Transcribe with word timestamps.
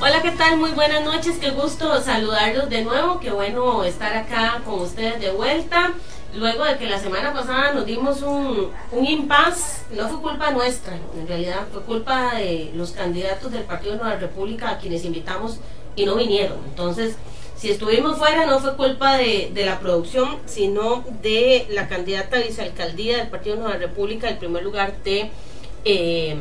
Hola, 0.00 0.22
¿qué 0.22 0.30
tal? 0.30 0.58
Muy 0.58 0.70
buenas 0.70 1.04
noches, 1.04 1.38
qué 1.40 1.50
gusto 1.50 2.00
saludarlos 2.00 2.70
de 2.70 2.84
nuevo, 2.84 3.18
qué 3.18 3.32
bueno 3.32 3.82
estar 3.82 4.16
acá 4.16 4.62
con 4.64 4.82
ustedes 4.82 5.20
de 5.20 5.32
vuelta. 5.32 5.92
Luego 6.36 6.64
de 6.64 6.78
que 6.78 6.86
la 6.86 7.00
semana 7.00 7.32
pasada 7.32 7.72
nos 7.72 7.84
dimos 7.84 8.22
un, 8.22 8.70
un 8.92 9.04
impas, 9.04 9.82
no 9.90 10.08
fue 10.08 10.20
culpa 10.20 10.52
nuestra, 10.52 10.96
en 11.18 11.26
realidad 11.26 11.66
fue 11.72 11.82
culpa 11.82 12.36
de 12.36 12.70
los 12.76 12.92
candidatos 12.92 13.50
del 13.50 13.64
Partido 13.64 13.96
Nueva 13.96 14.14
República 14.14 14.70
a 14.70 14.78
quienes 14.78 15.04
invitamos 15.04 15.58
y 15.96 16.06
no 16.06 16.14
vinieron. 16.14 16.58
Entonces, 16.68 17.16
si 17.56 17.68
estuvimos 17.68 18.18
fuera 18.18 18.46
no 18.46 18.60
fue 18.60 18.76
culpa 18.76 19.16
de, 19.16 19.50
de, 19.52 19.66
la 19.66 19.80
producción, 19.80 20.38
sino 20.46 21.04
de 21.22 21.66
la 21.70 21.88
candidata 21.88 22.36
a 22.36 22.40
vicealcaldía 22.42 23.16
del 23.16 23.28
Partido 23.28 23.56
Nueva 23.56 23.78
República, 23.78 24.28
el 24.28 24.38
primer 24.38 24.62
lugar 24.62 24.94
de 25.02 25.28
eh, 25.84 26.36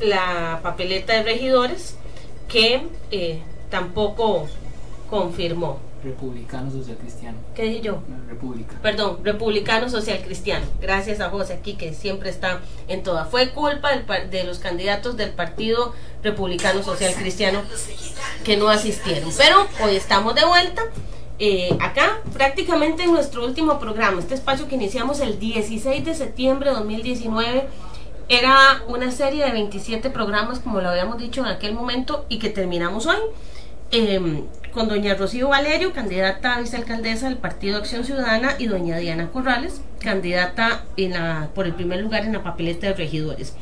la 0.00 0.60
papeleta 0.62 1.14
de 1.14 1.22
regidores, 1.22 1.96
que 2.48 2.86
eh, 3.10 3.42
tampoco 3.70 4.46
confirmó. 5.10 5.78
Republicano 6.04 6.70
Social 6.70 6.96
Cristiano. 6.98 7.36
¿Qué 7.54 7.64
dije 7.64 7.80
yo? 7.80 7.98
República. 8.28 8.76
Perdón, 8.80 9.18
Republicano 9.24 9.88
Social 9.88 10.20
Cristiano. 10.24 10.64
Gracias 10.80 11.20
a 11.20 11.30
José 11.30 11.54
aquí 11.54 11.74
que 11.74 11.94
siempre 11.94 12.30
está 12.30 12.60
en 12.86 13.02
toda. 13.02 13.24
Fue 13.24 13.50
culpa 13.50 13.90
del, 13.90 14.30
de 14.30 14.44
los 14.44 14.60
candidatos 14.60 15.16
del 15.16 15.30
Partido 15.30 15.94
Republicano 16.22 16.82
Social 16.82 17.12
Cristiano 17.14 17.60
que 18.44 18.56
no 18.56 18.68
asistieron. 18.68 19.30
Pero 19.36 19.66
hoy 19.82 19.96
estamos 19.96 20.34
de 20.34 20.44
vuelta. 20.44 20.82
Eh, 21.38 21.76
acá 21.80 22.20
prácticamente 22.32 23.02
en 23.02 23.12
nuestro 23.12 23.44
último 23.44 23.78
programa, 23.78 24.20
este 24.20 24.34
espacio 24.34 24.68
que 24.68 24.76
iniciamos 24.76 25.20
el 25.20 25.38
16 25.38 26.02
de 26.02 26.14
septiembre 26.14 26.70
de 26.70 26.76
2019 26.76 27.68
era 28.28 28.82
una 28.88 29.10
serie 29.10 29.44
de 29.44 29.52
27 29.52 30.10
programas, 30.10 30.58
como 30.60 30.80
lo 30.80 30.88
habíamos 30.88 31.18
dicho 31.18 31.40
en 31.42 31.46
aquel 31.46 31.74
momento, 31.74 32.26
y 32.28 32.38
que 32.38 32.50
terminamos 32.50 33.06
hoy. 33.06 33.18
Eh, 33.92 34.42
con 34.72 34.88
doña 34.88 35.14
Rocío 35.14 35.48
Valerio, 35.48 35.92
candidata 35.92 36.56
a 36.56 36.60
vicealcaldesa 36.60 37.28
del 37.28 37.38
Partido 37.38 37.78
Acción 37.78 38.04
Ciudadana, 38.04 38.56
y 38.58 38.66
doña 38.66 38.98
Diana 38.98 39.28
Corrales, 39.28 39.80
candidata 40.00 40.84
en 40.96 41.12
la, 41.12 41.48
por 41.54 41.66
el 41.66 41.74
primer 41.74 42.00
lugar 42.00 42.24
en 42.24 42.32
la 42.32 42.42
papeleta 42.42 42.88
de 42.88 42.94
regidores. 42.94 43.54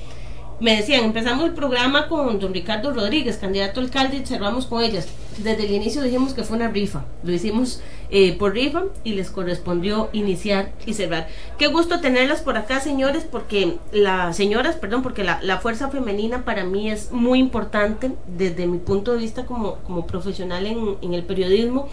Me 0.60 0.77
decían, 0.77 1.05
empezamos 1.05 1.44
el 1.47 1.52
programa 1.52 2.06
con 2.06 2.38
don 2.38 2.55
Ricardo 2.55 2.92
Rodríguez, 2.92 3.38
candidato 3.38 3.80
alcalde, 3.80 4.19
y 4.19 4.27
cerramos 4.27 4.66
con 4.66 4.83
ellas. 4.83 5.08
Desde 5.38 5.64
el 5.64 5.72
inicio 5.72 6.02
dijimos 6.02 6.33
que 6.33 6.44
fue 6.44 6.56
una 6.56 6.69
rifa, 6.69 7.05
lo 7.24 7.33
hicimos 7.33 7.80
eh, 8.10 8.34
por 8.34 8.52
rifa 8.52 8.84
y 9.02 9.14
les 9.14 9.30
correspondió 9.30 10.10
iniciar 10.12 10.70
y 10.86 10.94
cerrar. 10.94 11.27
Qué 11.58 11.66
gusto 11.66 12.00
tenerlas 12.00 12.42
por 12.42 12.56
acá, 12.56 12.78
señores, 12.78 13.27
porque 13.28 13.78
las 13.91 14.36
señoras, 14.36 14.77
perdón, 14.77 15.02
porque 15.02 15.25
la, 15.25 15.41
la, 15.42 15.58
fuerza 15.58 15.91
femenina 15.91 16.44
para 16.44 16.62
mí 16.62 16.88
es 16.88 17.10
muy 17.10 17.41
importante 17.41 18.12
desde 18.28 18.69
mi 18.69 18.78
punto 18.78 19.12
de 19.12 19.19
vista 19.19 19.47
como, 19.47 19.77
como 19.78 20.06
profesional 20.06 20.66
en, 20.66 20.97
en 21.02 21.14
el 21.14 21.25
periodismo. 21.25 21.88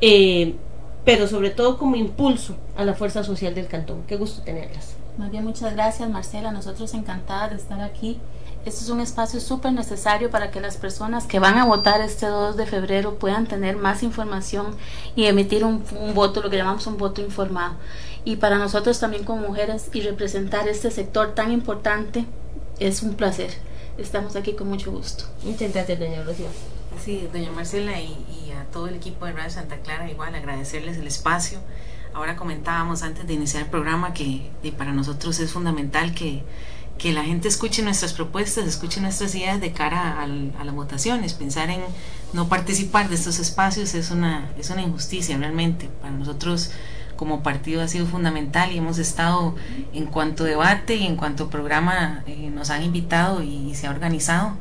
Eh, 0.00 0.54
pero 1.06 1.28
sobre 1.28 1.50
todo 1.50 1.78
como 1.78 1.94
impulso 1.94 2.56
a 2.76 2.84
la 2.84 2.94
fuerza 2.94 3.22
social 3.22 3.54
del 3.54 3.68
cantón. 3.68 4.02
Qué 4.08 4.16
gusto 4.16 4.42
tenerlas. 4.42 4.96
Muy 5.16 5.30
bien, 5.30 5.44
muchas 5.44 5.72
gracias 5.72 6.10
Marcela, 6.10 6.50
nosotros 6.50 6.92
encantadas 6.94 7.50
de 7.50 7.56
estar 7.56 7.80
aquí. 7.80 8.18
Este 8.66 8.82
es 8.82 8.90
un 8.90 9.00
espacio 9.00 9.38
súper 9.38 9.72
necesario 9.72 10.30
para 10.30 10.50
que 10.50 10.60
las 10.60 10.76
personas 10.76 11.26
que 11.26 11.38
van 11.38 11.58
a 11.58 11.64
votar 11.64 12.00
este 12.00 12.26
2 12.26 12.56
de 12.56 12.66
febrero 12.66 13.14
puedan 13.14 13.46
tener 13.46 13.76
más 13.76 14.02
información 14.02 14.74
y 15.14 15.26
emitir 15.26 15.64
un, 15.64 15.84
un 15.96 16.12
voto, 16.12 16.42
lo 16.42 16.50
que 16.50 16.56
llamamos 16.56 16.88
un 16.88 16.98
voto 16.98 17.20
informado. 17.20 17.74
Y 18.24 18.36
para 18.36 18.58
nosotros 18.58 18.98
también 18.98 19.22
como 19.22 19.46
mujeres 19.46 19.88
y 19.92 20.00
representar 20.00 20.66
este 20.66 20.90
sector 20.90 21.36
tan 21.36 21.52
importante 21.52 22.26
es 22.80 23.04
un 23.04 23.14
placer. 23.14 23.52
Estamos 23.96 24.34
aquí 24.34 24.54
con 24.54 24.68
mucho 24.68 24.90
gusto. 24.90 25.24
Muchas 25.44 25.72
gracias, 25.72 26.00
doña 26.00 26.24
Rocío. 26.24 26.48
Sí, 27.02 27.28
doña 27.32 27.52
Marcela 27.52 28.00
y, 28.00 28.06
y, 28.06 28.45
todo 28.70 28.88
el 28.88 28.94
equipo 28.94 29.26
de 29.26 29.32
Radio 29.32 29.50
Santa 29.50 29.78
Clara, 29.78 30.10
igual 30.10 30.34
agradecerles 30.34 30.98
el 30.98 31.06
espacio. 31.06 31.60
Ahora 32.14 32.36
comentábamos 32.36 33.02
antes 33.02 33.26
de 33.26 33.34
iniciar 33.34 33.64
el 33.64 33.70
programa 33.70 34.14
que, 34.14 34.50
para 34.78 34.92
nosotros 34.92 35.38
es 35.38 35.52
fundamental 35.52 36.14
que, 36.14 36.42
que, 36.96 37.12
la 37.12 37.24
gente 37.24 37.48
escuche 37.48 37.82
nuestras 37.82 38.14
propuestas, 38.14 38.66
escuche 38.66 39.00
nuestras 39.00 39.34
ideas 39.34 39.60
de 39.60 39.72
cara 39.72 40.22
al, 40.22 40.52
a 40.58 40.64
las 40.64 40.74
votaciones. 40.74 41.34
Pensar 41.34 41.68
en 41.68 41.82
no 42.32 42.48
participar 42.48 43.08
de 43.08 43.16
estos 43.16 43.38
espacios 43.38 43.94
es 43.94 44.10
una, 44.10 44.50
es 44.58 44.70
una 44.70 44.82
injusticia 44.82 45.36
realmente. 45.36 45.90
Para 46.00 46.12
nosotros 46.12 46.70
como 47.16 47.42
partido 47.42 47.82
ha 47.82 47.88
sido 47.88 48.06
fundamental 48.06 48.72
y 48.72 48.78
hemos 48.78 48.98
estado 48.98 49.54
en 49.92 50.06
cuanto 50.06 50.44
debate 50.44 50.96
y 50.96 51.06
en 51.06 51.16
cuanto 51.16 51.50
programa 51.50 52.22
eh, 52.26 52.50
nos 52.50 52.70
han 52.70 52.82
invitado 52.82 53.42
y, 53.42 53.70
y 53.70 53.74
se 53.74 53.86
ha 53.86 53.90
organizado. 53.90 54.56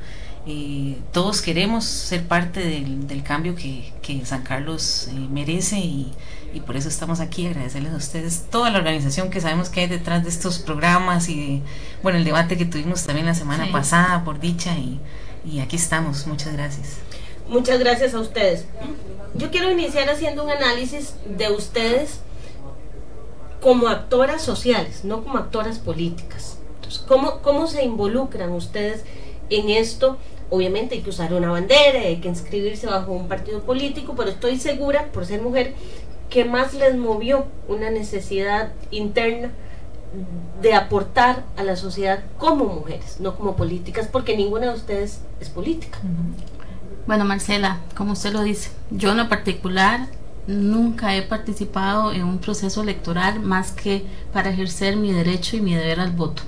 Eh, 0.47 0.97
todos 1.11 1.41
queremos 1.41 1.85
ser 1.85 2.27
parte 2.27 2.59
del, 2.59 3.07
del 3.07 3.23
cambio 3.23 3.55
que, 3.55 3.91
que, 4.03 4.23
San 4.25 4.43
Carlos 4.43 5.07
eh, 5.07 5.13
merece 5.13 5.79
y, 5.79 6.13
y, 6.53 6.59
por 6.59 6.77
eso 6.77 6.87
estamos 6.87 7.19
aquí, 7.19 7.47
agradecerles 7.47 7.93
a 7.93 7.95
ustedes 7.95 8.45
toda 8.51 8.69
la 8.69 8.77
organización 8.77 9.31
que 9.31 9.41
sabemos 9.41 9.69
que 9.69 9.81
hay 9.81 9.87
detrás 9.87 10.23
de 10.23 10.29
estos 10.29 10.59
programas 10.59 11.29
y 11.29 11.35
de, 11.35 11.61
bueno, 12.03 12.19
el 12.19 12.25
debate 12.25 12.57
que 12.57 12.65
tuvimos 12.65 13.05
también 13.05 13.25
la 13.25 13.33
semana 13.33 13.65
sí. 13.65 13.71
pasada, 13.71 14.23
por 14.23 14.39
dicha, 14.39 14.77
y, 14.77 14.99
y 15.45 15.61
aquí 15.61 15.77
estamos, 15.77 16.27
muchas 16.27 16.53
gracias. 16.53 16.97
Muchas 17.47 17.79
gracias 17.79 18.13
a 18.13 18.19
ustedes. 18.19 18.65
Yo 19.33 19.49
quiero 19.49 19.71
iniciar 19.71 20.09
haciendo 20.09 20.43
un 20.43 20.51
análisis 20.51 21.15
de 21.25 21.49
ustedes 21.49 22.19
como 23.61 23.87
actoras 23.87 24.43
sociales, 24.43 25.03
no 25.05 25.23
como 25.23 25.39
actoras 25.39 25.79
políticas. 25.79 26.59
Entonces, 26.75 27.03
¿cómo, 27.07 27.41
¿Cómo 27.41 27.65
se 27.65 27.83
involucran 27.83 28.51
ustedes 28.51 29.03
en 29.49 29.69
esto? 29.69 30.19
Obviamente 30.49 30.95
hay 30.95 31.01
que 31.01 31.09
usar 31.09 31.33
una 31.33 31.51
bandera, 31.51 31.99
hay 31.99 32.17
que 32.17 32.27
inscribirse 32.27 32.87
bajo 32.87 33.11
un 33.11 33.27
partido 33.27 33.61
político, 33.61 34.13
pero 34.15 34.29
estoy 34.29 34.59
segura, 34.59 35.07
por 35.11 35.25
ser 35.25 35.41
mujer, 35.41 35.73
que 36.29 36.45
más 36.45 36.73
les 36.73 36.95
movió 36.95 37.45
una 37.67 37.89
necesidad 37.89 38.71
interna 38.91 39.51
de 40.61 40.73
aportar 40.73 41.43
a 41.57 41.63
la 41.63 41.75
sociedad 41.75 42.23
como 42.37 42.65
mujeres, 42.65 43.19
no 43.19 43.35
como 43.35 43.55
políticas, 43.55 44.07
porque 44.07 44.37
ninguna 44.37 44.67
de 44.67 44.75
ustedes 44.75 45.21
es 45.39 45.49
política. 45.49 45.99
Bueno, 47.07 47.25
Marcela, 47.25 47.79
como 47.95 48.13
usted 48.13 48.31
lo 48.31 48.41
dice, 48.41 48.71
yo 48.91 49.11
en 49.11 49.17
lo 49.17 49.29
particular 49.29 50.07
nunca 50.47 51.15
he 51.15 51.21
participado 51.21 52.11
en 52.11 52.23
un 52.23 52.37
proceso 52.39 52.81
electoral 52.81 53.39
más 53.39 53.71
que 53.71 54.05
para 54.31 54.49
ejercer 54.49 54.95
mi 54.95 55.11
derecho 55.11 55.57
y 55.57 55.61
mi 55.61 55.75
deber 55.75 55.99
al 55.99 56.11
voto. 56.11 56.43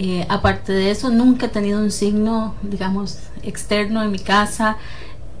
Eh, 0.00 0.24
aparte 0.28 0.72
de 0.72 0.92
eso, 0.92 1.10
nunca 1.10 1.46
he 1.46 1.48
tenido 1.48 1.80
un 1.80 1.90
signo, 1.90 2.54
digamos, 2.62 3.18
externo 3.42 4.00
en 4.00 4.12
mi 4.12 4.20
casa. 4.20 4.76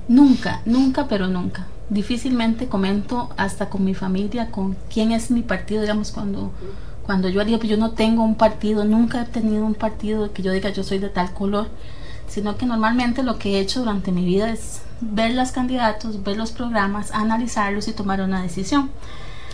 Nunca, 0.08 0.62
nunca, 0.64 1.06
pero 1.06 1.28
nunca. 1.28 1.68
Difícilmente 1.90 2.66
comento 2.66 3.30
hasta 3.36 3.70
con 3.70 3.84
mi 3.84 3.94
familia, 3.94 4.50
con 4.50 4.76
quién 4.92 5.12
es 5.12 5.30
mi 5.30 5.42
partido, 5.42 5.82
digamos, 5.82 6.10
cuando, 6.10 6.50
cuando 7.06 7.28
yo 7.28 7.44
digo, 7.44 7.58
pues 7.58 7.70
yo 7.70 7.76
no 7.76 7.92
tengo 7.92 8.24
un 8.24 8.34
partido, 8.34 8.84
nunca 8.84 9.22
he 9.22 9.26
tenido 9.26 9.64
un 9.64 9.74
partido 9.74 10.32
que 10.32 10.42
yo 10.42 10.50
diga 10.50 10.70
yo 10.70 10.82
soy 10.82 10.98
de 10.98 11.08
tal 11.08 11.32
color, 11.32 11.68
sino 12.26 12.56
que 12.56 12.66
normalmente 12.66 13.22
lo 13.22 13.38
que 13.38 13.54
he 13.54 13.60
hecho 13.60 13.78
durante 13.78 14.10
mi 14.10 14.24
vida 14.24 14.50
es 14.50 14.80
ver 15.00 15.34
los 15.34 15.52
candidatos, 15.52 16.24
ver 16.24 16.36
los 16.36 16.50
programas, 16.50 17.12
analizarlos 17.12 17.86
y 17.86 17.92
tomar 17.92 18.20
una 18.22 18.42
decisión. 18.42 18.90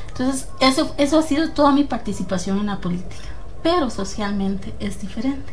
Entonces, 0.08 0.48
eso, 0.60 0.94
eso 0.96 1.18
ha 1.18 1.22
sido 1.22 1.50
toda 1.50 1.72
mi 1.72 1.84
participación 1.84 2.58
en 2.58 2.66
la 2.66 2.78
política 2.78 3.33
pero 3.64 3.88
socialmente 3.88 4.74
es 4.78 5.00
diferente. 5.00 5.52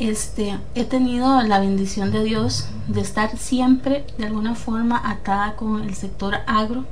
Este, 0.00 0.58
he 0.74 0.84
tenido 0.84 1.40
la 1.42 1.60
bendición 1.60 2.10
de 2.10 2.24
Dios 2.24 2.66
de 2.88 3.00
estar 3.00 3.38
siempre 3.38 4.04
de 4.18 4.26
alguna 4.26 4.56
forma 4.56 5.00
atada 5.08 5.54
con 5.54 5.82
el 5.82 5.94
sector 5.94 6.38
agro 6.48 6.84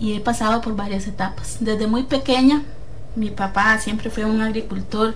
y 0.00 0.14
he 0.14 0.20
pasado 0.20 0.60
por 0.60 0.74
varias 0.74 1.06
etapas. 1.06 1.58
Desde 1.60 1.86
muy 1.86 2.02
pequeña, 2.02 2.64
mi 3.14 3.30
papá 3.30 3.78
siempre 3.78 4.10
fue 4.10 4.24
un 4.24 4.42
agricultor 4.42 5.14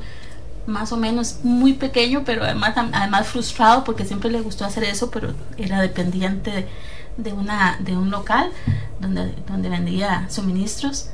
más 0.66 0.93
o 0.93 0.97
menos 0.97 1.41
muy 1.43 1.72
pequeño, 1.72 2.22
pero 2.25 2.44
además, 2.44 2.75
además 2.77 3.27
frustrado 3.27 3.82
porque 3.82 4.05
siempre 4.05 4.31
le 4.31 4.41
gustó 4.41 4.65
hacer 4.65 4.84
eso, 4.84 5.11
pero 5.11 5.34
era 5.59 5.81
dependiente 5.81 6.69
de, 7.17 7.32
una, 7.32 7.76
de 7.81 7.97
un 7.97 8.12
local 8.12 8.52
donde, 9.00 9.35
donde 9.49 9.69
vendía 9.69 10.26
suministros. 10.31 11.11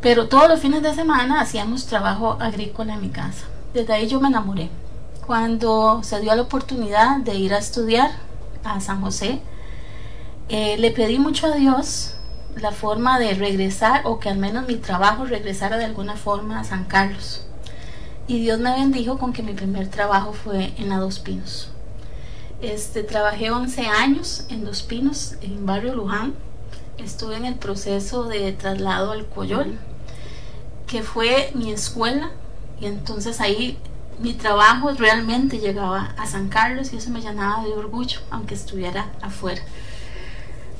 Pero 0.00 0.28
todos 0.28 0.48
los 0.48 0.60
fines 0.60 0.82
de 0.82 0.94
semana 0.94 1.40
hacíamos 1.40 1.86
trabajo 1.86 2.36
agrícola 2.40 2.94
en 2.94 3.00
mi 3.00 3.08
casa. 3.08 3.46
Desde 3.74 3.92
ahí 3.92 4.06
yo 4.06 4.20
me 4.20 4.28
enamoré. 4.28 4.70
Cuando 5.26 6.02
se 6.02 6.20
dio 6.20 6.34
la 6.34 6.42
oportunidad 6.42 7.18
de 7.18 7.34
ir 7.34 7.52
a 7.52 7.58
estudiar 7.58 8.12
a 8.64 8.80
San 8.80 9.00
José, 9.00 9.40
eh, 10.48 10.76
le 10.78 10.90
pedí 10.92 11.18
mucho 11.18 11.48
a 11.48 11.56
Dios 11.56 12.14
la 12.56 12.72
forma 12.72 13.18
de 13.18 13.34
regresar 13.34 14.02
o 14.04 14.18
que 14.20 14.28
al 14.28 14.38
menos 14.38 14.66
mi 14.66 14.76
trabajo 14.76 15.24
regresara 15.24 15.76
de 15.76 15.84
alguna 15.84 16.16
forma 16.16 16.60
a 16.60 16.64
San 16.64 16.84
Carlos. 16.84 17.44
Y 18.26 18.40
Dios 18.40 18.58
me 18.58 18.72
bendijo 18.72 19.18
con 19.18 19.32
que 19.32 19.42
mi 19.42 19.52
primer 19.52 19.88
trabajo 19.88 20.32
fue 20.32 20.72
en 20.78 20.90
la 20.90 20.98
Dos 20.98 21.18
Pinos. 21.18 21.70
Este, 22.60 23.02
trabajé 23.02 23.50
11 23.50 23.86
años 23.86 24.44
en 24.48 24.64
Dos 24.64 24.82
Pinos, 24.82 25.34
en 25.40 25.64
Barrio 25.66 25.94
Luján. 25.94 26.34
Estuve 26.98 27.36
en 27.36 27.44
el 27.44 27.54
proceso 27.54 28.24
de 28.24 28.52
traslado 28.52 29.12
al 29.12 29.26
Coyol 29.26 29.78
que 30.88 31.02
fue 31.02 31.52
mi 31.54 31.70
escuela 31.70 32.30
y 32.80 32.86
entonces 32.86 33.40
ahí 33.40 33.78
mi 34.20 34.32
trabajo 34.34 34.90
realmente 34.92 35.58
llegaba 35.58 36.14
a 36.16 36.26
San 36.26 36.48
Carlos 36.48 36.92
y 36.92 36.96
eso 36.96 37.10
me 37.10 37.20
llenaba 37.20 37.62
de 37.62 37.72
orgullo, 37.72 38.20
aunque 38.30 38.54
estuviera 38.54 39.12
afuera. 39.20 39.62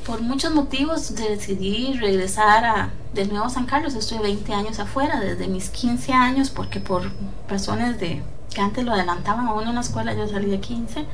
Por 0.04 0.22
muchos 0.22 0.52
motivos 0.52 1.14
decidí 1.14 1.92
regresar 1.92 2.64
a, 2.64 2.90
de 3.12 3.26
nuevo 3.26 3.44
a 3.44 3.50
San 3.50 3.66
Carlos. 3.66 3.94
Estuve 3.94 4.20
20 4.20 4.54
años 4.54 4.78
afuera, 4.80 5.20
desde 5.20 5.46
mis 5.46 5.68
15 5.68 6.14
años, 6.14 6.50
porque 6.50 6.80
por 6.80 7.12
razones 7.48 8.00
de 8.00 8.22
que 8.52 8.60
antes 8.60 8.84
lo 8.84 8.94
adelantaban 8.94 9.46
a 9.46 9.52
uno 9.52 9.68
en 9.68 9.74
la 9.74 9.82
escuela, 9.82 10.14
yo 10.14 10.26
salí 10.26 10.50
de 10.50 10.60
15 10.60 11.04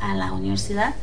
a 0.00 0.14
la 0.14 0.32
universidad 0.32 0.94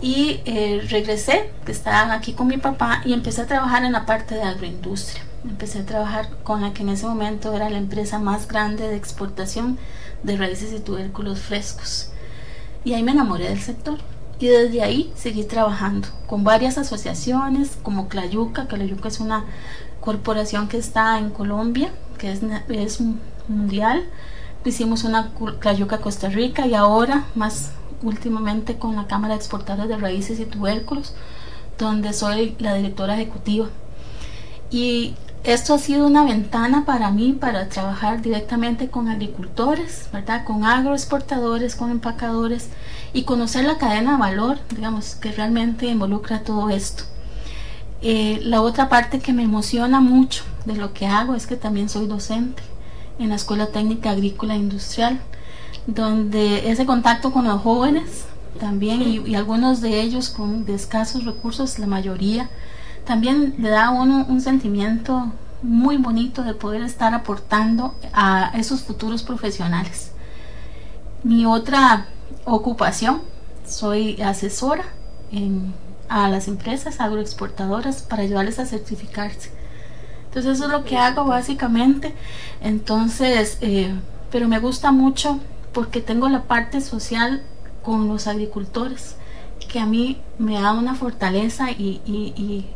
y 0.00 0.40
eh, 0.46 0.86
regresé, 0.88 1.50
que 1.66 1.72
estaban 1.72 2.10
aquí 2.10 2.32
con 2.32 2.46
mi 2.46 2.56
papá 2.56 3.02
y 3.04 3.12
empecé 3.12 3.42
a 3.42 3.46
trabajar 3.46 3.84
en 3.84 3.92
la 3.92 4.06
parte 4.06 4.34
de 4.34 4.42
agroindustria. 4.42 5.22
Empecé 5.44 5.80
a 5.80 5.86
trabajar 5.86 6.28
con 6.42 6.62
la 6.62 6.72
que 6.72 6.82
en 6.82 6.90
ese 6.90 7.06
momento 7.06 7.52
era 7.54 7.70
la 7.70 7.78
empresa 7.78 8.18
más 8.18 8.48
grande 8.48 8.88
de 8.88 8.96
exportación 8.96 9.78
de 10.22 10.36
raíces 10.36 10.72
y 10.72 10.80
tubérculos 10.80 11.40
frescos. 11.40 12.10
Y 12.84 12.94
ahí 12.94 13.02
me 13.02 13.12
enamoré 13.12 13.48
del 13.48 13.60
sector. 13.60 13.98
Y 14.38 14.46
desde 14.46 14.82
ahí 14.82 15.12
seguí 15.16 15.44
trabajando 15.44 16.08
con 16.26 16.44
varias 16.44 16.78
asociaciones 16.78 17.76
como 17.82 18.08
Clayuca, 18.08 18.68
Clayuca 18.68 19.08
es 19.08 19.20
una 19.20 19.44
corporación 20.00 20.66
que 20.66 20.78
está 20.78 21.18
en 21.18 21.28
Colombia, 21.28 21.90
que 22.16 22.32
es, 22.32 22.40
es 22.70 23.02
mundial. 23.48 24.04
Hicimos 24.64 25.04
una 25.04 25.32
Clayuca 25.58 25.98
Costa 25.98 26.30
Rica 26.30 26.66
y 26.66 26.74
ahora 26.74 27.26
más 27.34 27.72
últimamente 28.02 28.78
con 28.78 28.96
la 28.96 29.06
Cámara 29.06 29.34
de 29.34 29.40
Exportadores 29.40 29.88
de 29.88 29.96
Raíces 29.96 30.40
y 30.40 30.46
Tubérculos, 30.46 31.14
donde 31.78 32.12
soy 32.12 32.56
la 32.58 32.74
directora 32.74 33.14
ejecutiva. 33.14 33.68
Y 34.70 35.14
esto 35.42 35.72
ha 35.72 35.78
sido 35.78 36.06
una 36.06 36.24
ventana 36.24 36.84
para 36.84 37.10
mí 37.10 37.32
para 37.32 37.68
trabajar 37.68 38.20
directamente 38.20 38.88
con 38.88 39.08
agricultores, 39.08 40.08
¿verdad? 40.12 40.44
Con 40.44 40.64
agroexportadores, 40.64 41.76
con 41.76 41.90
empacadores 41.90 42.68
y 43.14 43.24
conocer 43.24 43.64
la 43.64 43.78
cadena 43.78 44.12
de 44.12 44.18
valor, 44.18 44.58
digamos, 44.74 45.14
que 45.14 45.32
realmente 45.32 45.86
involucra 45.86 46.42
todo 46.42 46.68
esto. 46.68 47.04
Eh, 48.02 48.40
la 48.42 48.60
otra 48.62 48.88
parte 48.88 49.20
que 49.20 49.32
me 49.32 49.42
emociona 49.42 50.00
mucho 50.00 50.44
de 50.66 50.76
lo 50.76 50.92
que 50.92 51.06
hago 51.06 51.34
es 51.34 51.46
que 51.46 51.56
también 51.56 51.88
soy 51.88 52.06
docente 52.06 52.62
en 53.18 53.30
la 53.30 53.34
Escuela 53.34 53.68
Técnica 53.68 54.10
Agrícola 54.10 54.56
Industrial 54.56 55.20
donde 55.86 56.70
ese 56.70 56.86
contacto 56.86 57.32
con 57.32 57.44
los 57.46 57.60
jóvenes 57.62 58.24
también 58.58 59.02
y, 59.02 59.34
algunos 59.34 59.80
de 59.80 60.00
ellos 60.00 60.30
con 60.30 60.64
escasos 60.68 61.24
recursos, 61.24 61.78
la 61.78 61.86
mayoría, 61.86 62.48
también 63.04 63.54
le 63.58 63.70
da 63.70 63.86
a 63.86 63.90
uno 63.90 64.26
un 64.28 64.40
sentimiento 64.40 65.32
muy 65.62 65.96
bonito 65.96 66.42
de 66.42 66.54
poder 66.54 66.82
estar 66.82 67.14
aportando 67.14 67.94
a 68.12 68.52
esos 68.54 68.82
futuros 68.82 69.22
profesionales. 69.22 70.12
Mi 71.22 71.44
otra 71.44 72.06
ocupación, 72.44 73.22
soy 73.66 74.20
asesora 74.20 74.84
a 76.08 76.28
las 76.28 76.48
empresas 76.48 77.00
agroexportadoras 77.00 78.02
para 78.02 78.22
ayudarles 78.22 78.58
a 78.58 78.66
certificarse. 78.66 79.50
Entonces 80.26 80.58
eso 80.58 80.64
es 80.66 80.70
lo 80.70 80.84
que 80.84 80.96
hago 80.96 81.24
básicamente. 81.24 82.14
Entonces, 82.60 83.58
eh, 83.60 83.94
pero 84.30 84.48
me 84.48 84.58
gusta 84.58 84.92
mucho 84.92 85.40
porque 85.72 86.00
tengo 86.00 86.28
la 86.28 86.42
parte 86.44 86.80
social 86.80 87.42
con 87.82 88.08
los 88.08 88.26
agricultores, 88.26 89.16
que 89.68 89.78
a 89.78 89.86
mí 89.86 90.20
me 90.38 90.60
da 90.60 90.72
una 90.72 90.94
fortaleza 90.94 91.70
y, 91.70 92.66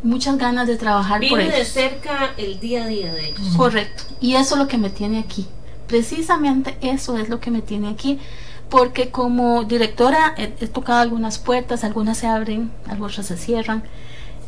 muchas 0.00 0.38
ganas 0.38 0.68
de 0.68 0.76
trabajar 0.76 1.20
por 1.28 1.40
ellos. 1.40 1.52
de 1.52 1.64
cerca 1.64 2.30
el 2.36 2.60
día 2.60 2.84
a 2.84 2.86
día 2.86 3.12
de 3.12 3.30
ellos. 3.30 3.56
Correcto, 3.56 4.04
y 4.20 4.36
eso 4.36 4.54
es 4.54 4.60
lo 4.60 4.68
que 4.68 4.78
me 4.78 4.90
tiene 4.90 5.18
aquí. 5.18 5.48
Precisamente 5.88 6.76
eso 6.82 7.18
es 7.18 7.28
lo 7.28 7.40
que 7.40 7.50
me 7.50 7.62
tiene 7.62 7.88
aquí, 7.88 8.20
porque 8.68 9.10
como 9.10 9.64
directora 9.64 10.34
he, 10.36 10.46
tocado 10.68 11.00
algunas 11.00 11.38
puertas, 11.38 11.82
algunas 11.82 12.18
se 12.18 12.28
abren, 12.28 12.70
algunas 12.86 13.26
se 13.26 13.36
cierran, 13.36 13.82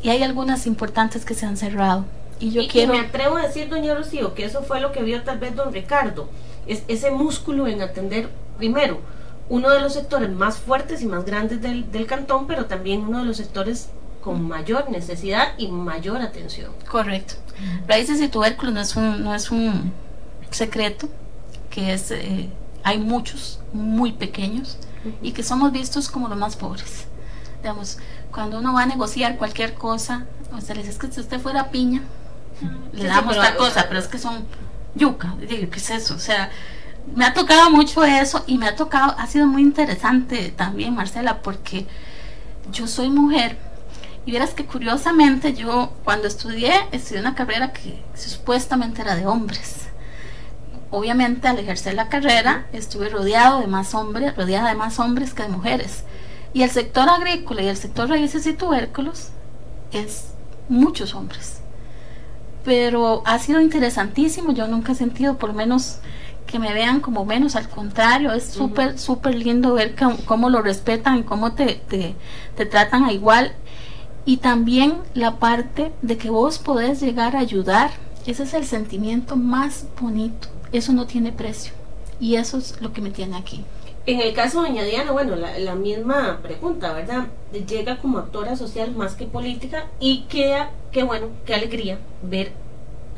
y 0.03 0.11
hay 0.11 0.23
algunas 0.23 0.67
importantes 0.67 1.25
que 1.25 1.35
se 1.35 1.47
han 1.47 1.57
cerrado. 1.57 2.05
Y 2.39 2.53
yo 2.53 2.63
quiero... 2.69 2.93
me 2.93 3.01
atrevo 3.01 3.37
a 3.37 3.43
decir, 3.43 3.69
doña 3.69 3.95
Rocío, 3.95 4.35
que 4.35 4.45
eso 4.45 4.63
fue 4.63 4.81
lo 4.81 4.93
que 4.93 5.03
vio 5.03 5.23
tal 5.23 5.39
vez 5.39 5.57
don 5.57 5.73
Ricardo 5.73 6.29
es 6.67 6.83
ese 6.89 7.11
músculo 7.11 7.67
en 7.67 7.83
atender 7.83 8.31
primero 8.59 9.01
uno 9.49 9.71
de 9.71 9.81
los 9.81 9.95
sectores 9.95 10.31
más 10.31 10.59
fuertes 10.59 11.03
y 11.03 11.07
más 11.07 11.25
grandes 11.25 11.61
del, 11.61 11.91
del 11.91 12.07
cantón, 12.07 12.47
pero 12.47 12.67
también 12.67 13.01
uno 13.01 13.19
de 13.19 13.25
los 13.25 13.37
sectores 13.37 13.91
con 14.21 14.47
mayor 14.47 14.91
necesidad 14.91 15.55
y 15.59 15.69
mayor 15.69 16.21
atención. 16.21 16.73
Correcto. 16.89 17.35
Raíces 17.89 18.21
y 18.21 18.29
tubérculos 18.29 18.75
no 18.75 18.81
es 18.81 18.97
un, 18.97 19.25
no 19.25 19.35
es 19.35 19.51
un 19.51 19.93
secreto, 20.51 21.09
que 21.69 21.93
es, 21.93 22.11
eh, 22.11 22.49
hay 22.83 22.99
muchos 22.99 23.61
muy 23.73 24.13
pequeños 24.13 24.79
y 25.23 25.33
que 25.33 25.43
somos 25.43 25.73
vistos 25.73 26.09
como 26.09 26.29
los 26.29 26.39
más 26.39 26.57
pobres. 26.57 27.07
Digamos, 27.63 27.99
cuando 28.31 28.59
uno 28.59 28.73
va 28.75 28.83
a 28.83 28.87
negociar 28.87 29.37
cualquier 29.37 29.75
cosa, 29.75 30.27
o 30.57 30.61
sea, 30.61 30.75
le 30.75 30.83
dice, 30.83 30.93
es 30.93 30.99
que 30.99 31.11
si 31.11 31.21
usted 31.21 31.41
fuera 31.41 31.71
piña, 31.71 32.03
le 32.93 33.05
damos 33.05 33.37
la 33.37 33.57
cosa, 33.57 33.87
pero 33.89 34.01
es 34.01 34.09
que 34.09 34.19
son 34.19 34.45
yuca, 34.95 35.35
digo, 35.41 35.71
¿qué 35.71 35.79
es 35.79 35.91
eso? 35.91 36.15
O 36.15 36.19
sea, 36.19 36.51
me 37.15 37.25
ha 37.25 37.35
tocado 37.35 37.71
mucho 37.71 38.05
eso 38.05 38.45
y 38.47 38.59
me 38.59 38.67
ha 38.67 38.77
tocado, 38.77 39.15
ha 39.19 39.27
sido 39.27 39.47
muy 39.47 39.63
interesante 39.63 40.53
también, 40.57 40.95
Marcela, 40.95 41.43
porque 41.43 41.87
yo 42.73 42.87
soy 42.87 43.09
mujer 43.11 43.57
y 44.27 44.33
verás 44.33 44.51
que 44.51 44.67
curiosamente 44.67 45.55
yo 45.55 45.93
cuando 46.05 46.29
estudié, 46.29 46.73
estudié 46.93 47.21
una 47.21 47.35
carrera 47.35 47.73
que 47.73 48.03
supuestamente 48.15 49.03
era 49.03 49.17
de 49.17 49.27
hombres. 49.27 49.89
Obviamente 50.91 51.49
al 51.49 51.59
ejercer 51.59 51.95
la 51.95 52.09
carrera 52.09 52.67
estuve 52.73 53.09
rodeado 53.09 53.61
de 53.61 53.67
más 53.67 53.95
hombres, 53.95 54.37
rodeada 54.37 54.69
de 54.69 54.75
más 54.75 54.99
hombres 54.99 55.35
que 55.35 55.45
de 55.45 55.49
mujeres. 55.49 56.05
Y 56.53 56.63
el 56.63 56.71
sector 56.71 57.09
agrícola 57.09 57.63
y 57.63 57.69
el 57.69 57.77
sector 57.77 58.09
raíces 58.09 58.47
y 58.47 58.55
tubérculos 58.55 59.29
es 59.93 60.27
muchos 60.69 61.15
hombres 61.15 61.60
pero 62.65 63.23
ha 63.27 63.39
sido 63.39 63.61
interesantísimo. 63.61 64.53
Yo 64.53 64.67
nunca 64.69 64.93
he 64.93 64.95
sentido, 64.95 65.39
por 65.39 65.53
menos, 65.53 65.99
que 66.47 66.59
me 66.59 66.73
vean 66.73 67.01
como 67.01 67.25
menos, 67.25 67.55
al 67.57 67.69
contrario, 67.69 68.33
es 68.33 68.45
súper, 68.45 68.99
súper 68.99 69.37
lindo 69.37 69.75
ver 69.75 69.95
cómo, 70.25 70.51
lo 70.51 70.63
respetan 70.63 71.19
y 71.19 71.23
cómo 71.23 71.53
te, 71.53 71.81
te, 71.89 72.17
te, 72.57 72.67
tratan 72.67 73.05
a 73.05 73.13
igual. 73.13 73.53
Y 74.25 74.39
también 74.39 74.99
la 75.15 75.37
parte 75.37 75.93
de 76.03 76.19
que 76.19 76.29
vos 76.29 76.59
podés 76.59 77.01
llegar 77.01 77.37
a 77.37 77.41
ayudar, 77.41 77.91
ese 78.27 78.43
es 78.43 78.55
el 78.55 78.67
sentimiento 78.67 79.37
más 79.37 79.87
bonito, 80.01 80.49
eso 80.73 80.93
no 80.93 81.07
tiene 81.07 81.33
precio. 81.33 81.73
Y 82.19 82.35
eso 82.35 82.59
es 82.59 82.81
lo 82.81 82.93
que 82.93 83.01
me 83.01 83.11
tiene 83.11 83.37
aquí. 83.37 83.65
En 84.07 84.21
el 84.21 84.33
caso 84.33 84.63
de 84.63 84.69
Doña 84.69 84.85
Diana, 84.85 85.13
bueno, 85.13 85.37
la, 85.37 85.59
la, 85.59 85.75
misma 85.75 86.39
pregunta, 86.43 86.93
¿verdad? 86.93 87.29
Llega 87.53 87.99
como 87.99 88.19
actora 88.19 88.57
social 88.57 88.93
más 88.93 89.15
que 89.15 89.27
política 89.27 89.87
y 90.01 90.23
queda, 90.23 90.71
qué 90.91 91.03
bueno, 91.03 91.29
qué 91.45 91.55
alegría 91.55 91.99
ver 92.23 92.53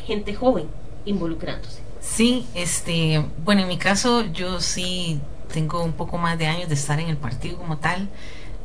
gente 0.05 0.35
joven 0.35 0.67
involucrándose. 1.05 1.81
Sí, 2.01 2.47
este, 2.55 3.25
bueno, 3.45 3.63
en 3.63 3.69
mi 3.69 3.79
caso 3.79 4.25
yo 4.33 4.61
sí 4.61 5.21
tengo 5.53 5.85
un 5.85 5.93
poco 5.93 6.19
más 6.19 6.39
de 6.39 6.47
años 6.47 6.69
de 6.69 6.75
estar 6.75 6.99
en 6.99 7.09
el 7.09 7.17
partido 7.17 7.57
como 7.57 7.79
tal, 7.79 8.09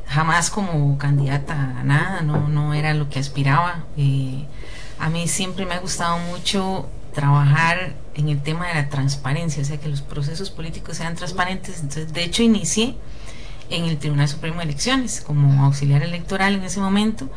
jamás 0.07 0.49
como 0.49 0.97
candidata 0.97 1.79
a 1.79 1.83
nada, 1.83 2.21
no, 2.21 2.47
no 2.47 2.73
era 2.73 2.93
lo 2.93 3.09
que 3.09 3.19
aspiraba. 3.19 3.83
Eh, 3.95 4.45
a 4.99 5.09
mí 5.09 5.27
siempre 5.27 5.65
me 5.65 5.75
ha 5.75 5.79
gustado 5.79 6.17
mucho 6.17 6.87
trabajar 7.17 7.95
en 8.13 8.29
el 8.29 8.43
tema 8.43 8.67
de 8.67 8.75
la 8.75 8.89
transparencia, 8.89 9.63
o 9.63 9.65
sea, 9.65 9.79
que 9.79 9.89
los 9.89 10.03
procesos 10.03 10.51
políticos 10.51 10.97
sean 10.97 11.15
transparentes. 11.15 11.79
Entonces, 11.81 12.13
de 12.13 12.23
hecho, 12.23 12.43
inicié 12.43 12.95
en 13.71 13.85
el 13.85 13.97
Tribunal 13.97 14.27
Supremo 14.27 14.57
de 14.57 14.65
Elecciones 14.65 15.21
como 15.21 15.65
auxiliar 15.65 16.03
electoral 16.03 16.53
en 16.53 16.63
ese 16.63 16.79
momento, 16.79 17.27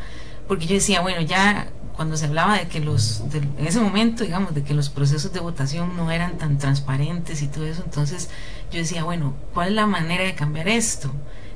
porque 0.46 0.66
yo 0.66 0.74
decía, 0.74 1.00
bueno, 1.00 1.22
ya 1.22 1.68
cuando 1.96 2.18
se 2.18 2.26
hablaba 2.26 2.58
de 2.58 2.68
que 2.68 2.80
los, 2.80 3.22
en 3.32 3.66
ese 3.66 3.80
momento, 3.80 4.22
digamos, 4.22 4.54
de 4.54 4.62
que 4.64 4.74
los 4.74 4.90
procesos 4.90 5.32
de 5.32 5.40
votación 5.40 5.96
no 5.96 6.10
eran 6.10 6.36
tan 6.36 6.58
transparentes 6.58 7.40
y 7.40 7.48
todo 7.48 7.64
eso, 7.64 7.82
entonces 7.82 8.28
yo 8.70 8.80
decía, 8.80 9.02
bueno, 9.04 9.32
¿cuál 9.54 9.68
es 9.68 9.74
la 9.76 9.86
manera 9.86 10.24
de 10.24 10.34
cambiar 10.34 10.68
esto? 10.68 11.10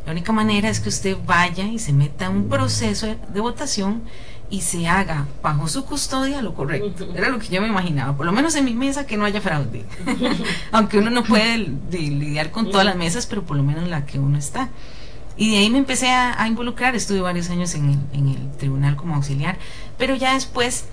La 0.07 0.13
única 0.13 0.33
manera 0.33 0.71
es 0.71 0.81
que 0.81 0.89
usted 0.89 1.19
vaya 1.27 1.65
y 1.65 1.79
se 1.79 1.93
meta 1.93 2.25
en 2.25 2.33
un 2.33 2.49
proceso 2.49 3.07
de 3.07 3.41
votación 3.41 4.03
y 4.51 4.61
se 4.61 4.87
haga 4.87 5.27
bajo 5.43 5.69
su 5.69 5.85
custodia 5.85 6.43
lo 6.43 6.55
correcto. 6.55 7.09
Era 7.15 7.29
lo 7.29 7.39
que 7.39 7.49
yo 7.49 7.61
me 7.61 7.69
imaginaba, 7.69 8.17
por 8.17 8.27
lo 8.27 8.33
menos 8.33 8.55
en 8.55 8.65
mi 8.65 8.75
mesa 8.75 9.07
que 9.07 9.17
no 9.17 9.25
haya 9.25 9.41
fraude. 9.41 9.85
Aunque 10.73 10.99
uno 10.99 11.11
no 11.11 11.25
puede 11.25 11.59
lidiar 11.91 12.51
con 12.51 12.71
todas 12.71 12.87
las 12.87 12.97
mesas, 12.97 13.27
pero 13.27 13.43
por 13.43 13.57
lo 13.57 13.63
menos 13.63 13.89
la 13.89 14.07
que 14.07 14.19
uno 14.19 14.39
está. 14.39 14.69
Y 15.37 15.51
de 15.51 15.57
ahí 15.59 15.71
me 15.71 15.79
empecé 15.79 16.11
a, 16.11 16.47
involucrar, 16.47 16.95
estuve 16.95 17.21
varios 17.21 17.51
años 17.51 17.75
en 17.75 17.91
el, 17.91 17.99
en 18.13 18.29
el 18.29 18.53
tribunal 18.57 18.95
como 18.95 19.17
auxiliar, 19.17 19.59
pero 19.99 20.15
ya 20.15 20.35
después 20.35 20.85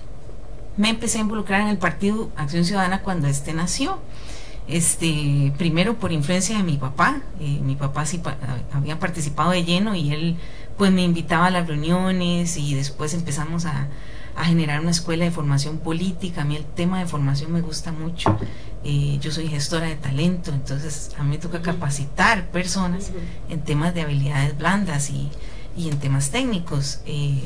me 0.76 0.88
empecé 0.88 1.18
a 1.18 1.20
involucrar 1.20 1.60
en 1.60 1.68
el 1.68 1.78
partido 1.78 2.30
Acción 2.36 2.64
Ciudadana 2.64 3.02
cuando 3.02 3.28
este 3.28 3.52
nació. 3.52 3.98
Este, 4.68 5.52
primero 5.58 5.94
por 5.94 6.12
influencia 6.12 6.56
de 6.56 6.62
mi 6.62 6.76
papá, 6.76 7.20
eh, 7.40 7.58
mi 7.62 7.74
papá 7.74 8.06
sí 8.06 8.22
había 8.72 8.98
participado 8.98 9.50
de 9.50 9.64
lleno 9.64 9.94
y 9.96 10.12
él 10.12 10.36
pues 10.76 10.92
me 10.92 11.02
invitaba 11.02 11.46
a 11.46 11.50
las 11.50 11.66
reuniones 11.66 12.56
y 12.56 12.74
después 12.74 13.14
empezamos 13.14 13.66
a, 13.66 13.88
generar 14.44 14.80
una 14.80 14.90
escuela 14.90 15.24
de 15.24 15.30
formación 15.30 15.78
política. 15.78 16.40
A 16.40 16.44
mí 16.44 16.56
el 16.56 16.64
tema 16.64 16.98
de 16.98 17.06
formación 17.06 17.52
me 17.52 17.60
gusta 17.60 17.92
mucho 17.92 18.36
eh, 18.84 19.18
yo 19.20 19.30
soy 19.30 19.46
gestora 19.46 19.86
de 19.86 19.94
talento, 19.94 20.50
entonces 20.50 21.10
a 21.16 21.22
mí 21.22 21.30
me 21.30 21.38
toca 21.38 21.62
capacitar 21.62 22.48
personas 22.48 23.12
en 23.48 23.60
temas 23.60 23.94
de 23.94 24.00
habilidades 24.00 24.58
blandas 24.58 25.10
y, 25.10 25.30
y 25.76 25.88
en 25.88 25.98
temas 25.98 26.30
técnicos. 26.30 27.00
Eh, 27.06 27.42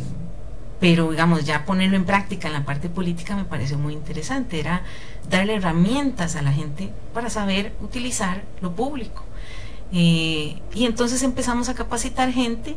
pero 0.81 1.11
digamos, 1.11 1.45
ya 1.45 1.65
ponerlo 1.65 1.97
en 1.97 2.05
práctica 2.05 2.49
en 2.49 2.55
la 2.55 2.65
parte 2.65 2.89
política 2.89 3.37
me 3.37 3.45
pareció 3.45 3.79
muy 3.79 3.95
interesante, 3.95 4.61
era 4.61 4.83
darle 5.29 5.57
herramientas 5.57 6.37
a 6.37 6.43
la 6.43 6.53
gente 6.53 6.91
para 7.15 7.31
saber 7.31 7.73
utilizar 7.81 8.43
lo 8.61 8.75
público. 8.75 9.23
Eh, 9.93 10.61
y 10.75 10.85
entonces 10.85 11.23
empezamos 11.23 11.69
a 11.69 11.75
capacitar 11.75 12.33
gente 12.33 12.77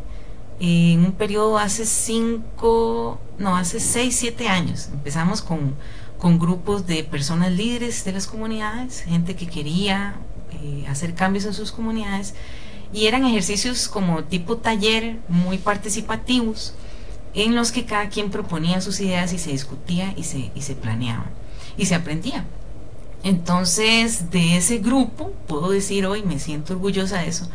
en 0.60 1.06
un 1.06 1.12
periodo 1.14 1.58
hace 1.58 1.86
cinco, 1.86 3.20
no, 3.38 3.56
hace 3.56 3.80
seis, 3.80 4.16
siete 4.16 4.48
años. 4.48 4.90
Empezamos 4.92 5.42
con, 5.42 5.76
con 6.18 6.40
grupos 6.40 6.86
de 6.86 7.04
personas 7.04 7.52
líderes 7.52 8.04
de 8.04 8.12
las 8.12 8.28
comunidades, 8.28 9.02
gente 9.02 9.36
que 9.36 9.48
quería 9.48 10.16
eh, 10.52 10.86
hacer 10.88 11.16
cambios 11.16 11.46
en 11.46 11.54
sus 11.54 11.72
comunidades, 11.72 12.34
y 12.92 13.06
eran 13.06 13.26
ejercicios 13.26 13.88
como 13.88 14.24
tipo 14.24 14.58
taller, 14.58 15.18
muy 15.28 15.58
participativos 15.58 16.74
en 17.34 17.56
los 17.56 17.72
que 17.72 17.86
cada 17.86 18.10
quien 18.10 18.32
proponía 18.32 18.82
sus 18.82 19.00
ideas 19.00 19.32
y 19.34 19.38
se 19.38 19.52
discutía 19.52 20.14
y 20.18 20.24
se, 20.24 20.52
y 20.56 20.62
se 20.62 20.76
planeaba 20.76 21.26
y 21.78 21.86
se 21.86 21.96
aprendía. 21.96 22.46
Entonces, 23.24 24.32
de 24.32 24.58
ese 24.58 24.78
grupo, 24.78 25.34
puedo 25.48 25.72
decir 25.72 26.06
hoy, 26.06 26.24
me 26.24 26.40
siento 26.40 26.74
orgullosa 26.74 27.20
de 27.20 27.30
eso, 27.30 27.50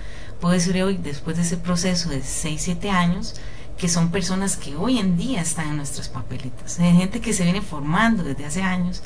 puedo 0.45 0.57
decir 0.57 0.83
hoy, 0.83 0.99
después 1.03 1.39
de 1.39 1.43
ese 1.43 1.57
proceso 1.57 2.11
de 2.11 2.23
6, 2.23 2.61
7 2.61 2.91
años, 2.91 3.35
que 3.79 3.89
son 3.89 4.11
personas 4.11 4.59
que 4.59 4.77
hoy 4.77 4.99
en 4.99 5.17
día 5.17 5.41
están 5.41 5.69
en 5.69 5.79
nuestras 5.79 6.11
papeletas, 6.11 6.79
hay 6.79 6.95
gente 6.95 7.23
que 7.23 7.33
se 7.33 7.45
viene 7.45 7.63
formando 7.63 8.23
desde 8.23 8.45
hace 8.45 8.61
años 8.61 9.03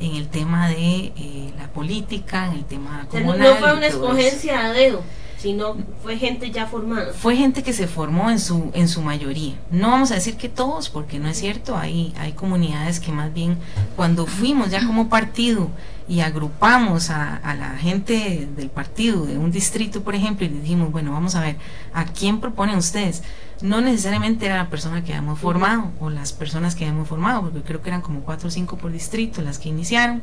en 0.00 0.16
el 0.16 0.26
tema 0.26 0.68
de 0.68 1.12
eh, 1.16 1.52
la 1.56 1.68
política, 1.68 2.46
en 2.46 2.54
el 2.54 2.64
tema 2.64 3.06
comunal. 3.08 3.38
No 3.38 3.54
fue 3.54 3.72
una 3.72 3.86
escogencia 3.86 4.66
a 4.66 4.72
dedo 4.72 5.04
sino 5.40 5.74
fue 6.02 6.18
gente 6.18 6.50
ya 6.50 6.66
formada. 6.66 7.14
Fue 7.14 7.34
gente 7.34 7.62
que 7.62 7.72
se 7.72 7.86
formó 7.86 8.30
en 8.30 8.38
su, 8.38 8.70
en 8.74 8.88
su 8.88 9.00
mayoría. 9.00 9.54
No 9.70 9.90
vamos 9.90 10.10
a 10.10 10.16
decir 10.16 10.36
que 10.36 10.50
todos, 10.50 10.90
porque 10.90 11.18
no 11.18 11.30
es 11.30 11.38
cierto, 11.38 11.78
hay, 11.78 12.12
hay 12.18 12.32
comunidades 12.32 13.00
que 13.00 13.10
más 13.10 13.32
bien 13.32 13.56
cuando 13.96 14.26
fuimos 14.26 14.70
ya 14.70 14.86
como 14.86 15.08
partido 15.08 15.70
y 16.10 16.20
agrupamos 16.22 17.08
a, 17.08 17.36
a 17.36 17.54
la 17.54 17.78
gente 17.78 18.48
del 18.56 18.68
partido, 18.68 19.26
de 19.26 19.38
un 19.38 19.52
distrito, 19.52 20.02
por 20.02 20.16
ejemplo, 20.16 20.44
y 20.44 20.48
dijimos, 20.48 20.90
bueno, 20.90 21.12
vamos 21.12 21.36
a 21.36 21.40
ver, 21.40 21.56
¿a 21.94 22.04
quién 22.04 22.40
proponen 22.40 22.76
ustedes? 22.76 23.22
No 23.62 23.80
necesariamente 23.80 24.46
era 24.46 24.56
la 24.56 24.70
persona 24.70 25.04
que 25.04 25.12
habíamos 25.12 25.38
formado 25.38 25.92
o 26.00 26.10
las 26.10 26.32
personas 26.32 26.74
que 26.74 26.84
habíamos 26.84 27.06
formado, 27.06 27.42
porque 27.42 27.62
creo 27.62 27.80
que 27.80 27.90
eran 27.90 28.02
como 28.02 28.22
cuatro 28.22 28.48
o 28.48 28.50
cinco 28.50 28.76
por 28.76 28.90
distrito 28.90 29.40
las 29.40 29.60
que 29.60 29.68
iniciaron 29.68 30.22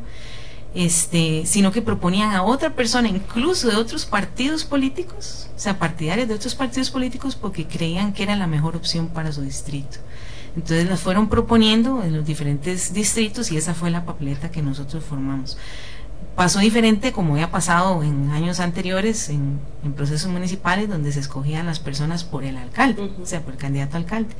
este, 0.73 1.45
sino 1.45 1.71
que 1.71 1.81
proponían 1.81 2.33
a 2.33 2.43
otra 2.43 2.75
persona, 2.75 3.07
incluso 3.07 3.69
de 3.69 3.77
otros 3.77 4.05
partidos 4.05 4.63
políticos, 4.65 5.49
o 5.55 5.59
sea, 5.59 5.79
partidarios 5.79 6.27
de 6.27 6.35
otros 6.35 6.53
partidos 6.55 6.91
políticos, 6.91 7.35
porque 7.35 7.65
creían 7.65 8.13
que 8.13 8.23
era 8.23 8.35
la 8.35 8.47
mejor 8.47 8.75
opción 8.75 9.07
para 9.07 9.31
su 9.31 9.41
distrito. 9.41 9.97
Entonces 10.57 10.89
las 10.89 10.99
fueron 10.99 11.29
proponiendo 11.29 12.03
en 12.03 12.17
los 12.17 12.25
diferentes 12.25 12.91
distritos 12.91 13.51
y 13.51 13.57
esa 13.57 13.75
fue 13.75 13.91
la 13.91 14.05
papeleta 14.05 14.49
que 14.49 14.63
nosotros 14.63 15.03
formamos. 15.03 15.55
Pasó 16.35 16.57
diferente 16.59 17.11
como 17.11 17.33
había 17.33 17.51
pasado 17.51 18.01
en 18.01 18.31
años 18.31 18.59
anteriores 18.59 19.29
en, 19.29 19.59
procesos 19.95 20.31
municipales 20.31 20.89
donde 20.89 21.11
se 21.11 21.19
escogían 21.19 21.67
las 21.67 21.79
personas 21.79 22.23
por 22.23 22.43
el 22.43 22.57
alcalde, 22.57 23.11
o 23.21 23.25
sea, 23.25 23.41
por 23.41 23.53
el 23.53 23.59
candidato 23.59 23.97
alcalde. 23.97 24.33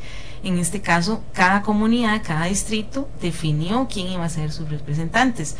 En 0.44 0.58
este 0.58 0.82
caso, 0.82 1.24
cada 1.34 1.62
comunidad, 1.62 2.24
cada 2.26 2.46
distrito 2.46 3.08
definió 3.22 3.88
quién 3.92 4.08
iba 4.08 4.26
a 4.26 4.30
ser 4.30 4.52
sus 4.52 4.70
representantes 4.70 5.56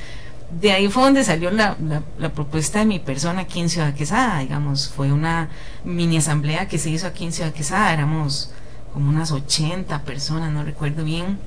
de 0.50 0.72
ahí 0.72 0.88
fue 0.88 1.04
donde 1.04 1.26
salió 1.26 1.52
la, 1.52 1.76
la, 2.18 2.30
propuesta 2.30 2.80
de 2.80 2.86
mi 2.86 3.00
persona 3.00 3.42
aquí 3.42 3.60
en 3.60 3.68
Ciudad 3.68 3.94
Quesada, 3.94 4.40
digamos, 4.40 4.88
fue 4.88 5.12
una 5.12 5.50
mini 5.84 6.18
asamblea 6.18 6.70
que 6.70 6.78
se 6.78 6.90
hizo 6.90 7.06
aquí 7.06 7.26
en 7.26 7.34
Ciudad 7.34 7.52
Quesada, 7.52 7.92
éramos 7.92 8.52
como 8.98 9.12
unas 9.12 9.32
80 9.32 10.02
personas, 10.06 10.52
no 10.52 10.64
recuerdo 10.64 11.04
bien, 11.04 11.38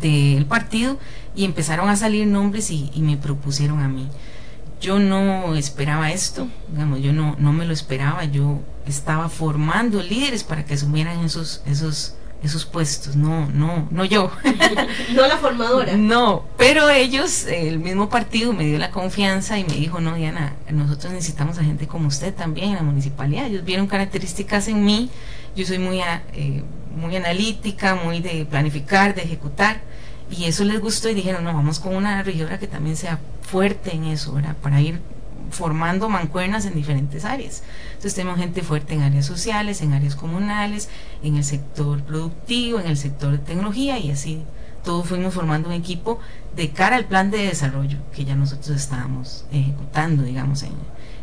del 0.00 0.46
partido 0.46 0.98
y 1.34 1.44
empezaron 1.44 1.88
a 1.88 1.96
salir 1.96 2.28
nombres 2.28 2.70
y, 2.70 2.92
y 2.94 3.00
me 3.00 3.16
propusieron 3.16 3.80
a 3.80 3.88
mí. 3.88 4.06
Yo 4.80 5.00
no 5.00 5.56
esperaba 5.56 6.12
esto, 6.12 6.46
digamos, 6.70 7.00
yo 7.00 7.12
no, 7.12 7.34
no 7.40 7.52
me 7.52 7.66
lo 7.66 7.72
esperaba, 7.72 8.24
yo 8.24 8.60
estaba 8.86 9.28
formando 9.28 10.00
líderes 10.00 10.44
para 10.44 10.64
que 10.64 10.74
asumieran 10.74 11.24
esos, 11.24 11.60
esos 11.66 12.14
esos 12.42 12.64
puestos, 12.64 13.16
no, 13.16 13.46
no, 13.50 13.86
no 13.90 14.04
yo. 14.04 14.30
no 15.14 15.26
la 15.26 15.36
formadora. 15.36 15.96
No, 15.96 16.44
pero 16.56 16.88
ellos, 16.88 17.46
el 17.46 17.78
mismo 17.78 18.08
partido 18.08 18.52
me 18.52 18.64
dio 18.64 18.78
la 18.78 18.90
confianza 18.90 19.58
y 19.58 19.64
me 19.64 19.74
dijo, 19.74 20.00
no, 20.00 20.14
Diana, 20.14 20.54
nosotros 20.70 21.12
necesitamos 21.12 21.58
a 21.58 21.64
gente 21.64 21.86
como 21.86 22.08
usted 22.08 22.34
también 22.34 22.70
en 22.70 22.76
la 22.76 22.82
municipalidad. 22.82 23.46
Ellos 23.46 23.64
vieron 23.64 23.86
características 23.86 24.68
en 24.68 24.84
mí, 24.84 25.10
yo 25.60 25.66
soy 25.66 25.78
muy, 25.78 26.00
eh, 26.00 26.62
muy 26.96 27.14
analítica, 27.16 27.94
muy 27.94 28.20
de 28.20 28.46
planificar, 28.46 29.14
de 29.14 29.22
ejecutar, 29.22 29.80
y 30.30 30.44
eso 30.44 30.64
les 30.64 30.80
gustó 30.80 31.08
y 31.08 31.14
dijeron, 31.14 31.44
no, 31.44 31.52
vamos 31.52 31.78
con 31.78 31.94
una 31.94 32.22
regidora 32.22 32.58
que 32.58 32.66
también 32.66 32.96
sea 32.96 33.18
fuerte 33.42 33.94
en 33.94 34.04
eso, 34.04 34.32
¿verdad? 34.32 34.56
Para 34.62 34.80
ir 34.80 35.00
formando 35.50 36.08
mancuernas 36.08 36.64
en 36.64 36.74
diferentes 36.74 37.24
áreas. 37.24 37.62
Entonces 37.88 38.14
tenemos 38.14 38.38
gente 38.38 38.62
fuerte 38.62 38.94
en 38.94 39.02
áreas 39.02 39.26
sociales, 39.26 39.82
en 39.82 39.92
áreas 39.92 40.14
comunales, 40.14 40.88
en 41.22 41.36
el 41.36 41.44
sector 41.44 42.02
productivo, 42.02 42.78
en 42.78 42.86
el 42.86 42.96
sector 42.96 43.32
de 43.32 43.38
tecnología 43.38 43.98
y 43.98 44.12
así 44.12 44.44
todos 44.84 45.06
fuimos 45.06 45.34
formando 45.34 45.68
un 45.68 45.74
equipo 45.74 46.20
de 46.56 46.70
cara 46.70 46.96
al 46.96 47.04
plan 47.04 47.30
de 47.30 47.38
desarrollo 47.38 47.98
que 48.14 48.24
ya 48.24 48.34
nosotros 48.34 48.70
estábamos 48.70 49.44
ejecutando, 49.52 50.22
digamos, 50.22 50.62
en, 50.62 50.72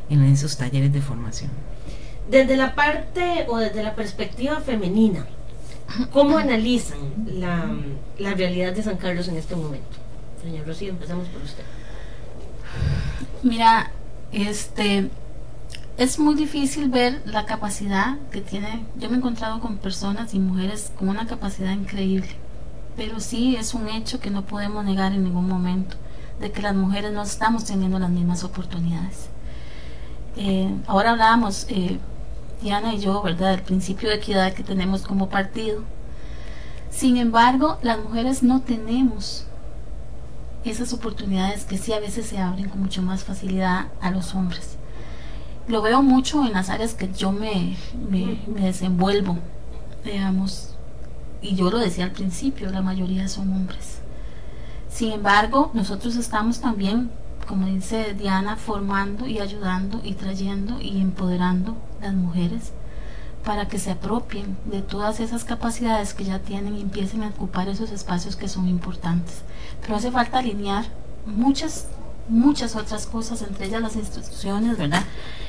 en 0.09 0.23
esos 0.25 0.57
talleres 0.57 0.93
de 0.93 1.01
formación. 1.01 1.49
Desde 2.29 2.57
la 2.57 2.75
parte 2.75 3.45
o 3.47 3.57
desde 3.57 3.83
la 3.83 3.95
perspectiva 3.95 4.59
femenina, 4.61 5.25
¿cómo 6.11 6.37
analizan 6.37 6.99
la, 7.25 7.69
la 8.19 8.33
realidad 8.33 8.73
de 8.73 8.83
San 8.83 8.97
Carlos 8.97 9.27
en 9.27 9.37
este 9.37 9.55
momento? 9.55 9.97
Doña 10.43 10.63
Rocío, 10.63 10.89
empezamos 10.89 11.27
por 11.29 11.41
usted. 11.41 11.63
Mira, 13.43 13.91
este, 14.31 15.09
es 15.97 16.19
muy 16.19 16.35
difícil 16.35 16.89
ver 16.89 17.21
la 17.25 17.45
capacidad 17.45 18.17
que 18.31 18.41
tiene. 18.41 18.85
Yo 18.97 19.09
me 19.09 19.15
he 19.15 19.17
encontrado 19.19 19.59
con 19.59 19.77
personas 19.77 20.33
y 20.33 20.39
mujeres 20.39 20.91
con 20.97 21.09
una 21.09 21.27
capacidad 21.27 21.71
increíble, 21.71 22.29
pero 22.95 23.19
sí 23.19 23.55
es 23.55 23.73
un 23.73 23.87
hecho 23.89 24.19
que 24.19 24.29
no 24.29 24.43
podemos 24.43 24.85
negar 24.85 25.13
en 25.13 25.23
ningún 25.23 25.47
momento 25.47 25.95
de 26.39 26.51
que 26.51 26.61
las 26.61 26.75
mujeres 26.75 27.13
no 27.13 27.23
estamos 27.23 27.65
teniendo 27.65 27.97
las 27.99 28.09
mismas 28.09 28.43
oportunidades. 28.43 29.29
Eh, 30.35 30.71
ahora 30.85 31.11
hablábamos, 31.11 31.65
eh, 31.69 31.97
Diana 32.61 32.93
y 32.93 32.99
yo, 32.99 33.21
¿verdad?, 33.21 33.51
del 33.51 33.61
principio 33.61 34.09
de 34.09 34.15
equidad 34.15 34.53
que 34.53 34.63
tenemos 34.63 35.03
como 35.03 35.29
partido. 35.29 35.83
Sin 36.89 37.17
embargo, 37.17 37.77
las 37.83 37.99
mujeres 37.99 38.41
no 38.41 38.61
tenemos 38.61 39.45
esas 40.63 40.93
oportunidades 40.93 41.65
que 41.65 41.77
sí 41.77 41.93
a 41.93 41.99
veces 41.99 42.25
se 42.25 42.39
abren 42.39 42.69
con 42.69 42.81
mucho 42.81 43.01
más 43.01 43.23
facilidad 43.23 43.87
a 44.01 44.11
los 44.11 44.33
hombres. 44.33 44.77
Lo 45.67 45.81
veo 45.81 46.01
mucho 46.01 46.45
en 46.45 46.53
las 46.53 46.69
áreas 46.69 46.93
que 46.93 47.11
yo 47.11 47.31
me, 47.31 47.77
me, 48.09 48.39
desenvuelvo, 48.61 49.37
digamos, 50.03 50.75
y 51.41 51.55
yo 51.55 51.69
lo 51.69 51.77
decía 51.77 52.05
al 52.05 52.11
principio, 52.11 52.71
la 52.71 52.81
mayoría 52.81 53.27
son 53.27 53.51
hombres. 53.51 53.99
Sin 54.89 55.11
embargo, 55.11 55.69
nosotros 55.73 56.15
estamos 56.15 56.61
también, 56.61 57.11
como 57.47 57.67
dice 57.67 58.13
Diana, 58.13 58.55
formando 58.55 59.27
y 59.27 59.39
ayudando 59.39 60.01
y 60.03 60.13
trayendo 60.13 60.81
y 60.81 60.99
empoderando 61.01 61.75
las 62.01 62.13
mujeres 62.13 62.71
para 63.47 63.67
que 63.69 63.79
se 63.79 63.91
apropien 63.91 64.57
de 64.65 64.81
todas 64.81 65.21
esas 65.21 65.45
capacidades 65.45 66.13
que 66.13 66.25
ya 66.25 66.39
tienen 66.39 66.75
y 66.75 66.81
empiecen 66.81 67.23
a 67.23 67.29
ocupar 67.29 67.69
esos 67.69 67.91
espacios 67.91 68.35
que 68.35 68.49
son 68.49 68.67
importantes. 68.67 69.35
Pero 69.81 69.95
hace 69.95 70.11
falta 70.11 70.39
alinear 70.39 70.85
muchas, 71.25 71.85
muchas 72.27 72.75
otras 72.75 73.05
cosas, 73.05 73.41
entre 73.41 73.67
ellas 73.67 73.81
las 73.81 73.95
instituciones, 73.95 74.77
¿verdad? 74.77 75.03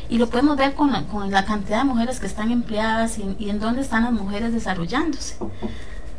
Y 0.08 0.18
lo 0.18 0.30
podemos 0.30 0.56
ver 0.56 0.74
con 0.74 0.92
la, 0.92 1.08
con 1.08 1.28
la 1.30 1.44
cantidad 1.44 1.78
de 1.78 1.84
mujeres 1.84 2.20
que 2.20 2.26
están 2.26 2.52
empleadas 2.52 3.18
y, 3.18 3.50
en 3.50 3.58
dónde 3.58 3.82
están 3.82 4.04
las 4.04 4.12
mujeres 4.12 4.52
desarrollándose, 4.52 5.36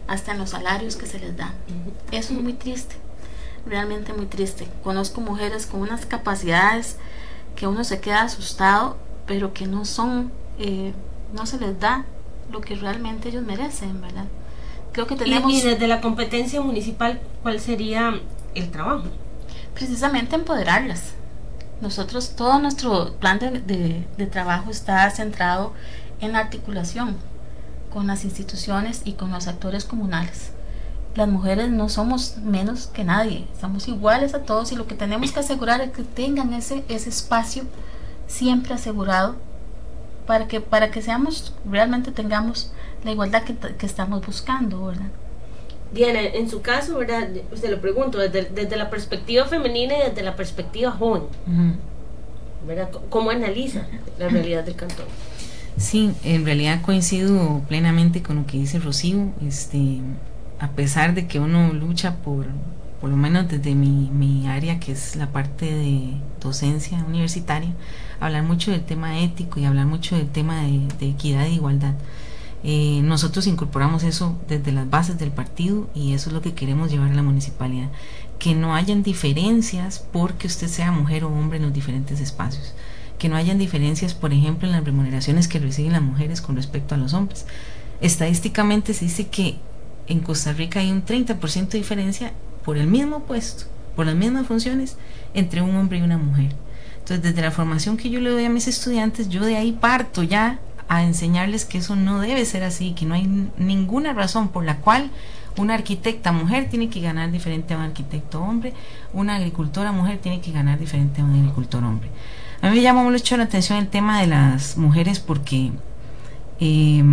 hasta 0.08 0.34
en 0.34 0.40
los 0.40 0.50
salarios 0.50 0.98
que 0.98 1.06
se 1.06 1.20
les 1.20 1.38
dan. 1.38 1.54
Eso 2.12 2.34
es 2.34 2.42
muy 2.42 2.54
triste, 2.54 2.96
realmente 3.66 4.12
muy 4.12 4.26
triste. 4.26 4.68
Conozco 4.84 5.22
mujeres 5.22 5.66
con 5.66 5.80
unas 5.80 6.06
capacidades 6.06 6.98
que 7.56 7.68
uno 7.68 7.86
se 7.86 8.02
queda 8.02 8.24
asustado, 8.24 8.98
pero 9.30 9.54
que 9.54 9.68
no 9.68 9.86
son... 9.86 10.32
Eh, 10.58 10.92
no 11.34 11.46
se 11.46 11.60
les 11.60 11.80
da 11.80 12.04
lo 12.52 12.62
que 12.62 12.76
realmente 12.76 13.30
ellos 13.30 13.44
merecen, 13.44 14.02
¿verdad? 14.02 14.26
Creo 14.92 15.06
que 15.06 15.16
tenemos... 15.16 15.54
Y, 15.54 15.62
desde 15.62 15.88
la 15.88 16.02
competencia 16.02 16.60
municipal, 16.62 17.22
¿cuál 17.44 17.60
sería 17.60 18.20
el 18.56 18.72
trabajo? 18.72 19.04
Precisamente 19.76 20.36
empoderarlas. 20.36 21.14
Nosotros, 21.80 22.36
todo 22.36 22.58
nuestro 22.58 23.14
plan 23.20 23.38
de, 23.38 24.04
de 24.18 24.26
trabajo 24.26 24.72
está 24.72 25.08
centrado 25.12 25.74
en 26.22 26.32
la 26.32 26.40
articulación 26.40 27.16
con 27.94 28.08
las 28.08 28.26
instituciones 28.26 29.04
y 29.06 29.14
con 29.14 29.32
los 29.32 29.48
actores 29.48 29.86
comunales. 29.86 30.54
las 31.14 31.28
mujeres 31.28 31.70
no 31.70 31.88
somos 31.88 32.38
menos 32.38 32.88
que 32.88 33.04
nadie, 33.04 33.48
somos 33.62 33.88
iguales 33.88 34.34
a 34.34 34.42
todos 34.42 34.72
y 34.72 34.76
lo 34.76 34.88
que 34.88 34.96
tenemos 34.96 35.32
que 35.32 35.40
asegurar 35.40 35.82
es 35.82 35.92
que 35.92 36.04
tengan 36.04 36.54
ese, 36.54 36.84
ese 36.88 37.10
espacio 37.10 37.66
siempre 38.30 38.74
asegurado 38.74 39.36
para 40.26 40.48
que, 40.48 40.62
para 40.62 40.92
que 40.92 41.02
seamos, 41.02 41.54
realmente 41.70 42.12
tengamos 42.12 42.72
la 43.04 43.12
igualdad 43.12 43.44
que, 43.44 43.56
que 43.56 43.86
estamos 43.86 44.26
buscando, 44.26 44.86
¿verdad? 44.86 45.10
Diana, 45.92 46.20
en 46.22 46.50
su 46.50 46.62
caso, 46.62 47.00
¿verdad? 47.00 47.28
Se 47.56 47.70
lo 47.70 47.82
pregunto, 47.82 48.20
desde, 48.20 48.44
desde 48.46 48.78
la 48.78 48.90
perspectiva 48.90 49.46
femenina 49.46 49.96
y 49.98 50.10
desde 50.10 50.22
la 50.22 50.36
perspectiva 50.36 50.92
joven, 50.92 51.24
¿verdad? 52.66 52.90
¿Cómo 53.10 53.32
analiza 53.32 53.88
la 54.20 54.30
realidad 54.30 54.64
del 54.64 54.76
cantón? 54.76 55.08
Sí, 55.78 56.14
en 56.24 56.46
realidad 56.46 56.82
coincido 56.84 57.62
plenamente 57.68 58.22
con 58.22 58.36
lo 58.36 58.46
que 58.46 58.58
dice 58.58 58.80
Rocío. 58.80 59.32
Este, 59.42 60.02
a 60.60 60.70
pesar 60.72 61.16
de 61.16 61.26
que 61.26 61.40
uno 61.40 61.74
lucha 61.74 62.18
por, 62.18 62.46
por 63.02 63.10
lo 63.10 63.16
menos 63.16 63.48
desde 63.48 63.74
mi, 63.74 64.12
mi 64.12 64.48
área, 64.48 64.80
que 64.80 64.92
es 64.92 65.16
la 65.16 65.28
parte 65.28 65.66
de 65.66 66.14
docencia 66.40 67.04
universitaria, 67.08 67.72
hablar 68.20 68.44
mucho 68.44 68.72
del 68.72 68.84
tema 68.84 69.20
ético 69.20 69.60
y 69.60 69.66
hablar 69.66 69.86
mucho 69.86 70.16
del 70.16 70.30
tema 70.30 70.62
de, 70.64 71.10
equidad 71.10 71.46
e 71.46 71.52
igualdad. 71.52 71.94
Eh, 72.64 73.02
nosotros 73.04 73.48
incorporamos 73.48 74.04
eso 74.04 74.38
desde 74.48 74.74
las 74.74 74.90
bases 74.90 75.18
del 75.18 75.32
partido 75.32 75.90
y 75.96 76.14
eso 76.14 76.30
es 76.30 76.34
lo 76.34 76.42
que 76.42 76.54
queremos 76.54 76.92
llevar 76.92 77.12
a 77.12 77.16
la 77.16 77.24
municipalidad. 77.24 77.90
Que 78.38 78.56
no 78.56 78.76
hayan 78.76 79.04
diferencias 79.04 80.06
porque 80.12 80.48
usted 80.48 80.68
sea 80.68 80.92
mujer 80.92 81.24
o 81.24 81.30
hombre 81.30 81.58
en 81.58 81.64
los 81.64 81.74
diferentes 81.74 82.20
espacios. 82.20 82.74
Que 83.18 83.30
no 83.30 83.36
hayan 83.36 83.58
diferencias, 83.58 84.14
por 84.14 84.34
ejemplo, 84.34 84.68
en 84.68 84.74
las 84.74 84.84
remuneraciones 84.84 85.48
que 85.48 85.60
reciben 85.60 85.94
las 85.94 86.02
mujeres 86.02 86.42
con 86.42 86.56
respecto 86.56 86.96
a 86.96 86.98
los 86.98 87.14
hombres. 87.14 87.46
Estadísticamente 88.02 88.94
se 88.94 89.06
dice 89.06 89.28
que 89.28 89.58
en 90.08 90.22
Costa 90.22 90.54
Rica 90.54 90.80
hay 90.80 90.92
un 90.92 91.06
30% 91.06 91.70
de 91.70 91.78
diferencia 91.78 92.34
por 92.64 92.78
el 92.78 92.88
mismo 92.88 93.24
puesto, 93.24 93.66
por 93.96 94.06
las 94.06 94.16
mismas 94.16 94.48
funciones, 94.48 94.98
entre 95.34 95.62
un 95.62 95.76
hombre 95.76 96.00
y 96.00 96.02
una 96.02 96.18
mujer. 96.18 96.56
Entonces, 97.10 97.34
desde 97.34 97.42
la 97.42 97.50
formación 97.50 97.98
que 97.98 98.12
yo 98.12 98.20
le 98.20 98.30
doy 98.30 98.46
a 98.46 98.52
mis 98.52 98.68
estudiantes, 98.68 99.30
yo 99.30 99.44
de 99.44 99.56
ahí 99.56 99.72
parto 99.72 100.22
ya 100.22 100.60
a 100.88 101.02
enseñarles 101.02 101.66
que 101.66 101.80
eso 101.80 101.96
no 101.96 102.20
debe 102.20 102.46
ser 102.46 102.62
así, 102.62 102.92
que 102.92 103.08
no 103.08 103.16
hay 103.16 103.28
ninguna 103.58 104.14
razón 104.14 104.50
por 104.50 104.64
la 104.64 104.78
cual 104.78 105.10
una 105.58 105.74
arquitecta 105.74 106.32
mujer 106.32 106.70
tiene 106.70 106.88
que 106.90 107.02
ganar 107.02 107.32
diferente 107.32 107.74
a 107.74 107.78
un 107.78 107.84
arquitecto 107.84 108.40
hombre, 108.40 108.76
una 109.12 109.38
agricultora 109.38 109.92
mujer 109.92 110.20
tiene 110.20 110.40
que 110.40 110.52
ganar 110.52 110.78
diferente 110.78 111.22
a 111.22 111.24
un 111.26 111.34
agricultor 111.34 111.84
hombre. 111.84 112.12
A 112.62 112.70
mí 112.70 112.76
me 112.76 112.82
llama 112.84 113.02
mucho 113.02 113.38
la 113.38 113.46
atención 113.46 113.80
el 113.80 113.88
tema 113.88 114.22
de 114.22 114.28
las 114.28 114.78
mujeres 114.78 115.20
porque 115.20 115.72
eh, 116.60 117.04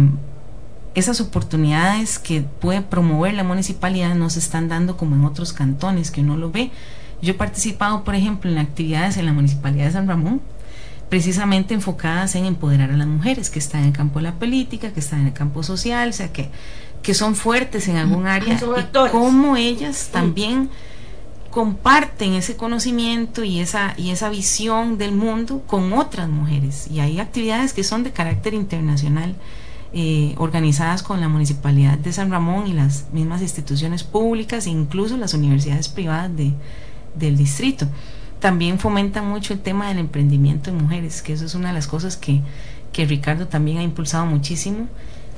esas 0.95 1.23
oportunidades 1.23 2.19
que 2.19 2.43
puede 2.43 2.83
promover 2.83 3.33
la 3.33 3.45
municipalidad 3.45 4.15
no 4.15 4.29
se 4.29 4.41
están 4.41 4.69
dando 4.69 4.99
como 4.99 5.17
en 5.17 5.25
otros 5.25 5.55
cantones 5.55 6.11
que 6.11 6.21
uno 6.21 6.37
lo 6.37 6.51
ve. 6.51 6.71
Yo 7.23 7.33
he 7.33 7.35
participado, 7.35 8.05
por 8.05 8.15
ejemplo, 8.15 8.51
en 8.51 8.59
actividades 8.59 9.17
en 9.17 9.27
la 9.27 9.33
municipalidad 9.33 9.87
de 9.87 9.93
San 9.93 10.07
Ramón, 10.07 10.41
precisamente 11.09 11.75
enfocadas 11.75 12.35
en 12.35 12.45
empoderar 12.45 12.91
a 12.91 12.97
las 12.97 13.07
mujeres 13.07 13.51
que 13.51 13.59
están 13.59 13.83
en 13.83 13.89
el 13.89 13.93
campo 13.93 14.19
de 14.19 14.25
la 14.25 14.35
política, 14.35 14.93
que 14.93 15.01
están 15.01 15.21
en 15.21 15.27
el 15.29 15.33
campo 15.33 15.63
social, 15.63 16.09
o 16.09 16.13
sea, 16.13 16.33
que, 16.33 16.51
que 17.03 17.15
son 17.15 17.35
fuertes 17.35 17.89
en 17.89 17.97
algún 17.97 18.27
área, 18.27 18.55
y 18.55 19.11
cómo 19.11 19.57
ellas 19.57 20.11
también 20.13 20.69
comparten 21.51 22.35
ese 22.35 22.57
conocimiento 22.57 23.43
y 23.45 23.61
esa, 23.61 23.95
y 23.97 24.11
esa 24.11 24.29
visión 24.29 24.99
del 24.99 25.13
mundo 25.13 25.63
con 25.67 25.93
otras 25.93 26.29
mujeres. 26.29 26.89
Y 26.91 27.01
hay 27.01 27.19
actividades 27.19 27.73
que 27.73 27.85
son 27.85 28.03
de 28.03 28.13
carácter 28.13 28.55
internacional. 28.55 29.35
Eh, 29.99 30.35
organizadas 30.37 31.03
con 31.03 31.23
la 31.23 31.29
Municipalidad 31.29 31.97
de 31.97 32.13
San 32.13 32.31
Ramón 32.31 32.67
y 32.67 32.75
las 32.75 33.07
mismas 33.13 33.41
instituciones 33.41 34.03
públicas, 34.03 34.67
incluso 34.67 35.17
las 35.17 35.33
universidades 35.33 35.89
privadas 35.89 36.37
de, 36.37 36.53
del 37.17 37.37
distrito 37.37 37.89
también 38.41 38.79
fomenta 38.79 39.23
mucho 39.23 39.55
el 39.55 39.61
tema 39.61 39.89
del 39.89 39.99
emprendimiento 39.99 40.71
en 40.71 40.77
mujeres, 40.77 41.23
que 41.23 41.33
eso 41.33 41.45
es 41.45 41.55
una 41.55 41.69
de 41.69 41.75
las 41.75 41.87
cosas 41.87 42.17
que, 42.17 42.43
que 42.93 43.07
Ricardo 43.07 43.49
también 43.49 43.79
ha 43.79 43.83
impulsado 43.83 44.27
muchísimo 44.27 44.89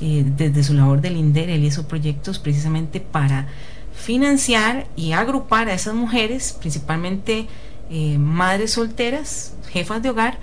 eh, 0.00 0.24
desde 0.26 0.64
su 0.64 0.74
labor 0.74 1.00
del 1.00 1.16
INDER. 1.16 1.50
Él 1.50 1.64
hizo 1.64 1.86
proyectos 1.86 2.38
precisamente 2.38 3.00
para 3.00 3.46
financiar 3.94 4.86
y 4.96 5.12
agrupar 5.12 5.68
a 5.68 5.74
esas 5.74 5.94
mujeres, 5.94 6.56
principalmente 6.58 7.46
eh, 7.90 8.18
madres 8.18 8.72
solteras, 8.72 9.54
jefas 9.70 10.02
de 10.02 10.10
hogar, 10.10 10.38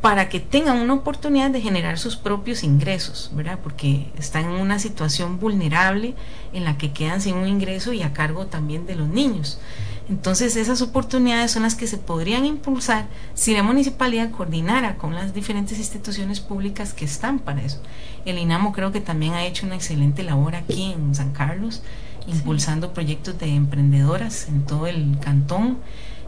para 0.00 0.28
que 0.28 0.38
tengan 0.38 0.78
una 0.78 0.94
oportunidad 0.94 1.50
de 1.50 1.60
generar 1.60 1.98
sus 1.98 2.16
propios 2.16 2.62
ingresos, 2.62 3.30
¿verdad? 3.34 3.58
Porque 3.62 4.06
están 4.18 4.44
en 4.44 4.60
una 4.60 4.78
situación 4.78 5.40
vulnerable 5.40 6.14
en 6.52 6.64
la 6.64 6.78
que 6.78 6.92
quedan 6.92 7.20
sin 7.20 7.34
un 7.34 7.48
ingreso 7.48 7.92
y 7.92 8.02
a 8.02 8.12
cargo 8.12 8.46
también 8.46 8.86
de 8.86 8.94
los 8.94 9.08
niños. 9.08 9.58
Entonces 10.08 10.54
esas 10.54 10.82
oportunidades 10.82 11.50
son 11.50 11.64
las 11.64 11.74
que 11.74 11.88
se 11.88 11.98
podrían 11.98 12.46
impulsar 12.46 13.08
si 13.34 13.54
la 13.54 13.64
municipalidad 13.64 14.30
coordinara 14.30 14.96
con 14.96 15.14
las 15.14 15.34
diferentes 15.34 15.78
instituciones 15.78 16.38
públicas 16.38 16.92
que 16.92 17.04
están 17.04 17.40
para 17.40 17.62
eso. 17.62 17.82
El 18.24 18.38
INAMO 18.38 18.72
creo 18.72 18.92
que 18.92 19.00
también 19.00 19.34
ha 19.34 19.44
hecho 19.44 19.66
una 19.66 19.74
excelente 19.74 20.22
labor 20.22 20.54
aquí 20.54 20.92
en 20.92 21.14
San 21.14 21.32
Carlos, 21.32 21.82
impulsando 22.28 22.92
proyectos 22.92 23.36
de 23.38 23.48
emprendedoras 23.48 24.48
en 24.48 24.64
todo 24.64 24.86
el 24.86 25.18
cantón. 25.20 25.78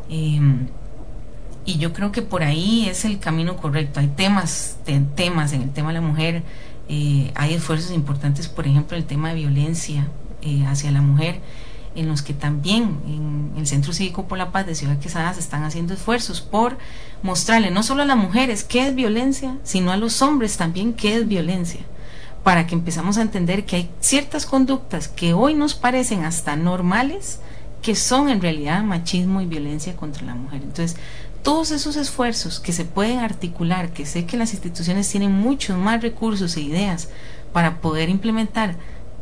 Em, 0.09 0.67
y 1.65 1.79
yo 1.79 1.93
creo 1.93 2.11
que 2.11 2.23
por 2.23 2.43
ahí 2.43 2.89
es 2.89 3.05
el 3.05 3.21
camino 3.21 3.57
correcto. 3.57 4.01
Hay 4.01 4.09
temas, 4.09 4.79
temas 5.15 5.53
en 5.53 5.63
el 5.63 5.71
tema 5.71 5.89
de 5.89 5.95
la 5.95 6.01
mujer, 6.01 6.43
eh, 6.89 7.31
hay 7.37 7.55
esfuerzos 7.55 7.93
importantes, 7.93 8.49
por 8.49 8.67
ejemplo, 8.67 8.97
el 8.97 9.05
tema 9.05 9.29
de 9.29 9.35
violencia 9.37 10.09
eh, 10.43 10.65
hacia 10.67 10.91
la 10.91 11.03
mujer 11.03 11.41
en 11.99 12.09
los 12.09 12.23
que 12.23 12.33
también 12.33 12.99
en 13.07 13.53
el 13.57 13.67
Centro 13.67 13.93
Cívico 13.93 14.27
por 14.27 14.39
la 14.39 14.53
Paz 14.53 14.67
de 14.67 14.75
Ciudad 14.75 14.99
Quesada 14.99 15.35
se 15.35 15.41
están 15.41 15.65
haciendo 15.65 15.95
esfuerzos 15.95 16.41
por 16.41 16.79
mostrarle 17.23 17.71
no 17.71 17.83
solo 17.83 18.03
a 18.03 18.07
las 18.07 18.17
mujeres 18.17 18.63
qué 18.63 18.87
es 18.87 18.95
violencia, 18.95 19.57
sino 19.65 19.91
a 19.91 19.97
los 19.97 20.23
hombres 20.23 20.57
también 20.57 20.95
qué 20.95 21.17
es 21.17 21.27
violencia, 21.27 21.81
para 22.45 22.67
que 22.67 22.77
empezamos 22.77 23.19
a 23.19 23.23
entender 23.23 23.67
que 23.67 23.77
hay 23.77 23.91
ciertas 24.01 24.47
conductas 24.47 25.09
que 25.09 25.33
hoy 25.33 25.55
nos 25.55 25.75
parecen 25.75 26.25
hasta 26.25 26.55
normales, 26.55 27.41
que 27.83 27.97
son 27.97 28.29
en 28.29 28.41
realidad 28.41 28.83
machismo 28.85 29.41
y 29.41 29.47
violencia 29.47 29.97
contra 29.97 30.25
la 30.25 30.35
mujer. 30.35 30.63
Entonces, 30.63 30.97
todos 31.43 31.73
esos 31.73 31.97
esfuerzos 31.97 32.61
que 32.61 32.73
se 32.73 32.85
pueden 32.85 33.19
articular, 33.19 33.93
que 33.93 34.07
sé 34.07 34.25
que 34.25 34.37
las 34.37 34.53
instituciones 34.53 35.09
tienen 35.09 35.33
muchos 35.33 35.77
más 35.77 36.01
recursos 36.01 36.57
e 36.57 36.61
ideas 36.61 37.09
para 37.53 37.81
poder 37.81 38.09
implementar 38.09 38.77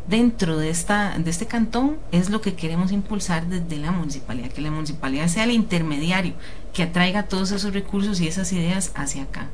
dentro 0.08 0.56
de, 0.56 0.70
esta, 0.70 1.18
de 1.18 1.30
este 1.30 1.46
cantón 1.46 1.98
es 2.12 2.30
lo 2.30 2.40
que 2.40 2.54
queremos 2.54 2.92
impulsar 2.92 3.46
desde 3.46 3.76
la 3.76 3.90
municipalidad, 3.90 4.50
que 4.50 4.60
la 4.60 4.70
municipalidad 4.70 5.28
sea 5.28 5.44
el 5.44 5.50
intermediario 5.50 6.34
que 6.72 6.82
atraiga 6.82 7.24
todos 7.24 7.52
esos 7.52 7.72
recursos 7.72 8.20
y 8.20 8.28
esas 8.28 8.52
ideas 8.52 8.92
hacia 8.94 9.22
acá. 9.22 9.48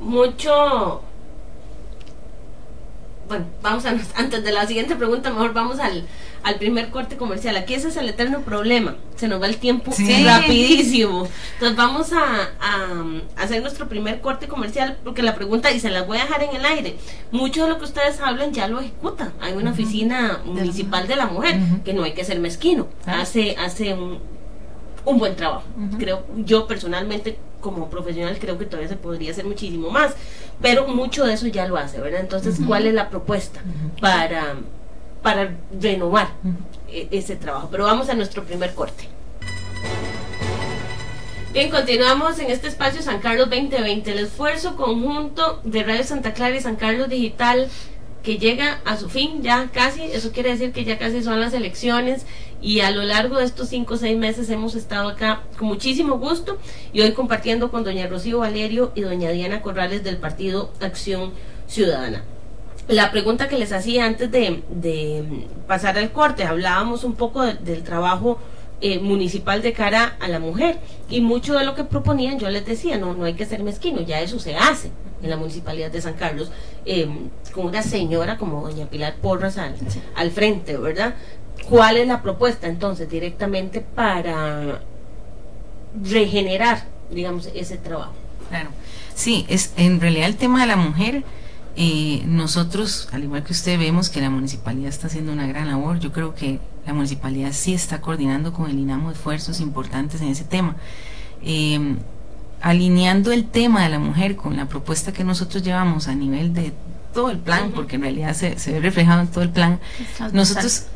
Mucho 0.00 1.02
bueno, 3.28 3.46
vamos 3.62 3.84
a, 3.86 3.90
antes 4.16 4.44
de 4.44 4.52
la 4.52 4.66
siguiente 4.66 4.96
pregunta, 4.96 5.30
mejor 5.30 5.52
vamos 5.52 5.78
al, 5.78 6.06
al 6.42 6.56
primer 6.56 6.90
corte 6.90 7.16
comercial. 7.16 7.56
Aquí 7.56 7.74
ese 7.74 7.88
es 7.88 7.96
el 7.96 8.08
eterno 8.08 8.40
problema, 8.40 8.96
se 9.16 9.28
nos 9.28 9.40
va 9.40 9.46
el 9.46 9.56
tiempo 9.56 9.92
rapidísimo. 10.24 11.26
Entonces 11.54 11.76
vamos 11.76 12.12
a, 12.12 12.50
a, 12.60 13.42
hacer 13.42 13.62
nuestro 13.62 13.88
primer 13.88 14.20
corte 14.20 14.48
comercial 14.48 14.98
porque 15.04 15.22
la 15.22 15.34
pregunta, 15.34 15.72
y 15.72 15.80
se 15.80 15.90
la 15.90 16.02
voy 16.02 16.18
a 16.18 16.24
dejar 16.24 16.42
en 16.42 16.56
el 16.56 16.64
aire, 16.64 16.96
mucho 17.30 17.64
de 17.64 17.70
lo 17.70 17.78
que 17.78 17.84
ustedes 17.84 18.20
hablan 18.20 18.52
ya 18.52 18.68
lo 18.68 18.80
ejecutan. 18.80 19.32
Hay 19.40 19.54
una 19.54 19.72
oficina 19.72 20.40
municipal 20.44 21.06
de 21.06 21.16
la 21.16 21.26
mujer, 21.26 21.58
que 21.84 21.94
no 21.94 22.04
hay 22.04 22.12
que 22.12 22.24
ser 22.24 22.40
mezquino, 22.40 22.88
hace, 23.06 23.56
hace 23.56 23.94
un, 23.94 24.18
un 25.04 25.18
buen 25.18 25.36
trabajo. 25.36 25.64
Creo, 25.98 26.24
yo 26.36 26.66
personalmente 26.66 27.38
como 27.64 27.88
profesional 27.88 28.36
creo 28.38 28.58
que 28.58 28.66
todavía 28.66 28.90
se 28.90 28.96
podría 28.96 29.30
hacer 29.30 29.46
muchísimo 29.46 29.88
más, 29.88 30.12
pero 30.60 30.86
mucho 30.86 31.24
de 31.24 31.32
eso 31.32 31.46
ya 31.46 31.66
lo 31.66 31.78
hace, 31.78 31.98
¿verdad? 31.98 32.20
Entonces, 32.20 32.58
¿cuál 32.66 32.86
es 32.86 32.92
la 32.92 33.08
propuesta 33.08 33.62
para, 34.02 34.56
para 35.22 35.56
renovar 35.80 36.28
e, 36.88 37.08
ese 37.10 37.36
trabajo? 37.36 37.68
Pero 37.70 37.84
vamos 37.84 38.10
a 38.10 38.14
nuestro 38.14 38.44
primer 38.44 38.74
corte. 38.74 39.08
Bien, 41.54 41.70
continuamos 41.70 42.38
en 42.38 42.50
este 42.50 42.68
espacio 42.68 43.00
San 43.00 43.20
Carlos 43.20 43.48
2020, 43.48 44.12
el 44.12 44.18
esfuerzo 44.18 44.76
conjunto 44.76 45.60
de 45.64 45.84
Radio 45.84 46.04
Santa 46.04 46.34
Clara 46.34 46.56
y 46.56 46.60
San 46.60 46.76
Carlos 46.76 47.08
Digital 47.08 47.70
que 48.22 48.38
llega 48.38 48.80
a 48.84 48.96
su 48.96 49.08
fin 49.08 49.42
ya 49.42 49.68
casi, 49.72 50.02
eso 50.02 50.32
quiere 50.32 50.50
decir 50.50 50.72
que 50.72 50.84
ya 50.84 50.98
casi 50.98 51.22
son 51.22 51.40
las 51.40 51.52
elecciones 51.52 52.24
y 52.64 52.80
a 52.80 52.90
lo 52.90 53.02
largo 53.02 53.36
de 53.36 53.44
estos 53.44 53.68
cinco 53.68 53.94
o 53.94 53.96
seis 53.98 54.16
meses 54.16 54.48
hemos 54.48 54.74
estado 54.74 55.10
acá 55.10 55.42
con 55.58 55.68
muchísimo 55.68 56.16
gusto 56.16 56.56
y 56.94 57.02
hoy 57.02 57.12
compartiendo 57.12 57.70
con 57.70 57.84
doña 57.84 58.06
Rocío 58.06 58.38
Valerio 58.38 58.90
y 58.94 59.02
doña 59.02 59.30
Diana 59.30 59.60
Corrales 59.60 60.02
del 60.02 60.16
Partido 60.16 60.72
Acción 60.80 61.32
Ciudadana. 61.68 62.24
La 62.88 63.10
pregunta 63.10 63.48
que 63.48 63.58
les 63.58 63.70
hacía 63.72 64.06
antes 64.06 64.30
de, 64.30 65.46
pasar 65.66 65.98
al 65.98 66.10
corte, 66.10 66.44
hablábamos 66.44 67.04
un 67.04 67.16
poco 67.16 67.42
del 67.42 67.82
trabajo 67.82 68.38
eh, 68.80 68.98
municipal 68.98 69.60
de 69.60 69.74
cara 69.74 70.16
a 70.18 70.28
la 70.28 70.38
mujer 70.38 70.78
y 71.10 71.20
mucho 71.20 71.58
de 71.58 71.66
lo 71.66 71.74
que 71.74 71.84
proponían 71.84 72.38
yo 72.38 72.48
les 72.48 72.64
decía, 72.64 72.96
no, 72.96 73.12
no 73.12 73.26
hay 73.26 73.34
que 73.34 73.44
ser 73.44 73.62
mezquino, 73.62 74.00
ya 74.00 74.22
eso 74.22 74.38
se 74.38 74.56
hace 74.56 74.90
en 75.22 75.28
la 75.28 75.36
municipalidad 75.36 75.90
de 75.90 76.00
San 76.00 76.14
Carlos, 76.14 76.50
eh, 76.86 77.08
con 77.52 77.66
una 77.66 77.82
señora 77.82 78.36
como 78.38 78.62
doña 78.62 78.86
Pilar 78.86 79.16
Porras 79.16 79.58
al, 79.58 79.74
al 80.16 80.30
frente, 80.30 80.76
¿verdad? 80.76 81.14
¿Cuál 81.68 81.96
es 81.96 82.06
la 82.06 82.22
propuesta 82.22 82.66
entonces 82.66 83.08
directamente 83.08 83.80
para 83.80 84.80
regenerar, 86.02 86.84
digamos, 87.10 87.48
ese 87.54 87.76
trabajo? 87.76 88.12
Claro, 88.50 88.70
sí, 89.14 89.46
es 89.48 89.72
en 89.76 90.00
realidad 90.00 90.26
el 90.26 90.36
tema 90.36 90.60
de 90.60 90.66
la 90.66 90.76
mujer. 90.76 91.24
Eh, 91.76 92.22
nosotros, 92.26 93.08
al 93.12 93.24
igual 93.24 93.42
que 93.42 93.52
usted, 93.52 93.78
vemos 93.78 94.10
que 94.10 94.20
la 94.20 94.30
municipalidad 94.30 94.88
está 94.88 95.06
haciendo 95.06 95.32
una 95.32 95.46
gran 95.46 95.68
labor. 95.68 95.98
Yo 95.98 96.12
creo 96.12 96.34
que 96.34 96.60
la 96.86 96.92
municipalidad 96.92 97.52
sí 97.52 97.74
está 97.74 98.00
coordinando 98.00 98.52
con 98.52 98.70
el 98.70 98.78
INAMO 98.78 99.10
esfuerzos 99.10 99.60
importantes 99.60 100.20
en 100.20 100.28
ese 100.28 100.44
tema. 100.44 100.76
Eh, 101.42 101.96
alineando 102.60 103.32
el 103.32 103.44
tema 103.44 103.82
de 103.82 103.90
la 103.90 103.98
mujer 103.98 104.36
con 104.36 104.56
la 104.56 104.66
propuesta 104.66 105.12
que 105.12 105.22
nosotros 105.22 105.62
llevamos 105.62 106.08
a 106.08 106.14
nivel 106.14 106.54
de 106.54 106.72
todo 107.12 107.30
el 107.30 107.38
plan, 107.38 107.72
porque 107.74 107.96
en 107.96 108.02
realidad 108.02 108.34
se, 108.34 108.58
se 108.58 108.72
ve 108.72 108.80
reflejado 108.80 109.20
en 109.20 109.28
todo 109.28 109.44
el 109.44 109.50
plan, 109.50 109.80
nosotros 110.32 110.86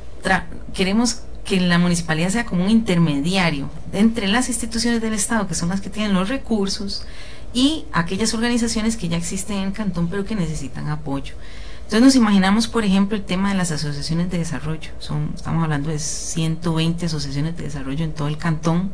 queremos 0.75 1.23
que 1.45 1.61
la 1.61 1.79
municipalidad 1.79 2.29
sea 2.29 2.45
como 2.45 2.65
un 2.65 2.71
intermediario 2.71 3.71
entre 3.93 4.29
las 4.29 4.49
instituciones 4.49 5.01
del 5.01 5.15
Estado, 5.15 5.49
que 5.49 5.55
son 5.55 5.71
las 5.71 5.81
que 5.81 5.89
tienen 5.89 6.13
los 6.13 6.29
recursos, 6.29 7.05
y 7.55 7.87
aquellas 7.93 8.35
organizaciones 8.35 8.97
que 8.97 9.09
ya 9.09 9.17
existen 9.17 9.57
en 9.57 9.65
el 9.69 9.73
cantón, 9.73 10.09
pero 10.09 10.25
que 10.25 10.35
necesitan 10.35 10.89
apoyo. 10.89 11.35
Entonces 11.79 12.03
nos 12.03 12.17
imaginamos, 12.17 12.69
por 12.69 12.85
ejemplo, 12.85 13.17
el 13.17 13.25
tema 13.25 13.49
de 13.49 13.55
las 13.55 13.71
asociaciones 13.73 14.31
de 14.31 14.37
desarrollo. 14.37 14.91
Estamos 15.01 15.65
hablando 15.65 15.89
de 15.89 15.99
120 15.99 17.07
asociaciones 17.07 17.57
de 17.57 17.65
desarrollo 17.65 18.05
en 18.05 18.13
todo 18.13 18.29
el 18.29 18.37
cantón 18.37 18.93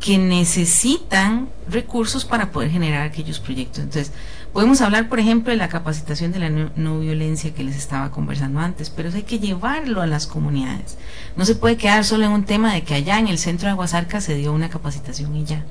que 0.00 0.18
necesitan 0.18 1.48
recursos 1.68 2.24
para 2.24 2.50
poder 2.50 2.70
generar 2.70 3.02
aquellos 3.02 3.38
proyectos. 3.38 3.84
Entonces, 3.84 4.12
podemos 4.52 4.80
hablar, 4.80 5.08
por 5.08 5.20
ejemplo, 5.20 5.50
de 5.50 5.56
la 5.56 5.68
capacitación 5.68 6.32
de 6.32 6.38
la 6.38 6.50
no, 6.50 7.00
violencia 7.00 7.54
que 7.54 7.64
les 7.64 7.76
estaba 7.76 8.10
conversando 8.10 8.60
antes, 8.60 8.90
pero 8.90 9.10
hay 9.14 9.22
que 9.22 9.38
llevarlo 9.38 10.00
a 10.00 10.06
las 10.06 10.26
comunidades. 10.26 10.96
No 11.36 11.44
se 11.44 11.54
puede 11.54 11.76
quedar 11.76 12.04
solo 12.04 12.26
en 12.26 12.32
un 12.32 12.44
tema 12.44 12.74
de 12.74 12.82
que 12.82 12.94
allá 12.94 13.18
en 13.18 13.28
el 13.28 13.38
centro 13.38 13.66
de 13.66 13.72
Aguasarca 13.72 14.20
se 14.20 14.34
dio 14.34 14.52
una 14.52 14.68
capacitación 14.68 15.36
y 15.36 15.44
ya. 15.44 15.64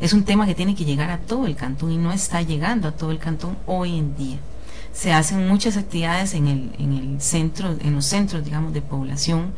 Es 0.00 0.12
un 0.12 0.24
tema 0.24 0.46
que 0.46 0.54
tiene 0.54 0.74
que 0.74 0.84
llegar 0.84 1.10
a 1.10 1.18
todo 1.18 1.46
el 1.46 1.56
cantón 1.56 1.92
y 1.92 1.96
no 1.96 2.12
está 2.12 2.42
llegando 2.42 2.88
a 2.88 2.92
todo 2.92 3.10
el 3.10 3.18
cantón 3.18 3.56
hoy 3.66 3.98
en 3.98 4.16
día. 4.16 4.38
Se 4.92 5.12
hacen 5.12 5.48
muchas 5.48 5.76
actividades 5.76 6.34
en 6.34 6.46
el, 6.46 6.70
en 6.78 6.92
el 6.92 7.20
centro, 7.20 7.76
en 7.80 7.94
los 7.94 8.06
centros, 8.06 8.44
digamos, 8.44 8.72
de 8.72 8.82
población 8.82 9.52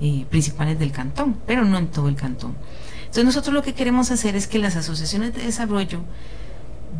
eh, 0.00 0.26
principales 0.28 0.78
del 0.78 0.92
cantón, 0.92 1.36
pero 1.46 1.64
no 1.64 1.78
en 1.78 1.86
todo 1.86 2.08
el 2.08 2.16
cantón. 2.16 2.56
Entonces 3.14 3.24
nosotros 3.24 3.54
lo 3.54 3.62
que 3.62 3.74
queremos 3.74 4.10
hacer 4.10 4.34
es 4.34 4.48
que 4.48 4.58
las 4.58 4.74
asociaciones 4.74 5.32
de 5.34 5.42
desarrollo, 5.42 6.00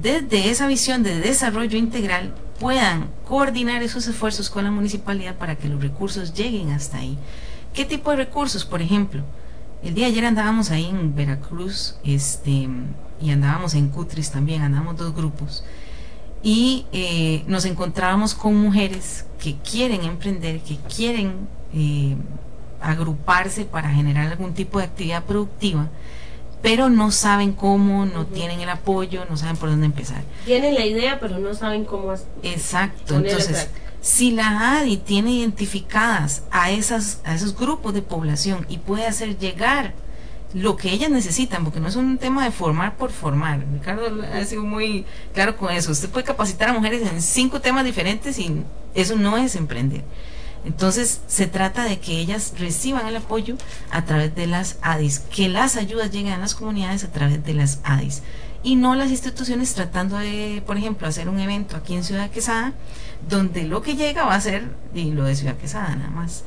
desde 0.04 0.50
esa 0.50 0.66
visión 0.66 1.02
de 1.02 1.18
desarrollo 1.18 1.78
integral, 1.78 2.34
puedan 2.60 3.08
coordinar 3.26 3.82
esos 3.82 4.06
esfuerzos 4.06 4.50
con 4.50 4.64
la 4.64 4.70
municipalidad 4.70 5.36
para 5.36 5.56
que 5.56 5.66
los 5.66 5.82
recursos 5.82 6.34
lleguen 6.34 6.72
hasta 6.72 6.98
ahí. 6.98 7.16
¿Qué 7.72 7.86
tipo 7.86 8.10
de 8.10 8.18
recursos? 8.18 8.66
Por 8.66 8.82
ejemplo, 8.82 9.22
el 9.82 9.94
día 9.94 10.04
de 10.04 10.12
ayer 10.12 10.26
andábamos 10.26 10.70
ahí 10.70 10.84
en 10.84 11.14
Veracruz 11.14 11.96
este, 12.04 12.68
y 13.18 13.30
andábamos 13.30 13.72
en 13.72 13.88
Cutris 13.88 14.30
también, 14.30 14.60
andábamos 14.60 14.98
dos 14.98 15.14
grupos 15.14 15.64
y 16.42 16.84
eh, 16.92 17.42
nos 17.46 17.64
encontrábamos 17.64 18.34
con 18.34 18.54
mujeres 18.54 19.24
que 19.42 19.56
quieren 19.56 20.04
emprender, 20.04 20.60
que 20.60 20.76
quieren 20.94 21.48
eh, 21.72 22.14
agruparse 22.78 23.64
para 23.64 23.88
generar 23.88 24.30
algún 24.30 24.52
tipo 24.52 24.80
de 24.80 24.84
actividad 24.84 25.24
productiva, 25.24 25.88
pero 26.64 26.88
no 26.88 27.10
saben 27.10 27.52
cómo, 27.52 28.06
no 28.06 28.24
tienen 28.24 28.58
el 28.58 28.70
apoyo, 28.70 29.26
no 29.28 29.36
saben 29.36 29.58
por 29.58 29.68
dónde 29.68 29.84
empezar. 29.84 30.22
Tienen 30.46 30.72
la 30.74 30.86
idea, 30.86 31.20
pero 31.20 31.38
no 31.38 31.52
saben 31.52 31.84
cómo 31.84 32.10
hacer. 32.10 32.26
Exacto, 32.42 33.16
entonces 33.16 33.68
si 34.00 34.30
la 34.30 34.78
ADI 34.78 34.96
tiene 34.96 35.32
identificadas 35.32 36.42
a, 36.50 36.70
esas, 36.70 37.20
a 37.24 37.34
esos 37.34 37.54
grupos 37.54 37.92
de 37.92 38.00
población 38.00 38.64
y 38.70 38.78
puede 38.78 39.06
hacer 39.06 39.36
llegar 39.36 39.92
lo 40.54 40.78
que 40.78 40.90
ellas 40.90 41.10
necesitan, 41.10 41.64
porque 41.64 41.80
no 41.80 41.88
es 41.88 41.96
un 41.96 42.16
tema 42.16 42.44
de 42.44 42.50
formar 42.50 42.96
por 42.96 43.10
formar. 43.10 43.62
Ricardo 43.70 44.22
ha 44.32 44.42
sido 44.46 44.62
muy 44.62 45.04
claro 45.34 45.58
con 45.58 45.70
eso. 45.70 45.92
Usted 45.92 46.08
puede 46.08 46.24
capacitar 46.24 46.70
a 46.70 46.72
mujeres 46.72 47.02
en 47.02 47.20
cinco 47.20 47.60
temas 47.60 47.84
diferentes 47.84 48.38
y 48.38 48.62
eso 48.94 49.16
no 49.16 49.36
es 49.36 49.54
emprender. 49.54 50.02
Entonces 50.64 51.20
se 51.26 51.46
trata 51.46 51.84
de 51.84 51.98
que 51.98 52.18
ellas 52.18 52.54
reciban 52.58 53.06
el 53.06 53.16
apoyo 53.16 53.56
a 53.90 54.04
través 54.04 54.34
de 54.34 54.46
las 54.46 54.78
ADIS, 54.82 55.18
que 55.18 55.48
las 55.48 55.76
ayudas 55.76 56.10
lleguen 56.10 56.32
a 56.32 56.38
las 56.38 56.54
comunidades 56.54 57.04
a 57.04 57.12
través 57.12 57.44
de 57.44 57.54
las 57.54 57.80
ADIS 57.84 58.22
y 58.64 58.76
no 58.76 58.94
las 58.94 59.10
instituciones 59.10 59.74
tratando 59.74 60.16
de, 60.16 60.62
por 60.66 60.78
ejemplo, 60.78 61.06
hacer 61.06 61.28
un 61.28 61.38
evento 61.38 61.76
aquí 61.76 61.94
en 61.94 62.02
Ciudad 62.02 62.30
Quesada, 62.30 62.72
donde 63.28 63.64
lo 63.64 63.82
que 63.82 63.94
llega 63.94 64.24
va 64.24 64.34
a 64.34 64.40
ser 64.40 64.74
y 64.94 65.10
lo 65.12 65.24
de 65.24 65.36
Ciudad 65.36 65.56
Quesada 65.56 65.94
nada 65.94 66.10
más. 66.10 66.44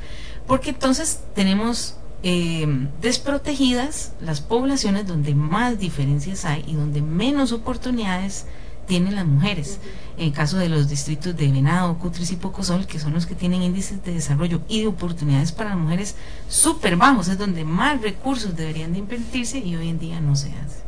Porque 0.48 0.72
entonces 0.72 1.20
tenemos 1.36 1.96
eh, 2.24 2.66
desprotegidas 3.02 4.14
las 4.20 4.42
poblaciones 4.42 5.06
donde 5.06 5.36
más 5.36 5.78
diferencias 5.78 6.44
hay 6.44 6.66
y 6.68 6.74
donde 6.74 7.02
menos 7.02 7.52
oportunidades 7.52 8.46
tienen 8.88 9.16
las 9.16 9.26
mujeres. 9.26 9.80
En 10.18 10.32
caso 10.32 10.58
de 10.58 10.70
los 10.70 10.90
distritos 10.90 11.38
de 11.38 11.52
Venado, 11.52 12.00
Cutris 12.00 12.32
y 12.32 12.38
Pocosol, 12.38 12.88
que 12.88 12.98
son 12.98 13.14
los 13.14 13.28
que 13.28 13.36
tienen 13.36 13.62
índices 13.62 14.04
de 14.04 14.14
desarrollo 14.14 14.62
y 14.68 14.82
de 14.82 14.88
oportunidades 14.88 15.52
para 15.52 15.72
las 15.72 15.80
mujeres 15.80 16.16
súper 16.50 16.96
bajos, 16.96 17.28
es 17.28 17.38
donde 17.38 17.64
más 17.64 18.02
recursos 18.02 18.56
deberían 18.56 18.94
de 18.94 19.00
invertirse 19.00 19.60
y 19.60 19.76
hoy 19.76 19.90
en 19.90 20.00
día 20.00 20.20
no 20.20 20.36
se 20.36 20.48
hace. 20.48 20.88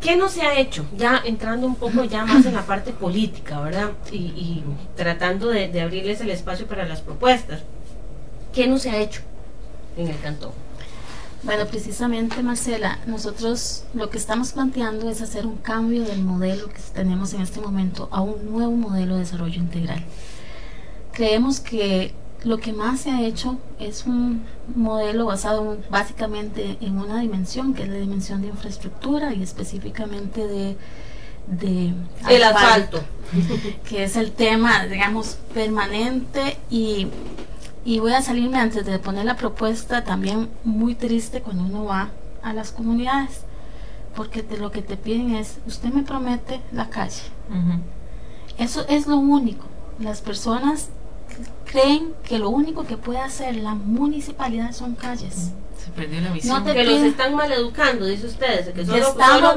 ¿Qué 0.00 0.16
no 0.16 0.28
se 0.28 0.42
ha 0.42 0.58
hecho? 0.58 0.86
Ya 0.96 1.20
entrando 1.24 1.66
un 1.66 1.74
poco 1.74 2.04
ya 2.04 2.24
más 2.24 2.46
en 2.46 2.54
la 2.54 2.64
parte 2.64 2.92
política, 2.92 3.60
¿verdad? 3.60 3.92
Y, 4.12 4.62
tratando 4.94 5.48
de, 5.48 5.68
de 5.68 5.80
abrirles 5.80 6.20
el 6.20 6.30
espacio 6.30 6.66
para 6.66 6.86
las 6.86 7.00
propuestas. 7.00 7.62
¿Qué 8.54 8.66
no 8.66 8.78
se 8.78 8.90
ha 8.90 8.98
hecho 8.98 9.20
en 9.96 10.08
el 10.08 10.18
cantón? 10.20 10.52
Bueno, 11.46 11.64
precisamente 11.66 12.42
Marcela, 12.42 12.98
nosotros 13.06 13.84
lo 13.94 14.10
que 14.10 14.18
estamos 14.18 14.50
planteando 14.50 15.08
es 15.08 15.22
hacer 15.22 15.46
un 15.46 15.58
cambio 15.58 16.02
del 16.02 16.20
modelo 16.22 16.68
que 16.68 16.80
tenemos 16.92 17.34
en 17.34 17.40
este 17.40 17.60
momento 17.60 18.08
a 18.10 18.20
un 18.20 18.50
nuevo 18.50 18.72
modelo 18.72 19.14
de 19.14 19.20
desarrollo 19.20 19.60
integral. 19.60 20.04
Creemos 21.12 21.60
que 21.60 22.12
lo 22.42 22.58
que 22.58 22.72
más 22.72 23.02
se 23.02 23.10
ha 23.12 23.22
hecho 23.22 23.58
es 23.78 24.06
un 24.06 24.44
modelo 24.74 25.26
basado 25.26 25.78
básicamente 25.88 26.78
en 26.80 26.98
una 26.98 27.20
dimensión, 27.20 27.74
que 27.74 27.84
es 27.84 27.90
la 27.90 27.98
dimensión 27.98 28.42
de 28.42 28.48
infraestructura 28.48 29.32
y 29.32 29.44
específicamente 29.44 30.48
de, 30.48 30.76
de 31.46 31.94
el 32.28 32.42
asfalto, 32.42 33.02
que 33.88 34.02
es 34.02 34.16
el 34.16 34.32
tema, 34.32 34.84
digamos, 34.86 35.38
permanente 35.54 36.56
y 36.70 37.06
y 37.86 38.00
voy 38.00 38.12
a 38.12 38.20
salirme 38.20 38.58
antes 38.58 38.84
de 38.84 38.98
poner 38.98 39.24
la 39.24 39.36
propuesta 39.36 40.02
también 40.02 40.50
muy 40.64 40.96
triste 40.96 41.40
cuando 41.40 41.62
uno 41.62 41.84
va 41.84 42.10
a 42.42 42.52
las 42.52 42.72
comunidades, 42.72 43.42
porque 44.16 44.44
lo 44.58 44.72
que 44.72 44.82
te 44.82 44.96
piden 44.96 45.36
es, 45.36 45.58
usted 45.68 45.90
me 45.90 46.02
promete 46.02 46.60
la 46.72 46.90
calle. 46.90 47.22
Eso 48.58 48.84
es 48.88 49.06
lo 49.06 49.18
único. 49.18 49.66
Las 50.00 50.20
personas 50.20 50.88
creen 51.64 52.12
que 52.24 52.40
lo 52.40 52.50
único 52.50 52.84
que 52.84 52.96
puede 52.96 53.20
hacer 53.20 53.54
la 53.54 53.76
municipalidad 53.76 54.72
son 54.72 54.96
calles. 54.96 55.52
Se 55.78 55.90
perdió 55.92 56.20
la 56.20 56.32
visión. 56.32 56.64
No 56.64 56.72
que 56.72 56.84
los 56.84 57.02
están 57.02 57.36
maleducando, 57.36 58.06
dice 58.06 58.26
ustedes, 58.26 58.68
que 58.70 58.84
solo, 58.84 58.98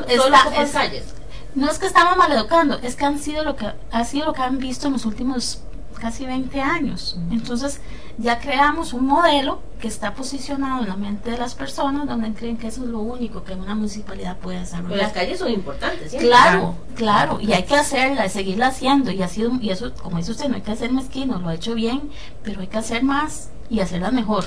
estamos, 0.08 0.70
calles. 0.72 1.16
No 1.56 1.68
es 1.68 1.80
que 1.80 1.88
estamos 1.88 2.16
maleducando, 2.16 2.78
es 2.84 2.96
que 2.96 3.06
han 3.06 3.18
sido 3.18 3.44
lo 3.44 3.56
que 3.56 3.72
ha 3.92 4.06
sido 4.06 4.28
lo 4.28 4.34
que 4.34 4.44
han 4.44 4.60
visto 4.60 4.86
en 4.86 4.94
los 4.94 5.06
últimos 5.08 5.64
casi 6.00 6.28
20 6.28 6.62
años. 6.62 7.18
Entonces, 7.32 7.80
ya 8.20 8.40
creamos 8.40 8.92
un 8.94 9.06
modelo 9.06 9.62
que 9.80 9.88
está 9.88 10.14
posicionado 10.14 10.84
en 10.84 10.90
la 10.90 10.98
mente 10.98 11.32
de 11.32 11.38
las 11.38 11.56
personas 11.56 12.06
donde 12.06 12.34
creen 12.34 12.58
que 12.58 12.68
eso 12.68 12.84
es 12.84 12.90
lo 12.90 13.00
único 13.00 13.46
que 13.46 13.54
una 13.54 13.76
municipalidad 13.76 14.38
puede 14.38 14.60
desarrollar. 14.60 14.98
las 14.98 15.14
calles 15.14 15.40
son 15.40 15.52
importantes. 15.52 16.14
Claro, 16.16 16.76
claro, 16.96 17.40
y 17.40 17.54
hay 17.54 17.64
que 17.64 17.76
hacerla, 17.76 18.28
seguirla 18.28 18.68
haciendo 18.68 19.10
y 19.10 19.26
sido 19.30 19.54
y 19.62 19.70
eso, 19.70 19.94
como 19.94 20.18
dice 20.18 20.32
usted, 20.32 20.50
no 20.50 20.56
hay 20.56 20.62
que 20.62 20.72
hacer 20.74 20.92
mezquino, 20.92 21.40
lo 21.40 21.48
ha 21.48 21.56
hecho 21.56 21.76
bien, 21.76 22.12
pero 22.44 22.60
hay 22.60 22.68
que 22.68 22.78
hacer 22.78 23.04
más 23.04 23.50
y 23.70 23.80
hacerla 23.80 24.12
mejor. 24.12 24.44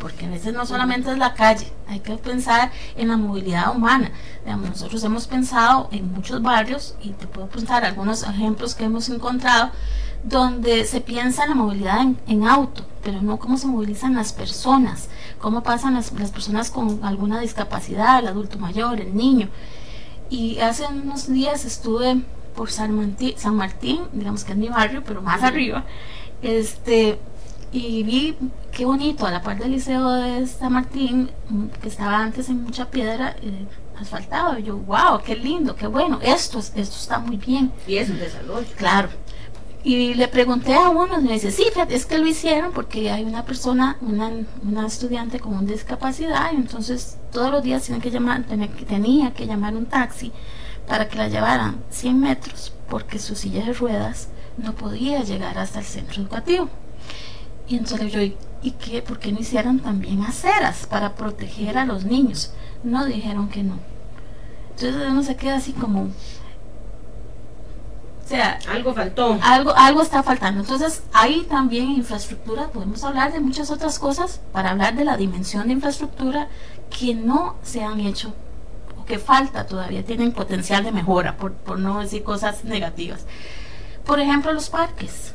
Porque 0.00 0.24
a 0.24 0.30
veces 0.30 0.54
no 0.54 0.64
solamente 0.64 1.12
es 1.12 1.18
la 1.18 1.34
calle, 1.34 1.70
hay 1.86 2.00
que 2.00 2.16
pensar 2.16 2.72
en 2.96 3.08
la 3.08 3.18
movilidad 3.18 3.76
humana. 3.76 4.10
nosotros 4.46 5.04
hemos 5.04 5.26
pensado 5.26 5.90
en 5.92 6.10
muchos 6.12 6.40
barrios, 6.40 6.94
y 7.02 7.10
te 7.10 7.26
puedo 7.26 7.48
contar 7.48 7.84
algunos 7.84 8.22
ejemplos 8.22 8.74
que 8.74 8.84
hemos 8.84 9.10
encontrado, 9.10 9.70
donde 10.24 10.84
se 10.84 11.00
piensa 11.00 11.44
en 11.44 11.50
la 11.50 11.56
movilidad 11.56 12.06
en, 12.26 12.46
auto, 12.46 12.84
pero 13.02 13.20
no 13.22 13.38
cómo 13.38 13.56
se 13.56 13.66
movilizan 13.66 14.14
las 14.14 14.32
personas, 14.32 15.08
cómo 15.38 15.62
pasan 15.62 15.94
las, 15.94 16.10
personas 16.10 16.70
con 16.70 17.04
alguna 17.04 17.40
discapacidad, 17.40 18.20
el 18.20 18.28
adulto 18.28 18.58
mayor, 18.58 19.00
el 19.00 19.16
niño. 19.16 19.48
Y 20.30 20.58
hace 20.60 20.86
unos 20.86 21.30
días 21.30 21.64
estuve 21.64 22.22
por 22.54 22.70
San 22.70 22.94
Martín, 22.94 23.34
San 23.36 23.56
Martín, 23.56 24.02
digamos 24.12 24.44
que 24.44 24.52
es 24.52 24.58
mi 24.58 24.68
barrio, 24.68 25.02
pero 25.04 25.22
más 25.22 25.42
arriba, 25.42 25.84
este, 26.42 27.18
y 27.72 28.02
vi 28.02 28.36
qué 28.70 28.84
bonito, 28.84 29.26
a 29.26 29.30
la 29.30 29.42
par 29.42 29.58
del 29.58 29.72
liceo 29.72 30.10
de 30.12 30.46
San 30.46 30.72
Martín, 30.72 31.30
que 31.80 31.88
estaba 31.88 32.18
antes 32.18 32.48
en 32.48 32.62
mucha 32.62 32.90
piedra, 32.90 33.36
eh, 33.42 33.66
asfaltado. 33.98 34.58
Y 34.58 34.64
yo, 34.64 34.76
wow, 34.76 35.20
qué 35.24 35.36
lindo, 35.36 35.76
qué 35.76 35.86
bueno, 35.86 36.18
esto, 36.22 36.58
esto 36.58 36.80
está 36.80 37.18
muy 37.18 37.36
bien. 37.36 37.72
Y 37.86 37.96
es 37.96 38.10
un 38.10 38.18
desarrollo. 38.18 38.66
Claro. 38.76 39.08
Y 39.84 40.14
le 40.14 40.28
pregunté 40.28 40.74
a 40.74 40.90
uno, 40.90 41.18
y 41.18 41.24
me 41.24 41.32
dice, 41.32 41.50
sí, 41.50 41.64
es 41.88 42.06
que 42.06 42.18
lo 42.18 42.26
hicieron 42.26 42.72
porque 42.72 43.10
hay 43.10 43.24
una 43.24 43.44
persona, 43.44 43.96
una, 44.00 44.30
una 44.64 44.86
estudiante 44.86 45.40
con 45.40 45.54
una 45.54 45.72
discapacidad, 45.72 46.52
y 46.52 46.56
entonces 46.56 47.18
todos 47.32 47.50
los 47.50 47.64
días 47.64 47.82
tiene 47.82 48.00
que 48.00 48.10
llamar, 48.10 48.44
tenía, 48.44 48.68
tenía 48.86 49.34
que 49.34 49.46
llamar 49.46 49.74
un 49.74 49.86
taxi 49.86 50.30
para 50.86 51.08
que 51.08 51.18
la 51.18 51.28
llevaran 51.28 51.82
100 51.90 52.20
metros 52.20 52.72
porque 52.92 53.18
su 53.18 53.34
silla 53.34 53.64
de 53.64 53.72
ruedas 53.72 54.28
no 54.58 54.74
podía 54.74 55.22
llegar 55.22 55.56
hasta 55.56 55.78
el 55.78 55.86
centro 55.86 56.20
educativo. 56.20 56.68
Y 57.66 57.78
entonces 57.78 58.12
yo, 58.12 58.20
¿y 58.20 58.72
qué? 58.72 59.00
¿Por 59.00 59.18
qué 59.18 59.32
no 59.32 59.40
hicieran 59.40 59.78
también 59.78 60.20
aceras 60.20 60.86
para 60.86 61.14
proteger 61.14 61.78
a 61.78 61.86
los 61.86 62.04
niños? 62.04 62.52
No 62.84 63.06
dijeron 63.06 63.48
que 63.48 63.62
no. 63.62 63.78
Entonces 64.72 65.08
uno 65.08 65.22
se 65.22 65.36
queda 65.36 65.56
así 65.56 65.72
como, 65.72 66.08
sea, 68.32 68.58
algo 68.70 68.94
faltó. 68.94 69.38
Algo, 69.42 69.74
algo 69.76 70.02
está 70.02 70.22
faltando. 70.22 70.60
Entonces, 70.60 71.02
hay 71.12 71.42
también 71.42 71.90
infraestructura, 71.90 72.68
podemos 72.68 73.04
hablar 73.04 73.32
de 73.32 73.40
muchas 73.40 73.70
otras 73.70 73.98
cosas 73.98 74.40
para 74.52 74.70
hablar 74.70 74.94
de 74.94 75.04
la 75.04 75.16
dimensión 75.16 75.66
de 75.66 75.74
infraestructura 75.74 76.48
que 76.90 77.14
no 77.14 77.56
se 77.62 77.84
han 77.84 78.00
hecho 78.00 78.34
o 78.98 79.04
que 79.04 79.18
falta 79.18 79.66
todavía, 79.66 80.04
tienen 80.04 80.32
potencial 80.32 80.82
de 80.82 80.92
mejora, 80.92 81.36
por, 81.36 81.52
por 81.52 81.78
no 81.78 82.00
decir 82.00 82.22
cosas 82.22 82.64
negativas. 82.64 83.26
Por 84.06 84.18
ejemplo, 84.18 84.52
los 84.52 84.70
parques. 84.70 85.34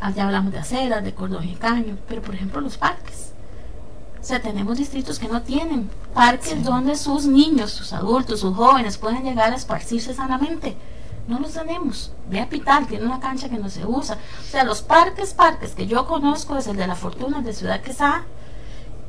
Allá 0.00 0.24
hablamos 0.24 0.52
de 0.52 0.58
aceras, 0.58 1.04
de 1.04 1.14
cordón 1.14 1.48
y 1.48 1.54
caño, 1.54 1.96
pero 2.08 2.22
por 2.22 2.34
ejemplo 2.34 2.60
los 2.60 2.76
parques. 2.76 3.32
O 4.20 4.24
sea, 4.24 4.40
tenemos 4.40 4.78
distritos 4.78 5.18
que 5.18 5.28
no 5.28 5.42
tienen 5.42 5.90
parques 6.14 6.64
donde 6.64 6.96
sus 6.96 7.26
niños, 7.26 7.70
sus 7.70 7.92
adultos, 7.92 8.40
sus 8.40 8.56
jóvenes 8.56 8.96
pueden 8.96 9.22
llegar 9.22 9.52
a 9.52 9.56
esparcirse 9.56 10.14
sanamente. 10.14 10.76
No 11.26 11.38
los 11.38 11.52
tenemos. 11.52 12.12
Ve 12.28 12.40
a 12.40 12.48
Pital, 12.48 12.86
tiene 12.86 13.06
una 13.06 13.20
cancha 13.20 13.48
que 13.48 13.58
no 13.58 13.68
se 13.70 13.86
usa. 13.86 14.18
O 14.40 14.50
sea, 14.50 14.64
los 14.64 14.82
parques, 14.82 15.32
parques 15.34 15.70
que 15.72 15.86
yo 15.86 16.06
conozco 16.06 16.56
es 16.56 16.66
el 16.66 16.76
de 16.76 16.86
la 16.86 16.94
Fortuna 16.94 17.40
de 17.40 17.52
Ciudad 17.52 17.80
Quesada 17.80 18.24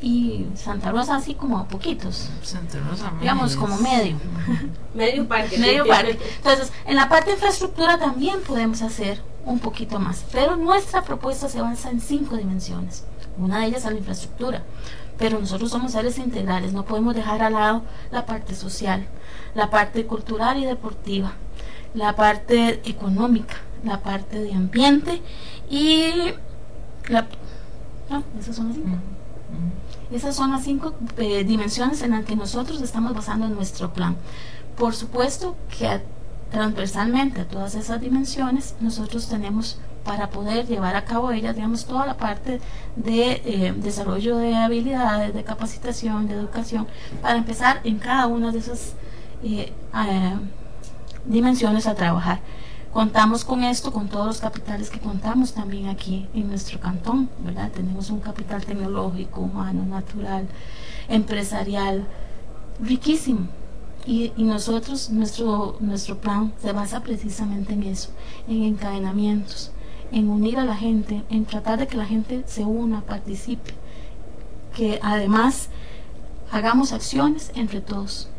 y 0.02 0.46
Santa 0.56 0.92
Rosa 0.92 1.16
así 1.16 1.34
como 1.34 1.58
a 1.58 1.68
poquitos. 1.68 2.30
Santa 2.42 2.80
Rosa, 2.80 3.12
digamos 3.20 3.56
como 3.56 3.78
medio. 3.78 4.18
medio 4.94 5.28
parque. 5.28 5.58
medio 5.58 5.86
parque. 5.86 6.20
Entonces, 6.38 6.72
en 6.86 6.96
la 6.96 7.10
parte 7.10 7.28
de 7.28 7.34
infraestructura 7.34 7.98
también 7.98 8.42
podemos 8.42 8.82
hacer 8.82 9.22
un 9.46 9.60
poquito 9.60 10.00
más, 10.00 10.26
pero 10.32 10.56
nuestra 10.56 11.04
propuesta 11.04 11.50
se 11.50 11.60
avanza 11.60 11.90
en 11.90 12.02
cinco 12.02 12.36
dimensiones. 12.36 13.04
Una 13.38 13.60
de 13.60 13.68
ellas 13.68 13.86
es 13.86 13.92
la 13.92 13.98
infraestructura, 13.98 14.64
pero 15.18 15.40
nosotros 15.40 15.70
somos 15.70 15.92
seres 15.92 16.18
integrales, 16.18 16.74
no 16.74 16.86
podemos 16.86 17.16
dejar 17.16 17.42
al 17.42 17.54
lado 17.54 17.84
la 18.12 18.26
parte 18.26 18.56
social, 18.56 19.06
la 19.54 19.70
parte 19.70 20.06
cultural 20.06 20.58
y 20.58 20.66
deportiva, 20.66 21.34
la 21.96 22.16
parte 22.16 22.82
económica, 22.90 23.56
la 23.84 24.02
parte 24.02 24.40
de 24.40 24.54
ambiente 24.54 25.22
y 25.70 26.12
la... 27.08 27.26
No, 28.10 28.24
esas 28.40 28.56
son 28.56 28.68
las 28.68 28.76
cinco. 28.76 28.98
Esas 30.12 30.36
son 30.36 30.52
las 30.52 30.64
cinco 30.64 30.94
eh, 31.18 31.44
dimensiones 31.44 32.02
en 32.04 32.12
las 32.12 32.26
que 32.26 32.36
nosotros 32.36 32.82
estamos 32.82 33.14
basando 33.14 33.48
nuestro 33.48 33.94
plan. 33.94 34.16
Por 34.78 34.94
supuesto 34.94 35.56
que 35.78 36.02
transversalmente 36.52 37.42
a 37.42 37.48
todas 37.48 37.76
esas 37.76 38.02
dimensiones 38.02 38.76
nosotros 38.80 39.28
tenemos 39.28 39.80
para 40.04 40.30
poder 40.30 40.68
llevar 40.68 40.96
a 40.96 41.04
cabo 41.06 41.32
ellas, 41.32 41.56
digamos, 41.56 41.86
toda 41.86 42.06
la 42.06 42.16
parte 42.16 42.62
de 42.96 43.42
eh, 43.44 43.74
desarrollo 43.76 44.38
de 44.38 44.54
habilidades, 44.56 45.34
de 45.34 45.44
capacitación, 45.44 46.28
de 46.28 46.36
educación, 46.36 46.88
para 47.24 47.38
empezar 47.38 47.82
en 47.84 47.98
cada 47.98 48.28
una 48.28 48.52
de 48.52 48.60
esas 48.60 48.94
eh, 49.44 49.74
dimensiones 51.26 51.88
a 51.88 51.96
trabajar. 51.96 52.40
Contamos 52.96 53.44
con 53.44 53.64
esto, 53.64 53.92
con 53.92 54.08
todos 54.08 54.26
los 54.26 54.40
capitales 54.40 54.90
que 54.90 55.00
contamos 55.00 55.54
también 55.54 55.90
aquí 55.90 56.30
en 56.34 56.48
nuestro 56.48 56.80
cantón, 56.80 57.30
¿verdad? 57.40 57.70
Tenemos 57.72 58.10
un 58.10 58.22
capital 58.22 58.64
tecnológico, 58.66 59.42
humano, 59.42 59.86
natural, 59.86 60.48
empresarial, 61.10 62.08
riquísimo. 62.80 63.50
Y, 64.06 64.32
nosotros, 64.38 65.10
nuestro, 65.10 65.76
nuestro 65.82 66.20
plan 66.20 66.54
se 66.62 66.72
basa 66.72 67.02
precisamente 67.02 67.74
en 67.74 67.84
eso, 67.84 68.12
en 68.48 68.64
encadenamientos, 68.64 69.72
en 70.12 70.30
unir 70.30 70.58
a 70.58 70.64
la 70.64 70.76
gente, 70.78 71.24
en 71.30 71.46
tratar 71.46 71.80
de 71.80 71.88
que 71.88 71.98
la 71.98 72.06
gente 72.06 72.44
se 72.46 72.64
una, 72.64 73.02
participe, 73.02 73.74
que 74.74 75.00
además 75.02 75.70
hagamos 76.50 76.94
acciones 76.94 77.52
entre 77.56 77.82
todos. 77.82 78.30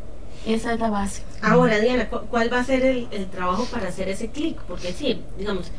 Esa 0.46 0.74
es 0.74 0.80
la 0.80 0.90
base. 0.90 1.22
Ahora, 1.42 1.80
Diana, 1.80 2.08
¿cuál 2.08 2.52
va 2.52 2.60
a 2.60 2.64
ser 2.64 2.84
el, 2.84 3.26
trabajo 3.26 3.64
para 3.64 3.88
hacer 3.88 4.08
ese 4.08 4.28
clic? 4.28 4.56
Porque 4.68 4.92
sí, 4.92 5.20
digamos, 5.36 5.72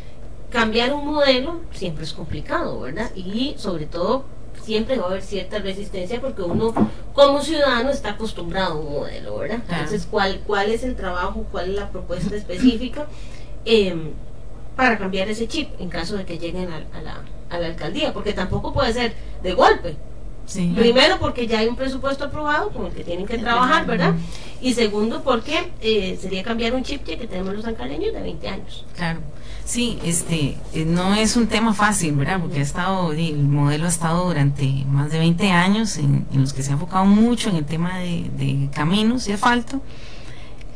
cambiar 0.52 0.94
un 0.94 1.06
modelo 1.06 1.62
siempre 1.72 2.04
es 2.04 2.12
complicado, 2.12 2.82
¿verdad? 2.82 3.10
Y 3.16 3.56
sobre 3.58 3.86
todo 3.86 4.26
siempre 4.62 4.98
va 4.98 5.06
a 5.06 5.08
haber 5.08 5.22
cierta 5.22 5.60
resistencia 5.60 6.20
porque 6.20 6.42
uno 6.42 6.74
como 7.14 7.42
ciudadano 7.42 7.90
está 7.90 8.12
acostumbrado 8.12 8.74
a 8.74 8.76
un 8.76 8.92
modelo, 8.92 9.38
¿verdad? 9.38 9.60
Entonces, 9.70 10.06
¿cuál, 10.12 10.42
¿cuál 10.46 10.70
es 10.70 10.84
el 10.84 10.96
trabajo, 10.96 11.46
cuál 11.50 11.70
es 11.70 11.76
la 11.76 11.90
propuesta 11.90 12.36
específica 12.36 13.08
em, 13.64 14.12
para 14.76 14.98
cambiar 14.98 15.30
ese 15.30 15.48
chip 15.48 15.70
en 15.80 15.90
caso 15.90 16.18
de 16.18 16.26
que 16.26 16.38
lleguen 16.38 16.70
a, 16.74 16.80
la, 17.00 17.22
a 17.50 17.58
la 17.58 17.68
alcaldía? 17.68 18.12
Porque 18.12 18.34
tampoco 18.34 18.74
puede 18.74 18.92
ser 18.92 19.14
de 19.44 19.54
golpe, 19.54 19.96
Primero 20.54 21.20
porque 21.20 21.46
ya 21.46 21.60
hay 21.60 21.68
un 21.68 21.76
presupuesto 21.76 22.26
aprobado 22.26 22.70
con 22.70 22.86
el 22.86 22.94
que 22.94 23.04
tienen 23.04 23.26
que 23.26 23.38
trabajar, 23.38 23.86
¿verdad? 23.86 24.14
Y 24.62 24.74
segundo 24.74 25.22
porque 25.22 25.72
eh, 25.82 26.18
sería 26.22 26.44
cambiar 26.44 26.74
un 26.74 26.84
chip 26.84 27.04
que 27.04 27.18
tenemos 27.18 27.54
los 27.54 27.66
ancaleños 27.66 28.14
de 28.14 28.22
20 28.22 28.48
años. 28.48 28.86
Claro. 28.96 29.20
Sí, 29.66 30.00
este, 30.04 30.56
eh, 30.74 30.86
no 30.86 31.14
es 31.14 31.36
un 31.36 31.48
tema 31.48 31.74
fácil, 31.74 32.14
¿verdad? 32.14 32.40
Porque 32.40 32.60
ha 32.60 32.64
estado, 32.64 33.12
el 33.12 33.44
modelo 33.44 33.86
ha 33.86 33.90
estado 33.90 34.26
durante 34.26 34.86
más 34.88 35.12
de 35.12 35.20
20 35.20 35.52
años 35.52 35.98
en, 35.98 36.26
los 36.34 36.54
que 36.54 36.64
se 36.64 36.72
ha 36.72 36.74
enfocado 36.74 37.06
mucho 37.06 37.50
en 37.50 37.58
el 37.58 37.66
tema 37.66 37.98
de, 37.98 38.70
caminos 38.74 39.28
y 39.28 39.34
asfalto, 39.34 39.82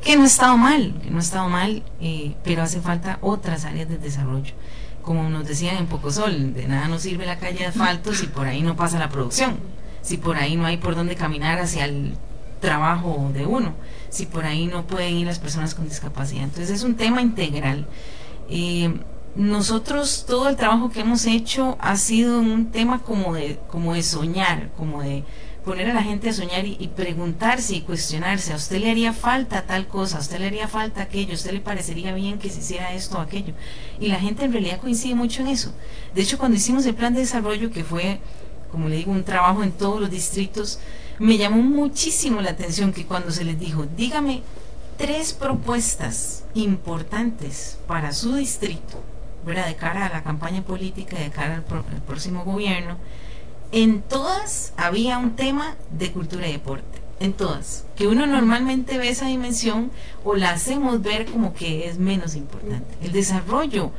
que 0.04 0.18
no 0.18 0.24
ha 0.24 0.28
estado 0.28 0.58
mal, 0.58 0.94
que 1.02 1.10
no 1.10 1.18
ha 1.18 1.22
estado 1.22 1.48
mal, 1.48 1.84
eh, 2.02 2.36
pero 2.44 2.64
hace 2.64 2.82
falta 2.82 3.18
otras 3.22 3.64
áreas 3.64 3.88
de 3.88 3.98
desarrollo 3.98 4.54
como 5.02 5.30
nos 5.30 5.48
decían 5.48 5.78
en 5.78 5.88
Pocosol, 5.88 6.54
de 6.54 6.68
nada 6.68 6.88
nos 6.88 7.02
sirve 7.02 7.26
la 7.26 7.40
calle 7.40 7.60
de 7.60 7.66
asfalto 7.68 8.14
si 8.14 8.28
por 8.28 8.48
ahí 8.48 8.62
no 8.62 8.76
pasa 8.76 9.00
la 9.00 9.10
producción, 9.10 9.58
si 10.02 10.18
por 10.18 10.38
ahí 10.38 10.56
no 10.56 10.66
hay 10.66 10.78
por 10.78 10.96
dónde 10.96 11.16
caminar 11.16 11.60
hacia 11.60 11.86
el 11.86 12.14
trabajo 12.60 13.32
de 13.34 13.46
uno, 13.46 13.74
si 14.10 14.26
por 14.26 14.46
ahí 14.46 14.68
no 14.68 14.86
pueden 14.88 15.18
ir 15.18 15.28
las 15.28 15.40
personas 15.40 15.76
con 15.76 15.88
discapacidad. 15.88 16.44
Entonces 16.44 16.70
es 16.70 16.84
un 16.84 16.96
tema 16.96 17.22
integral. 17.22 17.88
Eh, 18.50 18.94
nosotros 19.36 20.26
todo 20.28 20.50
el 20.50 20.58
trabajo 20.58 20.90
que 20.90 21.02
hemos 21.02 21.26
hecho 21.26 21.78
ha 21.80 21.96
sido 21.96 22.40
un 22.40 22.72
tema 22.72 23.00
como 23.00 23.34
de, 23.34 23.60
como 23.70 23.94
de 23.94 24.04
soñar, 24.04 24.70
como 24.78 25.02
de 25.02 25.24
poner 25.64 25.90
a 25.92 25.94
la 25.94 26.02
gente 26.02 26.30
a 26.30 26.34
soñar 26.34 26.66
y, 26.66 26.88
preguntarse 26.96 27.76
y 27.76 27.82
cuestionarse, 27.82 28.54
¿a 28.54 28.56
usted 28.56 28.80
le 28.80 28.90
haría 28.90 29.14
falta 29.14 29.64
tal 29.64 29.88
cosa? 29.88 30.18
¿A 30.18 30.22
usted 30.22 30.40
le 30.40 30.48
haría 30.48 30.68
falta 30.68 31.04
aquello? 31.04 31.34
¿A 31.34 31.36
usted 31.36 31.52
le 31.52 31.60
parecería 31.60 32.14
bien 32.14 32.40
que 32.40 32.50
se 32.50 32.60
hiciera 32.60 32.94
esto 32.94 33.18
o 33.18 33.22
aquello? 33.22 33.54
Y 34.00 34.08
la 34.08 34.20
gente 34.20 34.44
en 34.44 34.54
realidad 34.54 34.80
coincide 34.80 35.14
mucho 35.14 35.42
en 35.42 35.50
eso. 35.50 35.74
De 36.16 36.22
hecho, 36.22 36.38
cuando 36.38 36.58
hicimos 36.58 36.86
el 36.86 36.96
plan 36.96 37.14
de 37.14 37.20
desarrollo, 37.20 37.70
que 37.70 37.84
fue, 37.84 38.20
como 38.72 38.90
le 38.90 38.98
digo, 38.98 39.12
un 39.12 39.24
trabajo 39.24 39.64
en 39.64 39.72
todos 39.72 40.02
los 40.02 40.10
distritos, 40.10 40.80
me 41.20 41.38
llamó 41.38 41.62
muchísimo 41.62 42.42
la 42.42 42.52
atención 42.52 42.92
que 42.92 43.06
cuando 43.06 43.30
se 43.30 43.44
les 43.44 43.60
dijo, 43.60 43.86
dígame 43.96 44.42
tres 44.98 45.34
propuestas 45.34 46.44
importantes 46.56 47.78
para 47.86 48.14
su 48.14 48.36
distrito, 48.36 49.04
¿verdad? 49.46 49.68
de 49.68 49.76
cara 49.76 50.08
a 50.08 50.10
la 50.10 50.24
campaña 50.24 50.64
política, 50.64 51.20
de 51.20 51.30
cara 51.30 51.56
al 51.56 51.64
próximo 52.02 52.44
gobierno, 52.44 52.98
en 53.72 54.02
todas 54.02 54.74
había 54.78 55.18
un 55.18 55.36
tema 55.36 55.76
de 55.92 56.12
cultura 56.12 56.48
y 56.48 56.54
deporte, 56.54 57.00
en 57.20 57.34
todas, 57.34 57.86
que 57.96 58.08
uno 58.08 58.26
normalmente 58.26 58.98
ve 58.98 59.10
esa 59.10 59.28
dimensión 59.28 59.92
o 60.24 60.36
la 60.36 60.52
hacemos 60.52 61.02
ver 61.02 61.26
como 61.26 61.54
que 61.54 61.88
es 61.88 61.98
menos 61.98 62.36
importante. 62.36 62.96
El 63.02 63.12
desarrollo 63.12 63.92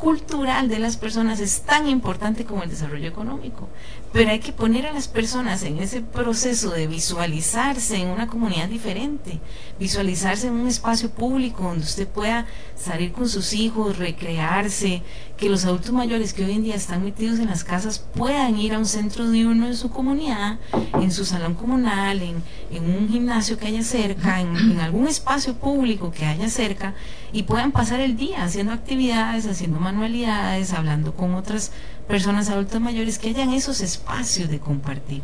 cultural 0.00 0.68
de 0.68 0.78
las 0.78 0.96
personas 0.96 1.40
es 1.40 1.60
tan 1.60 1.86
importante 1.86 2.46
como 2.46 2.62
el 2.62 2.70
desarrollo 2.70 3.06
económico, 3.06 3.68
pero 4.12 4.30
hay 4.30 4.40
que 4.40 4.52
poner 4.52 4.86
a 4.86 4.92
las 4.92 5.08
personas 5.08 5.62
en 5.62 5.78
ese 5.78 6.00
proceso 6.00 6.70
de 6.70 6.86
visualizarse 6.86 7.98
en 7.98 8.08
una 8.08 8.26
comunidad 8.26 8.68
diferente, 8.68 9.40
visualizarse 9.78 10.46
en 10.46 10.54
un 10.54 10.68
espacio 10.68 11.10
público 11.10 11.64
donde 11.64 11.84
usted 11.84 12.08
pueda 12.08 12.46
salir 12.76 13.12
con 13.12 13.28
sus 13.28 13.52
hijos, 13.52 13.98
recrearse, 13.98 15.02
que 15.40 15.48
los 15.48 15.64
adultos 15.64 15.92
mayores 15.92 16.34
que 16.34 16.44
hoy 16.44 16.52
en 16.52 16.64
día 16.64 16.74
están 16.74 17.02
metidos 17.02 17.38
en 17.38 17.46
las 17.46 17.64
casas 17.64 18.04
puedan 18.14 18.58
ir 18.58 18.74
a 18.74 18.78
un 18.78 18.84
centro 18.84 19.30
diurno 19.30 19.66
en 19.66 19.74
su 19.74 19.88
comunidad, 19.88 20.58
en 20.92 21.10
su 21.10 21.24
salón 21.24 21.54
comunal, 21.54 22.20
en, 22.20 22.42
un 22.84 23.08
gimnasio 23.08 23.56
que 23.56 23.68
haya 23.68 23.82
cerca, 23.82 24.42
en, 24.42 24.54
en 24.54 24.80
algún 24.80 25.08
espacio 25.08 25.54
público 25.54 26.12
que 26.12 26.26
haya 26.26 26.50
cerca 26.50 26.92
y 27.32 27.44
puedan 27.44 27.72
pasar 27.72 28.00
el 28.00 28.18
día 28.18 28.44
haciendo 28.44 28.74
actividades, 28.74 29.46
haciendo 29.46 29.80
manualidades, 29.80 30.74
hablando 30.74 31.14
con 31.14 31.34
otras 31.34 31.72
personas 32.06 32.50
adultas 32.50 32.82
mayores, 32.82 33.18
que 33.18 33.30
hayan 33.30 33.54
esos 33.54 33.80
espacios 33.80 34.50
de 34.50 34.60
compartir. 34.60 35.22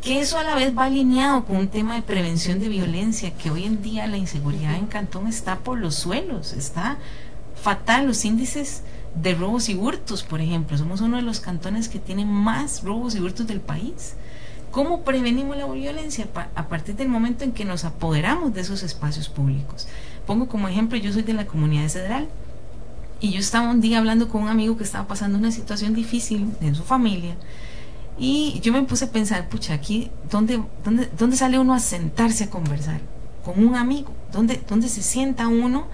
que 0.00 0.20
eso 0.20 0.38
a 0.38 0.44
la 0.44 0.54
vez 0.54 0.76
va 0.78 0.84
alineado 0.84 1.44
con 1.44 1.56
un 1.56 1.68
tema 1.68 1.96
de 1.96 2.02
prevención 2.02 2.60
de 2.60 2.68
violencia, 2.68 3.36
que 3.36 3.50
hoy 3.50 3.64
en 3.64 3.82
día 3.82 4.06
la 4.06 4.16
inseguridad 4.16 4.76
en 4.76 4.86
Cantón 4.86 5.26
está 5.26 5.58
por 5.58 5.78
los 5.78 5.96
suelos, 5.96 6.52
está 6.52 6.98
fatal, 7.60 8.06
los 8.06 8.24
índices 8.24 8.82
de 9.20 9.34
robos 9.34 9.68
y 9.68 9.74
hurtos, 9.74 10.22
por 10.22 10.40
ejemplo, 10.40 10.76
somos 10.76 11.00
uno 11.00 11.16
de 11.16 11.22
los 11.22 11.40
cantones 11.40 11.88
que 11.88 11.98
tienen 11.98 12.28
más 12.28 12.82
robos 12.82 13.14
y 13.14 13.20
hurtos 13.20 13.46
del 13.46 13.60
país. 13.60 14.14
¿Cómo 14.70 15.02
prevenimos 15.02 15.56
la 15.56 15.66
violencia? 15.66 16.28
A 16.54 16.68
partir 16.68 16.96
del 16.96 17.08
momento 17.08 17.44
en 17.44 17.52
que 17.52 17.64
nos 17.64 17.84
apoderamos 17.84 18.52
de 18.52 18.60
esos 18.60 18.82
espacios 18.82 19.28
públicos. 19.28 19.88
Pongo 20.26 20.48
como 20.48 20.68
ejemplo, 20.68 20.98
yo 20.98 21.12
soy 21.12 21.22
de 21.22 21.32
la 21.32 21.46
comunidad 21.46 21.84
de 21.84 21.88
Cedral 21.88 22.28
y 23.20 23.30
yo 23.30 23.38
estaba 23.38 23.70
un 23.70 23.80
día 23.80 23.98
hablando 23.98 24.28
con 24.28 24.42
un 24.42 24.48
amigo 24.48 24.76
que 24.76 24.84
estaba 24.84 25.08
pasando 25.08 25.38
una 25.38 25.50
situación 25.50 25.94
difícil 25.94 26.50
en 26.60 26.74
su 26.74 26.82
familia 26.82 27.36
y 28.18 28.60
yo 28.60 28.72
me 28.72 28.82
puse 28.82 29.06
a 29.06 29.10
pensar, 29.10 29.48
pucha, 29.48 29.74
aquí, 29.74 30.10
¿dónde, 30.30 30.62
dónde, 30.84 31.08
dónde 31.18 31.36
sale 31.36 31.58
uno 31.58 31.74
a 31.74 31.80
sentarse 31.80 32.44
a 32.44 32.50
conversar? 32.50 33.00
Con 33.44 33.64
un 33.64 33.76
amigo. 33.76 34.12
¿Dónde, 34.32 34.62
¿Dónde 34.66 34.88
se 34.88 35.02
sienta 35.02 35.48
uno 35.48 35.86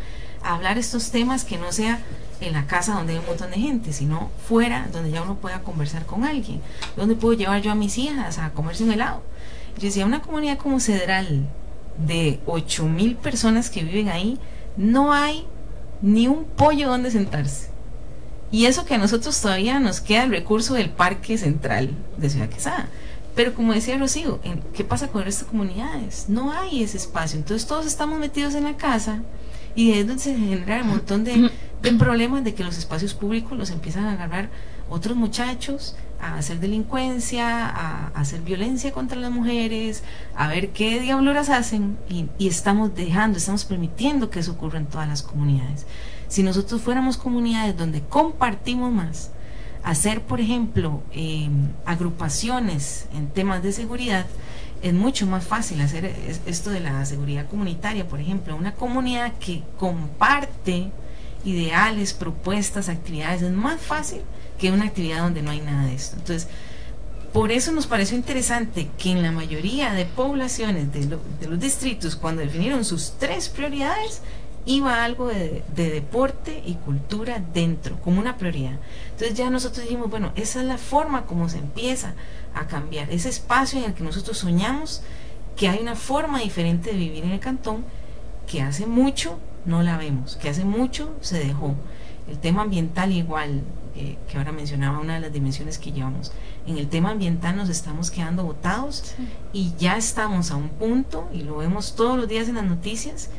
a 0.42 0.54
hablar 0.54 0.78
estos 0.78 1.10
temas 1.10 1.44
que 1.44 1.58
no 1.58 1.72
sea 1.72 2.00
en 2.42 2.52
la 2.52 2.66
casa 2.66 2.94
donde 2.94 3.14
hay 3.14 3.18
un 3.18 3.26
montón 3.26 3.50
de 3.50 3.58
gente, 3.58 3.92
sino 3.92 4.30
fuera, 4.46 4.88
donde 4.92 5.10
ya 5.10 5.22
uno 5.22 5.36
pueda 5.36 5.62
conversar 5.62 6.06
con 6.06 6.24
alguien? 6.24 6.60
¿Dónde 6.96 7.14
puedo 7.14 7.34
llevar 7.34 7.62
yo 7.62 7.70
a 7.70 7.74
mis 7.74 7.98
hijas 7.98 8.38
a 8.38 8.50
comerse 8.50 8.84
un 8.84 8.92
helado? 8.92 9.22
Yo 9.76 9.84
decía, 9.84 10.06
una 10.06 10.22
comunidad 10.22 10.58
como 10.58 10.80
Cedral, 10.80 11.48
de 11.98 12.40
8 12.46 12.86
mil 12.86 13.16
personas 13.16 13.70
que 13.70 13.82
viven 13.82 14.08
ahí, 14.08 14.38
no 14.76 15.12
hay 15.12 15.46
ni 16.00 16.28
un 16.28 16.44
pollo 16.44 16.88
donde 16.88 17.10
sentarse 17.10 17.72
y 18.52 18.66
eso 18.66 18.84
que 18.84 18.94
a 18.94 18.98
nosotros 18.98 19.40
todavía 19.40 19.80
nos 19.80 20.02
queda 20.02 20.24
el 20.24 20.30
recurso 20.30 20.74
del 20.74 20.90
Parque 20.90 21.38
Central 21.38 21.90
de 22.18 22.28
Ciudad 22.28 22.50
Quesada. 22.50 22.90
Pero 23.34 23.54
como 23.54 23.72
decía 23.72 23.96
Rocío, 23.96 24.40
¿qué 24.74 24.84
pasa 24.84 25.08
con 25.08 25.26
estas 25.26 25.48
comunidades? 25.48 26.26
No 26.28 26.52
hay 26.52 26.82
ese 26.82 26.98
espacio. 26.98 27.38
Entonces 27.38 27.66
todos 27.66 27.86
estamos 27.86 28.20
metidos 28.20 28.54
en 28.54 28.64
la 28.64 28.76
casa 28.76 29.22
y 29.74 29.92
es 29.92 30.06
donde 30.06 30.22
se 30.22 30.36
genera 30.36 30.82
un 30.82 30.90
montón 30.90 31.24
de, 31.24 31.50
problemas 31.98 32.44
de 32.44 32.54
que 32.54 32.64
los 32.64 32.78
espacios 32.78 33.14
públicos 33.14 33.58
los 33.58 33.70
empiezan 33.70 34.04
a 34.04 34.12
agarrar 34.12 34.50
otros 34.88 35.16
muchachos 35.16 35.96
a 36.20 36.36
hacer 36.36 36.60
delincuencia, 36.60 37.66
a, 37.66 38.08
hacer 38.14 38.40
violencia 38.42 38.92
contra 38.92 39.18
las 39.18 39.30
mujeres, 39.30 40.04
a 40.36 40.48
ver 40.48 40.70
qué 40.70 41.00
diabloras 41.00 41.50
hacen 41.50 41.98
y, 42.08 42.26
y 42.38 42.48
estamos 42.48 42.94
dejando, 42.94 43.38
estamos 43.38 43.64
permitiendo 43.64 44.30
que 44.30 44.40
eso 44.40 44.52
ocurra 44.52 44.78
en 44.78 44.86
todas 44.86 45.08
las 45.08 45.22
comunidades. 45.22 45.86
Si 46.28 46.42
nosotros 46.42 46.80
fuéramos 46.80 47.16
comunidades 47.16 47.76
donde 47.76 48.00
compartimos 48.00 48.92
más, 48.92 49.30
hacer, 49.82 50.22
por 50.22 50.40
ejemplo, 50.40 51.02
em, 51.12 51.68
agrupaciones 51.84 53.06
en 53.14 53.28
temas 53.28 53.62
de 53.62 53.72
seguridad, 53.72 54.26
es 54.82 54.94
mucho 54.94 55.26
más 55.26 55.44
fácil 55.44 55.80
hacer 55.80 56.04
esto 56.46 56.70
de 56.70 56.80
la 56.80 57.04
seguridad 57.04 57.48
comunitaria, 57.48 58.06
por 58.08 58.20
ejemplo, 58.20 58.56
una 58.56 58.74
comunidad 58.74 59.32
que 59.38 59.62
comparte 59.78 60.90
ideales, 61.44 62.12
propuestas, 62.12 62.88
actividades, 62.88 63.42
es 63.42 63.52
más 63.52 63.80
fácil 63.80 64.22
que 64.58 64.70
una 64.70 64.86
actividad 64.86 65.22
donde 65.22 65.42
no 65.42 65.50
hay 65.50 65.60
nada 65.60 65.86
de 65.86 65.94
esto. 65.94 66.16
Entonces, 66.16 66.48
por 67.32 67.50
eso 67.50 67.72
nos 67.72 67.86
pareció 67.86 68.16
interesante 68.16 68.90
que 68.98 69.10
en 69.10 69.22
la 69.22 69.32
mayoría 69.32 69.92
de 69.92 70.04
poblaciones 70.04 70.92
de, 70.92 71.18
de 71.40 71.48
los 71.48 71.58
distritos, 71.58 72.14
cuando 72.14 72.42
definieron 72.42 72.84
sus 72.84 73.14
tres 73.18 73.48
prioridades, 73.48 74.22
iba 74.64 75.04
algo 75.04 75.28
de, 75.28 75.62
deporte 75.74 76.62
y 76.64 76.74
cultura 76.74 77.42
dentro, 77.52 77.98
como 78.00 78.20
una 78.20 78.36
prioridad. 78.36 78.78
Entonces 79.12 79.36
ya 79.36 79.50
nosotros 79.50 79.84
dijimos, 79.84 80.10
bueno, 80.10 80.32
esa 80.36 80.60
es 80.60 80.66
la 80.66 80.78
forma 80.78 81.26
como 81.26 81.48
se 81.48 81.58
empieza 81.58 82.14
a 82.54 82.66
cambiar, 82.66 83.10
ese 83.10 83.28
espacio 83.28 83.78
en 83.78 83.86
el 83.86 83.94
que 83.94 84.04
nosotros 84.04 84.38
soñamos 84.38 85.02
que 85.56 85.68
hay 85.68 85.80
una 85.80 85.96
forma 85.96 86.40
diferente 86.40 86.90
de 86.90 86.96
vivir 86.96 87.24
en 87.24 87.30
el 87.32 87.40
cantón 87.40 87.84
que 88.46 88.62
hace 88.62 88.86
mucho 88.86 89.38
no 89.64 89.82
la 89.82 89.96
vemos, 89.96 90.36
que 90.36 90.48
hace 90.48 90.64
mucho 90.64 91.14
se 91.20 91.38
dejó. 91.38 91.74
El 92.28 92.38
tema 92.38 92.62
ambiental 92.62 93.12
igual, 93.12 93.62
eh, 93.96 94.16
que 94.28 94.38
ahora 94.38 94.52
mencionaba 94.52 94.98
una 94.98 95.14
de 95.14 95.20
las 95.20 95.32
dimensiones 95.32 95.78
que 95.78 95.92
llevamos. 95.92 96.32
En 96.66 96.78
el 96.78 96.88
tema 96.88 97.10
ambiental 97.10 97.56
nos 97.56 97.68
estamos 97.68 98.10
quedando 98.10 98.44
botados 98.44 99.14
y 99.52 99.74
ya 99.78 99.96
estamos 99.96 100.50
a 100.50 100.56
un 100.56 100.68
punto, 100.68 101.28
y 101.32 101.42
lo 101.42 101.56
vemos 101.56 101.94
todos 101.96 102.16
los 102.16 102.28
días 102.28 102.48
en 102.48 102.54
las 102.54 102.64
noticias, 102.64 103.30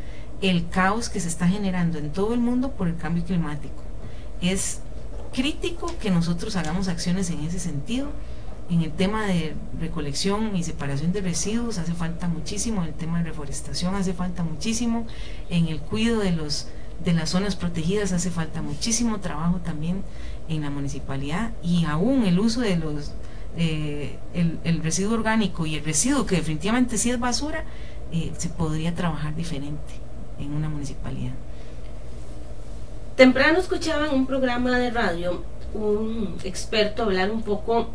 el 0.42 0.68
caos 0.70 1.10
que 1.10 1.22
se 1.22 1.30
está 1.30 1.48
generando 1.48 1.98
en 1.98 2.12
todo 2.12 2.34
el 2.34 2.40
mundo 2.42 2.72
por 2.72 2.88
el 2.88 2.98
cambio 2.98 3.24
climático. 3.24 3.82
Es 4.42 4.82
crítico 5.34 5.92
que 6.00 6.12
nosotros 6.12 6.56
hagamos 6.56 6.88
acciones 6.88 7.30
en 7.30 7.40
ese 7.40 7.60
sentido. 7.60 8.10
En 8.70 8.82
el 8.82 8.92
tema 8.92 9.26
de 9.26 9.56
recolección 9.80 10.56
y 10.56 10.64
separación 10.64 11.12
de 11.12 11.22
residuos 11.22 11.78
hace 11.78 11.94
falta 11.94 12.28
muchísimo, 12.28 12.82
en 12.82 12.90
el 12.90 12.94
tema 12.94 13.20
de 13.20 13.26
reforestación 13.30 13.96
hace 13.96 14.14
falta 14.14 14.44
muchísimo, 14.44 15.06
en 15.50 15.68
el 15.68 15.80
cuidado 15.80 16.22
de 16.22 16.32
los 16.32 16.68
de 17.04 17.14
las 17.14 17.32
zonas 17.32 17.56
protegidas 17.56 18.12
hace 18.14 18.30
falta 18.30 18.62
muchísimo 18.62 19.20
trabajo 19.20 19.58
también 19.58 20.04
en 20.48 20.62
la 20.62 20.70
municipalidad 20.70 21.52
y 21.62 21.86
aún 21.86 22.24
el 22.24 22.40
uso 22.40 22.62
de 22.62 22.78
los 22.78 23.12
eh, 23.58 24.18
el, 24.34 24.82
residuo 24.82 25.14
orgánico 25.14 25.66
y 25.66 25.76
el 25.76 25.84
residuo 25.84 26.26
que 26.26 26.38
definitivamente 26.38 26.98
sí 26.98 27.12
es 27.12 27.20
basura 27.20 27.66
eh, 28.12 28.32
se 28.38 28.50
podría 28.50 28.96
trabajar 28.96 29.36
diferente 29.36 29.94
en 30.40 30.54
una 30.54 30.70
municipalidad. 30.70 31.34
Temprano 33.16 33.60
escuchaba 33.60 34.08
en 34.08 34.16
un 34.16 34.26
programa 34.26 34.78
de 34.78 34.90
radio 34.90 35.44
un 35.74 36.38
experto 36.44 37.04
hablar 37.04 37.32
un 37.32 37.44
poco 37.44 37.90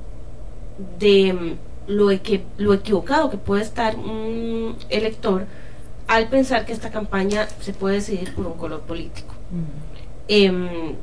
de 0.99 1.33
mm, 1.33 1.59
lo, 1.89 2.11
lo 2.59 2.75
equivocado 2.75 3.31
que 3.31 3.37
puede 3.37 3.63
estar 3.63 3.97
un 3.97 4.77
elector 4.89 5.47
al 6.07 6.29
pensar 6.29 6.65
que 6.65 6.73
esta 6.73 6.91
campaña 6.91 7.47
se 7.61 7.73
puede 7.73 7.97
decidir 7.97 8.35
por 8.35 8.47
un 8.47 8.55
color 8.55 8.81
político. 8.81 9.35
Em, 10.27 10.97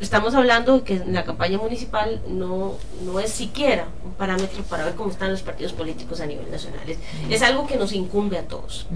estamos 0.00 0.34
hablando 0.34 0.78
de 0.78 0.84
que 0.84 1.02
la 1.06 1.24
campaña 1.24 1.58
municipal 1.58 2.20
no, 2.28 2.74
no 3.04 3.20
es 3.20 3.30
siquiera 3.30 3.86
un 4.04 4.12
parámetro 4.12 4.62
para 4.64 4.84
ver 4.84 4.94
cómo 4.94 5.10
están 5.10 5.30
los 5.30 5.42
partidos 5.42 5.72
políticos 5.72 6.20
a 6.20 6.26
nivel 6.26 6.50
nacional. 6.50 6.80
Es, 7.30 7.42
algo 7.42 7.66
que 7.66 7.76
nos 7.76 7.92
incumbe 7.92 8.36
a 8.36 8.46
todos. 8.46 8.86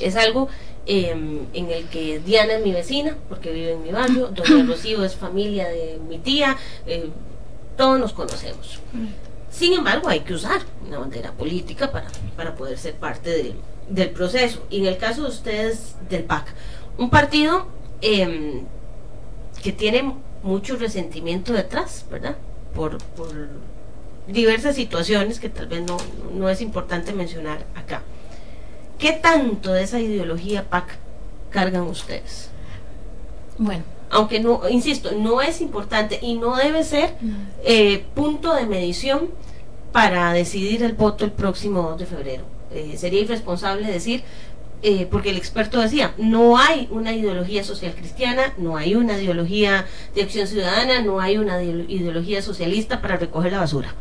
Es 0.00 0.16
algo 0.16 0.48
em, 0.86 1.46
en 1.54 1.70
el 1.70 1.84
que 1.88 2.18
Diana 2.18 2.54
es 2.54 2.64
mi 2.64 2.72
vecina, 2.72 3.16
porque 3.28 3.52
vive 3.52 3.72
en 3.72 3.82
mi 3.82 3.90
barrio, 3.90 4.28
Doña 4.28 4.64
Rocío 4.68 5.04
es 5.04 5.14
familia 5.14 5.68
de 5.68 6.00
mi 6.08 6.18
tía, 6.18 6.56
eh, 6.86 7.08
todos 7.78 7.98
nos 7.98 8.12
conocemos. 8.12 8.80
Sin 9.50 9.72
embargo, 9.72 10.08
hay 10.08 10.20
que 10.20 10.34
usar 10.34 10.60
una 10.86 10.98
bandera 10.98 11.32
política 11.32 11.90
para, 11.90 12.08
para 12.36 12.54
poder 12.54 12.76
ser 12.76 12.94
parte 12.94 13.54
del 13.88 14.10
proceso. 14.10 14.66
Y 14.68 14.80
en 14.80 14.86
el 14.86 14.98
caso 14.98 15.22
de 15.22 15.28
ustedes 15.28 15.94
del 16.10 16.24
PAC, 16.24 16.52
un 16.98 17.08
partido 17.08 17.66
em, 18.02 18.64
que 19.62 19.72
tiene 19.72 20.14
mucho 20.42 20.76
resentimiento 20.76 21.52
detrás, 21.52 22.04
¿verdad? 22.10 22.36
Por, 22.74 22.98
por 22.98 23.32
diversas 24.26 24.74
situaciones 24.74 25.40
que 25.40 25.48
tal 25.48 25.68
vez 25.68 25.82
no, 25.82 25.96
no 26.34 26.50
es 26.50 26.60
importante 26.60 27.12
mencionar 27.12 27.64
acá. 27.74 28.02
¿Qué 28.98 29.12
tanto 29.12 29.72
de 29.72 29.84
esa 29.84 30.00
ideología 30.00 30.68
PAC 30.68 30.98
cargan 31.50 31.82
ustedes? 31.82 32.50
Bueno. 33.56 33.97
Aunque 34.10 34.40
no, 34.40 34.62
insisto, 34.68 35.12
no 35.12 35.42
es 35.42 35.60
importante 35.60 36.18
y 36.22 36.34
no 36.34 36.56
debe 36.56 36.84
ser 36.84 37.16
eh, 37.64 38.04
punto 38.14 38.54
de 38.54 38.66
medición 38.66 39.30
para 39.92 40.32
decidir 40.32 40.82
el 40.82 40.92
voto 40.92 41.24
el 41.24 41.32
próximo 41.32 41.82
2 41.82 41.98
de 41.98 42.06
febrero. 42.06 42.44
Eh, 42.72 42.94
sería 42.96 43.20
irresponsable 43.20 43.86
decir, 43.90 44.22
eh, 44.80 45.08
porque 45.10 45.30
el 45.30 45.36
experto 45.36 45.80
decía, 45.80 46.14
no 46.18 46.56
hay 46.56 46.86
una 46.92 47.12
ideología 47.12 47.64
social 47.64 47.94
cristiana, 47.96 48.54
no 48.58 48.76
hay 48.76 48.94
una 48.94 49.18
ideología 49.18 49.86
de 50.14 50.22
acción 50.22 50.46
ciudadana, 50.46 51.02
no 51.02 51.20
hay 51.20 51.36
una 51.36 51.60
ideología 51.62 52.42
socialista 52.42 53.02
para 53.02 53.16
recoger 53.16 53.52
la 53.52 53.58
basura. 53.58 53.94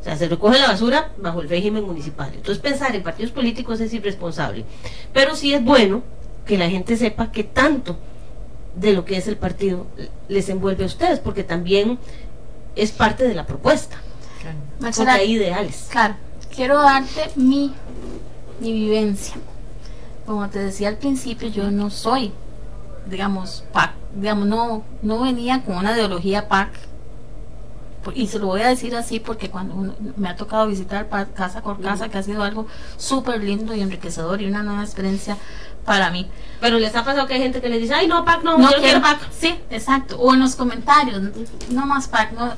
O 0.00 0.04
sea, 0.04 0.16
se 0.16 0.28
recoge 0.28 0.60
la 0.60 0.68
basura 0.68 1.12
bajo 1.18 1.40
el 1.40 1.48
régimen 1.48 1.84
municipal. 1.84 2.30
Entonces 2.32 2.62
pensar 2.62 2.94
en 2.94 3.02
partidos 3.02 3.32
políticos 3.32 3.80
es 3.80 3.92
irresponsable. 3.92 4.64
Pero 5.12 5.34
sí 5.34 5.52
es 5.52 5.64
bueno 5.64 6.04
que 6.46 6.58
la 6.58 6.70
gente 6.70 6.96
sepa 6.96 7.32
que 7.32 7.42
tanto 7.42 7.96
de 8.76 8.92
lo 8.92 9.04
que 9.04 9.16
es 9.16 9.28
el 9.28 9.36
partido 9.36 9.86
les 10.28 10.48
envuelve 10.48 10.84
a 10.84 10.86
ustedes, 10.86 11.20
porque 11.20 11.44
también 11.44 11.98
es 12.76 12.92
parte 12.92 13.26
de 13.26 13.34
la 13.34 13.46
propuesta. 13.46 13.96
Claro. 14.40 14.58
porque 14.78 15.10
hay 15.10 15.32
ideales. 15.32 15.86
Claro, 15.90 16.16
quiero 16.54 16.80
darte 16.82 17.30
mi, 17.36 17.72
mi 18.60 18.72
vivencia. 18.72 19.36
Como 20.26 20.48
te 20.48 20.58
decía 20.58 20.88
al 20.88 20.96
principio, 20.96 21.48
yo 21.48 21.70
no 21.70 21.90
soy, 21.90 22.32
digamos, 23.06 23.64
PAC, 23.72 23.92
digamos, 24.14 24.46
no, 24.46 24.84
no 25.02 25.20
venía 25.20 25.62
con 25.62 25.76
una 25.76 25.94
ideología 25.94 26.48
PAC 26.48 26.70
y 28.14 28.26
se 28.26 28.38
lo 28.38 28.46
voy 28.46 28.60
a 28.60 28.68
decir 28.68 28.94
así 28.96 29.20
porque 29.20 29.50
cuando 29.50 29.94
me 30.16 30.28
ha 30.28 30.36
tocado 30.36 30.66
visitar 30.66 31.08
casa 31.34 31.62
por 31.62 31.80
casa, 31.80 32.08
que 32.08 32.18
ha 32.18 32.22
sido 32.22 32.42
algo 32.42 32.66
súper 32.96 33.42
lindo 33.42 33.74
y 33.74 33.80
enriquecedor 33.80 34.42
y 34.42 34.46
una 34.46 34.62
nueva 34.62 34.82
experiencia 34.82 35.38
para 35.84 36.10
mí. 36.10 36.26
Pero 36.60 36.78
les 36.78 36.94
ha 36.94 37.04
pasado 37.04 37.26
que 37.26 37.34
hay 37.34 37.42
gente 37.42 37.60
que 37.60 37.68
les 37.68 37.80
dice, 37.80 37.94
ay, 37.94 38.06
no, 38.06 38.24
pack, 38.24 38.42
no, 38.42 38.56
no 38.56 38.68
quiero, 38.80 39.02
pack. 39.02 39.30
Sí, 39.32 39.58
exacto. 39.70 40.18
O 40.18 40.32
en 40.32 40.40
los 40.40 40.56
comentarios, 40.56 41.22
no 41.70 41.86
más 41.86 42.08
pack, 42.08 42.32
no. 42.32 42.54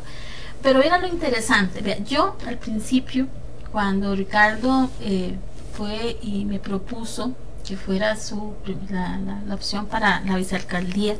Pero 0.62 0.82
era 0.82 0.98
lo 0.98 1.06
interesante. 1.06 2.02
yo 2.06 2.36
al 2.46 2.58
principio 2.58 3.26
cuando 3.72 4.14
Ricardo 4.14 4.90
eh, 5.00 5.36
fue 5.74 6.16
y 6.22 6.44
me 6.44 6.58
propuso 6.58 7.32
que 7.66 7.76
fuera 7.76 8.16
su, 8.16 8.54
la, 8.90 9.18
la, 9.46 9.54
opción 9.54 9.86
para 9.86 10.20
la 10.20 10.36
vicealcaldía, 10.36 11.16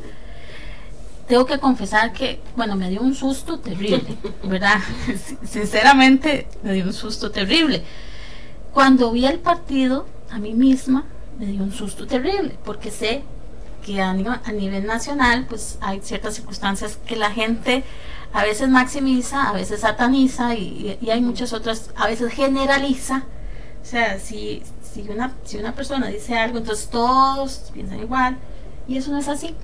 tengo 1.27 1.45
que 1.45 1.59
confesar 1.59 2.13
que, 2.13 2.39
bueno, 2.55 2.75
me 2.75 2.89
dio 2.89 3.01
un 3.01 3.13
susto 3.13 3.59
terrible, 3.59 4.17
¿verdad? 4.43 4.79
Sinceramente, 5.43 6.47
me 6.63 6.73
dio 6.73 6.85
un 6.85 6.93
susto 6.93 7.31
terrible. 7.31 7.83
Cuando 8.73 9.11
vi 9.11 9.25
el 9.25 9.39
partido, 9.39 10.07
a 10.31 10.39
mí 10.39 10.53
misma, 10.53 11.05
me 11.37 11.45
dio 11.45 11.63
un 11.63 11.71
susto 11.71 12.07
terrible, 12.07 12.57
porque 12.63 12.91
sé 12.91 13.23
que 13.85 14.01
a 14.01 14.13
nivel, 14.13 14.39
a 14.43 14.51
nivel 14.51 14.85
nacional, 14.85 15.45
pues 15.47 15.77
hay 15.81 16.01
ciertas 16.01 16.35
circunstancias 16.35 16.99
que 17.05 17.15
la 17.15 17.31
gente 17.31 17.83
a 18.33 18.43
veces 18.43 18.69
maximiza, 18.69 19.49
a 19.49 19.53
veces 19.53 19.81
sataniza 19.81 20.55
y, 20.55 20.97
y 21.01 21.09
hay 21.09 21.21
muchas 21.21 21.53
otras, 21.53 21.91
a 21.95 22.07
veces 22.07 22.33
generaliza. 22.33 23.23
O 23.81 23.85
sea, 23.85 24.19
si, 24.19 24.63
si, 24.81 25.01
una, 25.09 25.31
si 25.45 25.57
una 25.57 25.73
persona 25.73 26.07
dice 26.07 26.37
algo, 26.37 26.57
entonces 26.57 26.89
todos 26.89 27.71
piensan 27.73 27.99
igual 27.99 28.37
y 28.87 28.97
eso 28.97 29.11
no 29.11 29.17
es 29.17 29.27
así. 29.27 29.55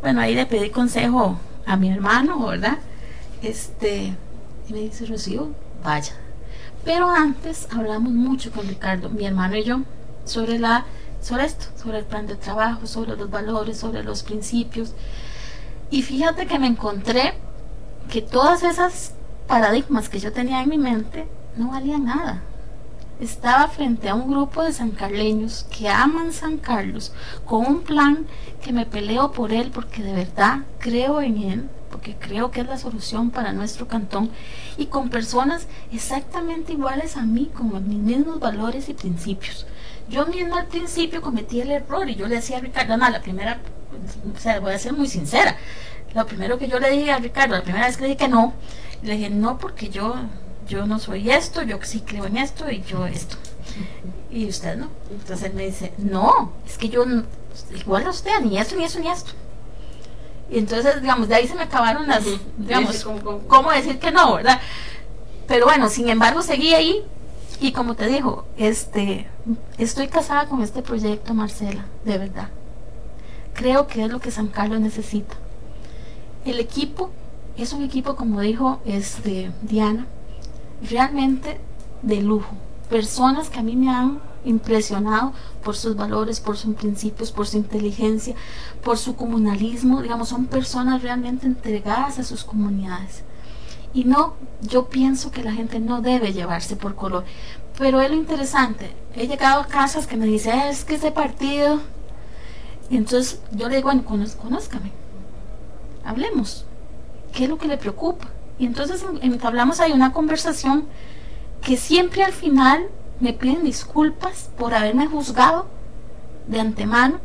Bueno, 0.00 0.20
ahí 0.20 0.34
le 0.34 0.46
pedí 0.46 0.70
consejo 0.70 1.38
a 1.66 1.76
mi 1.76 1.90
hermano, 1.90 2.46
¿verdad? 2.46 2.78
Este, 3.42 4.14
y 4.68 4.72
me 4.72 4.80
dice, 4.80 5.04
Rocío, 5.06 5.50
vaya. 5.84 6.14
Pero 6.84 7.10
antes 7.10 7.68
hablamos 7.70 8.12
mucho 8.12 8.50
con 8.50 8.66
Ricardo, 8.66 9.10
mi 9.10 9.26
hermano 9.26 9.56
y 9.56 9.64
yo, 9.64 9.80
sobre 10.24 10.58
la 10.58 10.86
sobre 11.20 11.44
esto, 11.44 11.66
sobre 11.76 11.98
el 11.98 12.04
plan 12.04 12.26
de 12.26 12.36
trabajo, 12.36 12.86
sobre 12.86 13.16
los 13.16 13.30
valores, 13.30 13.78
sobre 13.78 14.02
los 14.02 14.22
principios. 14.22 14.94
Y 15.90 16.02
fíjate 16.02 16.46
que 16.46 16.58
me 16.58 16.66
encontré 16.66 17.34
que 18.10 18.22
todas 18.22 18.62
esas 18.62 19.12
paradigmas 19.46 20.08
que 20.08 20.20
yo 20.20 20.32
tenía 20.32 20.62
en 20.62 20.68
mi 20.68 20.78
mente 20.78 21.26
no 21.56 21.70
valían 21.70 22.04
nada. 22.04 22.42
Estaba 23.20 23.68
frente 23.68 24.08
a 24.08 24.14
un 24.14 24.30
grupo 24.30 24.62
de 24.62 24.72
sancarleños 24.72 25.66
que 25.76 25.90
aman 25.90 26.32
San 26.32 26.56
Carlos 26.56 27.12
con 27.44 27.66
un 27.66 27.82
plan 27.82 28.26
que 28.62 28.72
me 28.72 28.86
peleo 28.86 29.32
por 29.32 29.52
él 29.52 29.70
porque 29.74 30.02
de 30.02 30.14
verdad 30.14 30.60
creo 30.78 31.20
en 31.20 31.38
él, 31.38 31.68
porque 31.90 32.16
creo 32.18 32.50
que 32.50 32.62
es 32.62 32.66
la 32.66 32.78
solución 32.78 33.30
para 33.30 33.52
nuestro 33.52 33.88
cantón 33.88 34.30
y 34.78 34.86
con 34.86 35.10
personas 35.10 35.66
exactamente 35.92 36.72
iguales 36.72 37.16
a 37.16 37.22
mí, 37.22 37.50
con 37.54 37.86
mis 37.88 37.98
mismos 37.98 38.40
valores 38.40 38.88
y 38.88 38.94
principios. 38.94 39.66
Yo 40.10 40.26
mismo 40.26 40.56
al 40.56 40.66
principio 40.66 41.22
cometí 41.22 41.60
el 41.60 41.70
error 41.70 42.08
y 42.10 42.16
yo 42.16 42.26
le 42.26 42.36
decía 42.36 42.58
a 42.58 42.60
Ricardo, 42.60 42.96
no, 42.96 43.08
la 43.08 43.22
primera, 43.22 43.60
o 44.34 44.38
sea, 44.38 44.58
voy 44.58 44.74
a 44.74 44.78
ser 44.78 44.92
muy 44.92 45.06
sincera, 45.06 45.56
lo 46.14 46.26
primero 46.26 46.58
que 46.58 46.66
yo 46.66 46.80
le 46.80 46.90
dije 46.90 47.12
a 47.12 47.18
Ricardo, 47.18 47.54
la 47.54 47.62
primera 47.62 47.86
vez 47.86 47.96
que 47.96 48.02
le 48.02 48.08
dije 48.08 48.24
que 48.24 48.28
no, 48.28 48.52
le 49.02 49.16
dije 49.16 49.30
no 49.30 49.58
porque 49.58 49.88
yo, 49.88 50.16
yo 50.68 50.84
no 50.84 50.98
soy 50.98 51.30
esto, 51.30 51.62
yo 51.62 51.78
sí 51.82 52.00
creo 52.00 52.26
en 52.26 52.38
esto 52.38 52.68
y 52.68 52.82
yo 52.82 53.06
esto. 53.06 53.36
Y 54.32 54.48
usted 54.48 54.76
no. 54.76 54.88
Entonces 55.10 55.46
él 55.46 55.54
me 55.54 55.66
dice, 55.66 55.92
no, 55.98 56.52
es 56.66 56.76
que 56.76 56.88
yo 56.88 57.04
igual 57.76 58.06
a 58.06 58.10
usted, 58.10 58.40
ni 58.42 58.58
esto, 58.58 58.74
ni 58.74 58.84
eso, 58.84 58.98
ni 58.98 59.08
esto. 59.08 59.32
Y 60.50 60.58
entonces, 60.58 61.00
digamos, 61.00 61.28
de 61.28 61.36
ahí 61.36 61.46
se 61.46 61.54
me 61.54 61.62
acabaron 61.62 62.08
las, 62.08 62.24
digamos, 62.56 63.06
¿cómo 63.46 63.70
decir 63.70 64.00
que 64.00 64.10
no, 64.10 64.34
verdad? 64.34 64.60
Pero 65.46 65.66
bueno, 65.66 65.88
sin 65.88 66.08
embargo, 66.08 66.42
seguí 66.42 66.74
ahí 66.74 67.04
y 67.60 67.72
como 67.72 67.94
te 67.94 68.06
digo, 68.06 68.46
este, 68.56 69.26
estoy 69.76 70.08
casada 70.08 70.46
con 70.46 70.62
este 70.62 70.82
proyecto, 70.82 71.34
Marcela, 71.34 71.84
de 72.04 72.16
verdad. 72.16 72.48
Creo 73.52 73.86
que 73.86 74.04
es 74.04 74.10
lo 74.10 74.18
que 74.18 74.30
San 74.30 74.48
Carlos 74.48 74.80
necesita. 74.80 75.34
El 76.46 76.58
equipo 76.58 77.10
es 77.58 77.74
un 77.74 77.82
equipo, 77.82 78.16
como 78.16 78.40
dijo 78.40 78.80
este, 78.86 79.52
Diana, 79.60 80.06
realmente 80.88 81.60
de 82.00 82.22
lujo. 82.22 82.54
Personas 82.88 83.50
que 83.50 83.58
a 83.58 83.62
mí 83.62 83.76
me 83.76 83.90
han 83.90 84.20
impresionado 84.44 85.34
por 85.62 85.76
sus 85.76 85.94
valores, 85.96 86.40
por 86.40 86.56
sus 86.56 86.74
principios, 86.74 87.30
por 87.30 87.46
su 87.46 87.58
inteligencia, 87.58 88.34
por 88.82 88.96
su 88.96 89.16
comunalismo. 89.16 90.00
Digamos, 90.00 90.30
son 90.30 90.46
personas 90.46 91.02
realmente 91.02 91.46
entregadas 91.46 92.18
a 92.18 92.24
sus 92.24 92.42
comunidades. 92.42 93.22
Y 93.92 94.04
no, 94.04 94.34
yo 94.60 94.88
pienso 94.88 95.30
que 95.30 95.42
la 95.42 95.52
gente 95.52 95.80
no 95.80 96.00
debe 96.00 96.32
llevarse 96.32 96.76
por 96.76 96.94
color. 96.94 97.24
Pero 97.78 98.00
es 98.00 98.10
lo 98.10 98.16
interesante. 98.16 98.92
He 99.14 99.26
llegado 99.26 99.60
a 99.60 99.66
casas 99.66 100.06
que 100.06 100.16
me 100.16 100.26
dicen, 100.26 100.58
es 100.60 100.84
que 100.84 100.94
ese 100.94 101.10
partido. 101.10 101.80
Y 102.88 102.96
entonces 102.96 103.40
yo 103.52 103.68
le 103.68 103.76
digo, 103.76 103.90
bueno, 103.90 104.04
conózcame. 104.04 104.92
Hablemos. 106.04 106.64
¿Qué 107.32 107.44
es 107.44 107.50
lo 107.50 107.58
que 107.58 107.68
le 107.68 107.78
preocupa? 107.78 108.28
Y 108.58 108.66
entonces 108.66 109.04
hablamos 109.42 109.80
hay 109.80 109.92
una 109.92 110.12
conversación 110.12 110.84
que 111.62 111.76
siempre 111.76 112.24
al 112.24 112.32
final 112.32 112.88
me 113.20 113.32
piden 113.32 113.64
disculpas 113.64 114.50
por 114.58 114.74
haberme 114.74 115.06
juzgado 115.06 115.66
de 116.46 116.60
antemano, 116.60 117.20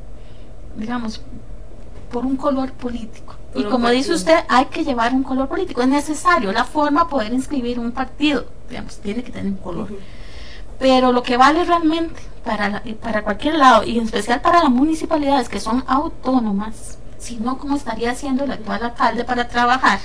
digamos, 0.78 1.22
por 2.12 2.26
un 2.26 2.38
color 2.38 2.72
político 2.74 3.35
y 3.56 3.64
como 3.64 3.90
dice 3.90 4.14
usted, 4.14 4.40
hay 4.50 4.66
que 4.66 4.84
llevar 4.84 5.14
un 5.14 5.24
color 5.24 5.48
político. 5.48 5.82
Es 5.82 5.88
necesario 5.88 6.52
la 6.52 6.66
forma 6.66 7.08
poder 7.08 7.32
inscribir 7.32 7.80
un 7.80 7.92
partido. 7.92 8.46
Digamos, 8.70 8.98
tiene 8.98 9.24
que 9.24 9.32
tener 9.32 9.52
un 9.52 9.58
color. 9.58 9.90
Pero 10.78 11.14
lo 11.14 11.24
que 11.24 11.38
vale 11.38 11.64
realmente 11.64 12.22
para, 12.44 12.84
para 13.02 13.24
cualquier 13.24 13.56
lado, 13.56 13.86
y 13.86 13.98
en 13.98 14.06
especial 14.06 14.42
para 14.42 14.62
las 14.62 14.70
municipalidades 14.70 15.48
que 15.48 15.62
son 15.62 15.86
autónomas, 15.88 16.98
si 17.18 17.38
no, 17.38 17.58
¿cómo 17.58 17.78
estaría 17.78 18.12
haciendo 18.12 18.44
el 18.44 18.52
actual 18.52 18.84
alcalde 18.84 19.24
para 19.24 19.48
trabajar? 19.48 20.00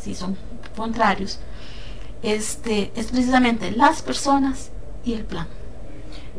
Si 0.00 0.14
son 0.14 0.36
contrarios. 0.76 1.40
Este, 2.22 2.92
es 2.94 3.06
precisamente 3.10 3.72
las 3.72 4.02
personas 4.02 4.70
y 5.04 5.14
el 5.14 5.24
plan. 5.24 5.48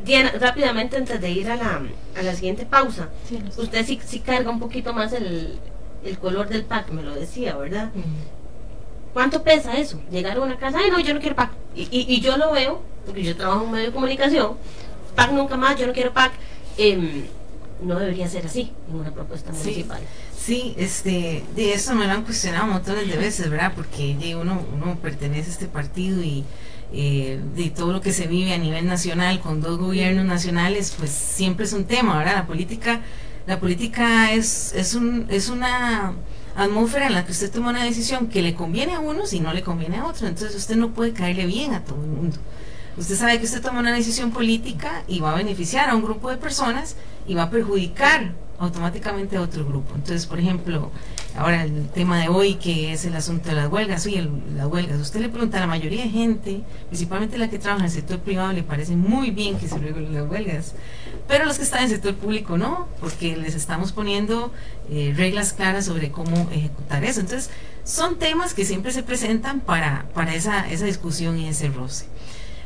Diana, 0.06 0.32
rápidamente 0.40 0.96
antes 0.96 1.20
de 1.20 1.30
ir 1.30 1.52
a 1.52 1.58
la, 1.58 1.82
a 2.18 2.24
la 2.24 2.34
siguiente 2.34 2.66
pausa, 2.66 3.10
usted 3.58 3.86
sí, 3.86 4.00
sí 4.06 4.20
carga 4.22 4.50
un 4.50 4.60
poquito 4.60 4.94
más 4.94 5.12
el, 5.14 5.60
el 6.04 6.18
color 6.18 6.50
del 6.50 6.64
pack, 6.64 6.90
me 6.92 7.04
lo 7.04 7.16
decía, 7.16 7.56
¿verdad? 7.58 7.92
¿Cuánto 9.14 9.44
pesa 9.44 9.78
eso? 9.78 10.02
Llegar 10.10 10.38
a 10.38 10.42
una 10.42 10.58
casa, 10.58 10.80
ay 10.84 10.90
no, 10.92 11.00
yo 11.00 11.14
no 11.14 11.20
quiero 11.20 11.36
pack. 11.36 11.52
Y, 11.76 11.88
y, 11.92 12.22
yo 12.22 12.38
lo 12.38 12.52
veo, 12.52 12.82
porque 13.06 13.24
yo 13.24 13.36
trabajo 13.36 13.62
en 13.62 13.66
un 13.68 13.72
medio 13.72 13.88
de 13.88 13.94
comunicación, 13.94 14.54
pack 15.16 15.32
nunca 15.32 15.58
más, 15.58 15.78
yo 15.78 15.88
no 15.88 15.94
quiero 15.94 16.14
pack. 16.14 16.32
Em, 16.78 17.26
no 17.82 18.00
debería 18.00 18.30
ser 18.30 18.46
así 18.46 18.72
en 18.90 18.96
una 18.96 19.12
propuesta 19.12 19.52
municipal. 19.52 20.02
Sí, 20.38 20.74
este, 20.78 21.44
de 21.56 21.74
eso 21.74 21.94
me 21.94 22.06
lo 22.06 22.14
han 22.14 22.24
cuestionado 22.24 22.68
montones 22.68 23.08
de 23.08 23.18
veces, 23.18 23.50
¿verdad? 23.50 23.74
Porque 23.76 24.16
uno, 24.40 24.62
uno 24.74 24.98
pertenece 25.02 25.50
a 25.50 25.54
este 25.54 25.68
partido 25.68 26.22
y 26.22 26.46
eh, 26.94 27.40
de 27.56 27.70
todo 27.70 27.92
lo 27.94 28.02
que 28.02 28.12
se 28.12 28.28
vive 28.28 28.54
a 28.54 28.58
nivel 28.58 28.86
nacional 28.86 29.40
con 29.40 29.62
dos 29.62 29.78
gobiernos 29.78 30.26
nacionales, 30.26 30.94
pues 30.98 31.10
siempre 31.12 31.66
es 31.66 31.74
un 31.74 31.86
tema, 31.86 32.18
¿verdad? 32.18 32.36
La 32.36 32.48
política 32.48 33.02
la 33.48 33.60
política 33.60 34.32
es, 34.32 34.74
es, 34.74 34.94
un, 34.94 35.26
es 35.30 35.50
una 35.50 36.14
atmósfera 36.56 37.08
en 37.08 37.14
la 37.14 37.26
que 37.26 37.32
usted 37.32 37.52
toma 37.52 37.70
una 37.70 37.84
decisión 37.84 38.28
que 38.28 38.42
le 38.42 38.54
conviene 38.54 38.94
a 38.94 39.00
unos 39.00 39.34
y 39.34 39.40
no 39.40 39.54
le 39.54 39.64
conviene 39.64 39.98
a 39.98 40.06
otros. 40.06 40.24
Entonces 40.24 40.56
usted 40.56 40.76
no 40.76 40.90
puede 40.92 41.14
caerle 41.14 41.46
bien 41.46 41.74
a 41.74 41.84
todo 41.84 42.02
el 42.04 42.10
mundo. 42.10 42.38
Usted 42.98 43.16
sabe 43.16 43.40
que 43.40 43.46
usted 43.46 43.62
toma 43.62 43.80
una 43.80 43.94
decisión 43.94 44.32
política 44.32 45.04
y 45.08 45.20
va 45.20 45.32
a 45.32 45.36
beneficiar 45.36 45.90
a 45.90 45.96
un 45.96 46.04
grupo 46.04 46.30
de 46.30 46.38
personas 46.38 46.96
y 47.26 47.34
va 47.34 47.44
a 47.44 47.50
perjudicar 47.50 48.34
automáticamente 48.60 49.38
a 49.38 49.42
otro 49.42 49.66
grupo. 49.66 49.96
Entonces, 49.96 50.26
por 50.26 50.40
ejemplo, 50.40 50.92
ahora 51.38 51.64
el 51.64 51.90
tema 51.90 52.20
de 52.20 52.28
hoy 52.28 52.56
que 52.56 52.94
es 52.94 53.06
el 53.06 53.16
asunto 53.16 53.50
de 53.50 53.56
las 53.56 53.72
huelgas, 53.72 54.06
oye, 54.06 54.30
las 54.56 54.68
huelgas, 54.68 55.00
usted 55.00 55.22
le 55.22 55.30
pregunta 55.30 55.58
a 55.58 55.62
la 55.62 55.68
mayoría 55.68 56.04
de 56.04 56.10
gente, 56.10 56.62
principalmente 56.88 57.38
la 57.38 57.50
que 57.50 57.60
trabaja 57.60 57.82
en 57.84 57.86
el 57.86 57.92
sector 57.92 58.20
privado, 58.20 58.52
le 58.54 58.64
parece 58.64 58.96
muy 58.96 59.32
bien 59.32 59.58
que 59.58 59.68
se 59.68 59.78
regulen 59.78 60.14
las 60.14 60.30
huelgas, 60.30 60.74
pero 61.28 61.46
los 61.46 61.58
que 61.58 61.64
están 61.64 61.80
en 61.80 61.86
el 61.86 61.92
sector 61.92 62.16
público 62.16 62.58
no, 62.58 62.88
porque 63.00 63.38
les 63.38 63.56
estamos 63.56 63.92
poniendo 63.92 64.52
eh, 64.90 65.14
reglas 65.16 65.54
claras 65.54 65.86
sobre 65.86 66.12
cómo 66.12 66.50
ejecutar 66.52 67.04
eso. 67.04 67.22
Entonces, 67.22 67.50
son 67.84 68.20
temas 68.20 68.54
que 68.54 68.66
siempre 68.66 68.92
se 68.92 69.04
presentan 69.04 69.62
para, 69.62 70.06
para 70.14 70.36
esa, 70.36 70.70
esa 70.70 70.86
discusión 70.86 71.38
y 71.38 71.48
ese 71.48 71.70
roce. 71.70 72.06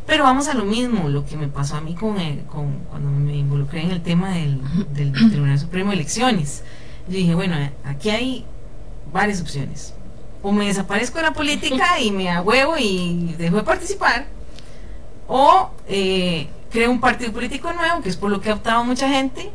Pero 0.06 0.24
vamos 0.24 0.48
a 0.48 0.54
lo 0.54 0.66
mismo, 0.66 1.10
lo 1.10 1.26
que 1.26 1.36
me 1.36 1.48
pasó 1.48 1.76
a 1.76 1.82
mí 1.82 1.96
con, 1.96 2.18
con 2.48 2.80
cuando 2.90 3.10
me 3.10 3.36
involucré 3.36 3.82
en 3.82 3.92
el 3.92 4.02
tema 4.02 4.36
del, 4.36 4.62
del 4.94 5.12
Tribunal 5.32 5.60
Supremo 5.60 5.90
de 5.92 5.96
Elecciones. 5.96 6.64
Yo 7.08 7.18
dije, 7.18 7.36
bueno, 7.36 7.56
aquí 7.84 8.10
hay 8.10 8.46
varias 9.16 9.40
opciones. 9.40 9.94
O 10.44 10.52
me 10.52 10.68
desaparezco 10.68 11.18
de 11.18 11.24
la 11.24 11.34
política 11.34 12.00
y 12.02 12.12
me 12.12 12.30
agüevo 12.30 12.76
y 12.78 13.34
dejo 13.38 13.56
de 13.56 13.64
participar, 13.64 14.28
o 15.28 15.72
eh, 15.88 16.50
creo 16.70 16.92
un 16.92 17.00
partido 17.00 17.32
político 17.32 17.72
nuevo, 17.74 18.02
que 18.02 18.10
es 18.10 18.18
por 18.18 18.30
lo 18.30 18.42
que 18.42 18.50
ha 18.50 18.54
optado 18.54 18.84
mucha 18.84 19.10
gente, 19.10 19.52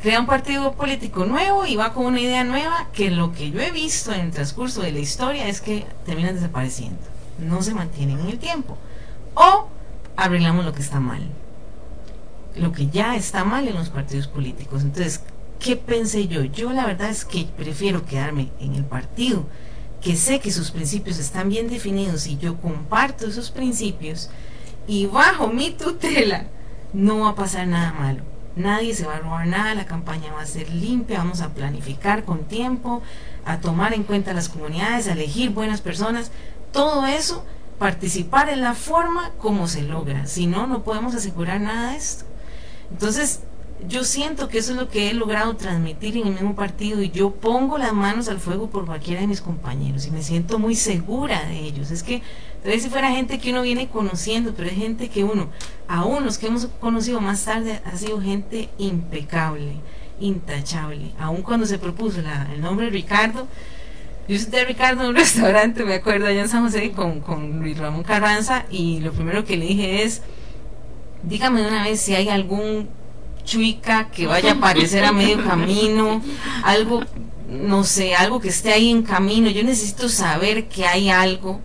crea 0.00 0.20
un 0.20 0.26
partido 0.26 0.72
político 0.72 1.24
nuevo 1.24 1.64
y 1.64 1.74
va 1.74 1.94
con 1.94 2.04
una 2.04 2.20
idea 2.20 2.44
nueva, 2.44 2.88
que 2.92 3.10
lo 3.10 3.32
que 3.32 3.50
yo 3.50 3.60
he 3.60 3.70
visto 3.70 4.12
en 4.12 4.20
el 4.20 4.30
transcurso 4.30 4.82
de 4.82 4.92
la 4.92 4.98
historia 4.98 5.48
es 5.48 5.60
que 5.60 5.86
terminan 6.04 6.34
desapareciendo, 6.34 7.00
no 7.38 7.62
se 7.62 7.74
mantienen 7.74 8.20
en 8.20 8.28
el 8.28 8.38
tiempo 8.38 8.76
o 9.34 9.68
arreglamos 10.16 10.66
lo 10.66 10.72
que 10.74 10.82
está 10.82 11.00
mal. 11.00 11.22
Lo 12.54 12.70
que 12.72 12.88
ya 12.88 13.16
está 13.16 13.44
mal 13.44 13.66
en 13.66 13.74
los 13.74 13.88
partidos 13.88 14.28
políticos. 14.28 14.82
Entonces, 14.82 15.22
¿qué 15.62 15.76
pensé 15.76 16.26
yo? 16.26 16.42
Yo 16.42 16.72
la 16.72 16.84
verdad 16.86 17.08
es 17.08 17.24
que 17.24 17.46
prefiero 17.56 18.04
quedarme 18.04 18.50
en 18.58 18.74
el 18.74 18.84
partido, 18.84 19.46
que 20.02 20.16
sé 20.16 20.40
que 20.40 20.50
sus 20.50 20.72
principios 20.72 21.18
están 21.18 21.48
bien 21.48 21.70
definidos 21.70 22.26
y 22.26 22.36
yo 22.36 22.60
comparto 22.60 23.26
esos 23.26 23.52
principios 23.52 24.28
y 24.88 25.06
bajo 25.06 25.48
mi 25.48 25.70
tutela 25.70 26.46
no 26.92 27.20
va 27.20 27.30
a 27.30 27.34
pasar 27.36 27.68
nada 27.68 27.92
malo. 27.92 28.24
Nadie 28.56 28.94
se 28.94 29.06
va 29.06 29.16
a 29.16 29.20
robar 29.20 29.46
nada, 29.46 29.74
la 29.74 29.86
campaña 29.86 30.32
va 30.32 30.42
a 30.42 30.46
ser 30.46 30.68
limpia, 30.68 31.18
vamos 31.18 31.40
a 31.40 31.54
planificar 31.54 32.24
con 32.24 32.40
tiempo, 32.44 33.00
a 33.46 33.60
tomar 33.60 33.94
en 33.94 34.02
cuenta 34.02 34.34
las 34.34 34.48
comunidades, 34.48 35.06
a 35.06 35.12
elegir 35.12 35.50
buenas 35.50 35.80
personas, 35.80 36.32
todo 36.72 37.06
eso, 37.06 37.46
participar 37.78 38.50
en 38.50 38.60
la 38.60 38.74
forma 38.74 39.30
como 39.38 39.68
se 39.68 39.82
logra, 39.82 40.26
si 40.26 40.46
no, 40.46 40.66
no 40.66 40.82
podemos 40.82 41.14
asegurar 41.14 41.60
nada 41.60 41.92
de 41.92 41.96
esto. 41.96 42.24
Entonces, 42.90 43.40
yo 43.88 44.04
siento 44.04 44.48
que 44.48 44.58
eso 44.58 44.72
es 44.72 44.78
lo 44.78 44.88
que 44.88 45.10
he 45.10 45.14
logrado 45.14 45.56
transmitir 45.56 46.16
en 46.16 46.28
el 46.28 46.32
mismo 46.34 46.54
partido 46.54 47.02
y 47.02 47.10
yo 47.10 47.30
pongo 47.30 47.78
las 47.78 47.92
manos 47.92 48.28
al 48.28 48.38
fuego 48.38 48.70
por 48.70 48.86
cualquiera 48.86 49.20
de 49.20 49.26
mis 49.26 49.40
compañeros 49.40 50.06
y 50.06 50.10
me 50.10 50.22
siento 50.22 50.58
muy 50.58 50.74
segura 50.74 51.44
de 51.44 51.58
ellos. 51.60 51.90
Es 51.90 52.02
que 52.02 52.22
tal 52.62 52.72
vez 52.72 52.82
si 52.82 52.90
fuera 52.90 53.10
gente 53.10 53.38
que 53.38 53.50
uno 53.50 53.62
viene 53.62 53.88
conociendo, 53.88 54.54
pero 54.54 54.68
es 54.68 54.76
gente 54.76 55.08
que 55.08 55.24
uno, 55.24 55.48
aún 55.88 56.24
los 56.24 56.38
que 56.38 56.46
hemos 56.46 56.66
conocido 56.80 57.20
más 57.20 57.44
tarde, 57.44 57.80
ha 57.84 57.96
sido 57.96 58.20
gente 58.20 58.68
impecable, 58.78 59.76
intachable. 60.20 61.12
Aún 61.18 61.42
cuando 61.42 61.66
se 61.66 61.78
propuso 61.78 62.20
el 62.20 62.60
nombre 62.60 62.90
Ricardo, 62.90 63.48
yo 64.28 64.38
senté 64.38 64.60
a 64.60 64.64
Ricardo 64.64 65.02
en 65.02 65.10
un 65.10 65.16
restaurante, 65.16 65.84
me 65.84 65.94
acuerdo, 65.94 66.26
allá 66.26 66.42
en 66.42 66.48
San 66.48 66.64
José 66.64 66.92
con, 66.92 67.20
con 67.20 67.60
Luis 67.60 67.78
Ramón 67.78 68.04
Carranza 68.04 68.64
y 68.70 69.00
lo 69.00 69.12
primero 69.12 69.44
que 69.44 69.56
le 69.56 69.66
dije 69.66 70.04
es, 70.04 70.22
dígame 71.24 71.66
una 71.66 71.84
vez 71.84 72.00
si 72.00 72.14
hay 72.14 72.28
algún 72.28 72.88
chuica 73.44 74.10
que 74.10 74.26
vaya 74.26 74.52
a 74.52 74.54
aparecer 74.58 75.04
a 75.04 75.12
medio 75.12 75.42
camino, 75.44 76.22
algo, 76.62 77.02
no 77.48 77.84
sé, 77.84 78.14
algo 78.14 78.40
que 78.40 78.48
esté 78.48 78.72
ahí 78.72 78.90
en 78.90 79.02
camino. 79.02 79.50
Yo 79.50 79.62
necesito 79.64 80.08
saber 80.08 80.68
que 80.68 80.86
hay 80.86 81.10
algo 81.10 81.60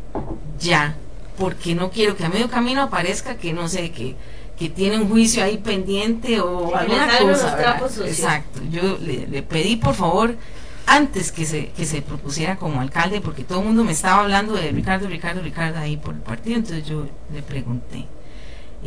ya, 0.60 0.96
porque 1.38 1.76
no 1.76 1.92
quiero 1.92 2.16
que 2.16 2.26
a 2.26 2.30
medio 2.30 2.50
camino 2.50 2.82
aparezca 2.82 3.38
que 3.38 3.54
no 3.54 3.68
sé, 3.68 3.92
que, 3.92 4.16
que 4.58 4.70
tiene 4.70 4.98
un 4.98 5.10
juicio 5.10 5.44
ahí 5.44 5.58
pendiente 5.58 6.40
o 6.40 6.76
alguna 6.76 7.08
cosa. 7.20 7.80
Exacto. 8.06 8.62
Yo 8.72 8.98
le, 9.00 9.42
pedí 9.44 9.76
por 9.76 9.96
favor 9.96 10.36
antes 10.86 11.34
que 11.34 11.46
se, 11.46 11.68
que 11.70 11.86
se 11.86 12.02
propusiera 12.02 12.56
como 12.56 12.80
alcalde, 12.80 13.20
porque 13.20 13.44
todo 13.44 13.60
el 13.60 13.66
mundo 13.66 13.84
me 13.84 13.92
estaba 13.92 14.22
hablando 14.22 14.54
de 14.54 14.72
Ricardo, 14.72 15.08
Ricardo, 15.10 15.42
Ricardo 15.42 15.80
ahí 15.80 15.98
por 15.98 16.16
el 16.16 16.22
partido, 16.22 16.56
entonces 16.56 16.86
yo 16.86 17.06
le 17.34 17.42
pregunté 17.42 18.06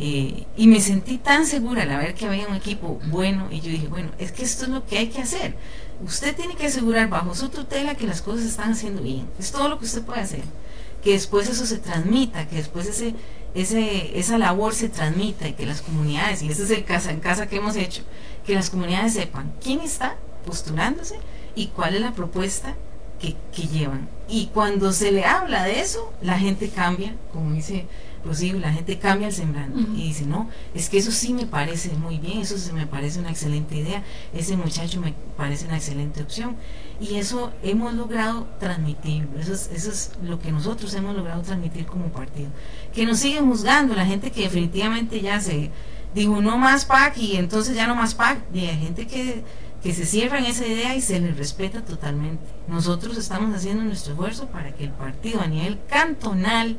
eh, 0.03 0.47
y 0.57 0.65
me 0.65 0.81
sentí 0.81 1.19
tan 1.19 1.45
segura 1.45 1.83
al 1.83 1.89
ver 1.89 2.15
que 2.15 2.25
había 2.25 2.47
un 2.47 2.55
equipo 2.55 2.99
bueno 3.11 3.49
y 3.51 3.61
yo 3.61 3.69
dije, 3.69 3.87
bueno, 3.87 4.09
es 4.17 4.31
que 4.31 4.41
esto 4.41 4.63
es 4.63 4.71
lo 4.71 4.83
que 4.83 4.97
hay 4.97 5.09
que 5.09 5.21
hacer. 5.21 5.55
Usted 6.03 6.35
tiene 6.35 6.55
que 6.55 6.65
asegurar 6.65 7.07
bajo 7.07 7.35
su 7.35 7.49
tutela 7.49 7.93
que 7.93 8.07
las 8.07 8.23
cosas 8.23 8.47
están 8.47 8.71
haciendo 8.71 9.03
bien. 9.03 9.27
Es 9.37 9.51
todo 9.51 9.69
lo 9.69 9.77
que 9.77 9.85
usted 9.85 10.01
puede 10.01 10.21
hacer. 10.21 10.41
Que 11.03 11.11
después 11.11 11.47
eso 11.47 11.67
se 11.67 11.77
transmita, 11.77 12.47
que 12.47 12.55
después 12.55 12.87
ese, 12.87 13.13
ese, 13.53 14.17
esa 14.17 14.39
labor 14.39 14.73
se 14.73 14.89
transmita 14.89 15.47
y 15.47 15.53
que 15.53 15.67
las 15.67 15.83
comunidades, 15.83 16.41
y 16.41 16.49
ese 16.49 16.63
es 16.63 16.71
el 16.71 16.83
casa 16.83 17.11
en 17.11 17.19
casa 17.19 17.45
que 17.47 17.57
hemos 17.57 17.75
hecho, 17.75 18.01
que 18.43 18.55
las 18.55 18.71
comunidades 18.71 19.13
sepan 19.13 19.53
quién 19.63 19.81
está 19.81 20.15
postulándose 20.47 21.19
y 21.53 21.67
cuál 21.67 21.93
es 21.93 22.01
la 22.01 22.13
propuesta 22.13 22.75
que, 23.19 23.35
que 23.55 23.67
llevan. 23.67 24.09
Y 24.27 24.47
cuando 24.47 24.93
se 24.93 25.11
le 25.11 25.25
habla 25.25 25.63
de 25.65 25.79
eso, 25.79 26.11
la 26.23 26.39
gente 26.39 26.69
cambia, 26.69 27.15
como 27.31 27.53
dice 27.53 27.85
posible, 28.21 28.59
la 28.59 28.73
gente 28.73 28.97
cambia 28.97 29.27
el 29.27 29.33
semblante 29.33 29.79
y 29.95 30.07
dice, 30.07 30.25
no, 30.25 30.49
es 30.73 30.89
que 30.89 30.97
eso 30.97 31.11
sí 31.11 31.33
me 31.33 31.45
parece 31.45 31.91
muy 31.93 32.17
bien, 32.17 32.39
eso 32.39 32.57
sí 32.57 32.71
me 32.71 32.87
parece 32.87 33.19
una 33.19 33.29
excelente 33.29 33.75
idea, 33.75 34.03
ese 34.33 34.55
muchacho 34.55 35.01
me 35.01 35.13
parece 35.35 35.65
una 35.65 35.77
excelente 35.77 36.21
opción. 36.21 36.55
Y 36.99 37.15
eso 37.15 37.51
hemos 37.63 37.93
logrado 37.93 38.47
transmitir, 38.59 39.27
eso 39.39 39.53
es, 39.53 39.69
eso 39.73 39.91
es 39.91 40.11
lo 40.23 40.39
que 40.39 40.51
nosotros 40.51 40.93
hemos 40.93 41.15
logrado 41.15 41.41
transmitir 41.41 41.85
como 41.85 42.05
partido. 42.11 42.49
Que 42.93 43.05
nos 43.05 43.19
siguen 43.19 43.47
juzgando, 43.47 43.95
la 43.95 44.05
gente 44.05 44.31
que 44.31 44.41
definitivamente 44.41 45.19
ya 45.21 45.41
se 45.41 45.71
dijo 46.13 46.41
no 46.41 46.57
más 46.57 46.85
PAC 46.85 47.17
y 47.17 47.37
entonces 47.37 47.75
ya 47.75 47.87
no 47.87 47.95
más 47.95 48.13
PAC, 48.13 48.39
y 48.53 48.65
hay 48.65 48.77
gente 48.79 49.07
que, 49.07 49.43
que 49.81 49.93
se 49.93 50.05
cierra 50.05 50.37
en 50.39 50.45
esa 50.45 50.67
idea 50.67 50.95
y 50.95 51.01
se 51.01 51.19
les 51.19 51.35
respeta 51.37 51.83
totalmente. 51.83 52.43
Nosotros 52.67 53.17
estamos 53.17 53.55
haciendo 53.55 53.83
nuestro 53.83 54.13
esfuerzo 54.13 54.47
para 54.47 54.73
que 54.73 54.83
el 54.83 54.91
partido 54.91 55.41
a 55.41 55.47
nivel 55.47 55.79
cantonal 55.89 56.77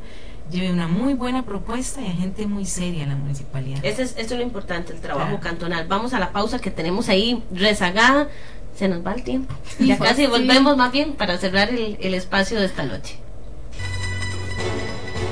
lleve 0.51 0.71
una 0.71 0.89
muy 0.89 1.15
buena 1.15 1.45
propuesta 1.45 2.01
y 2.01 2.07
a 2.07 2.13
gente 2.13 2.47
muy 2.47 2.65
seria 2.65 3.05
en 3.05 3.11
la 3.11 3.17
municipalidad. 3.17 3.85
Eso 3.85 4.03
es, 4.03 4.13
eso 4.13 4.35
es 4.35 4.41
lo 4.41 4.43
importante, 4.43 4.93
el 4.93 5.01
trabajo 5.01 5.41
cantonal. 5.41 5.87
Vamos 5.87 6.15
a 6.15 6.19
la 6.19 6.33
pausa 6.33 6.59
que 6.59 6.71
tenemos 6.71 7.09
ahí 7.09 7.43
rezagada. 7.53 8.29
Se 8.77 8.89
nos 8.89 9.05
va 9.07 9.13
el 9.13 9.23
tiempo. 9.23 9.55
Ya 9.79 9.99
casi 9.99 10.27
volvemos 10.27 10.77
más 10.77 10.93
bien 10.93 11.13
para 11.13 11.37
cerrar 11.39 11.71
el, 11.71 11.99
el 12.01 12.15
espacio 12.15 12.59
de 12.59 12.67
esta 12.67 12.85
noche. 12.85 13.17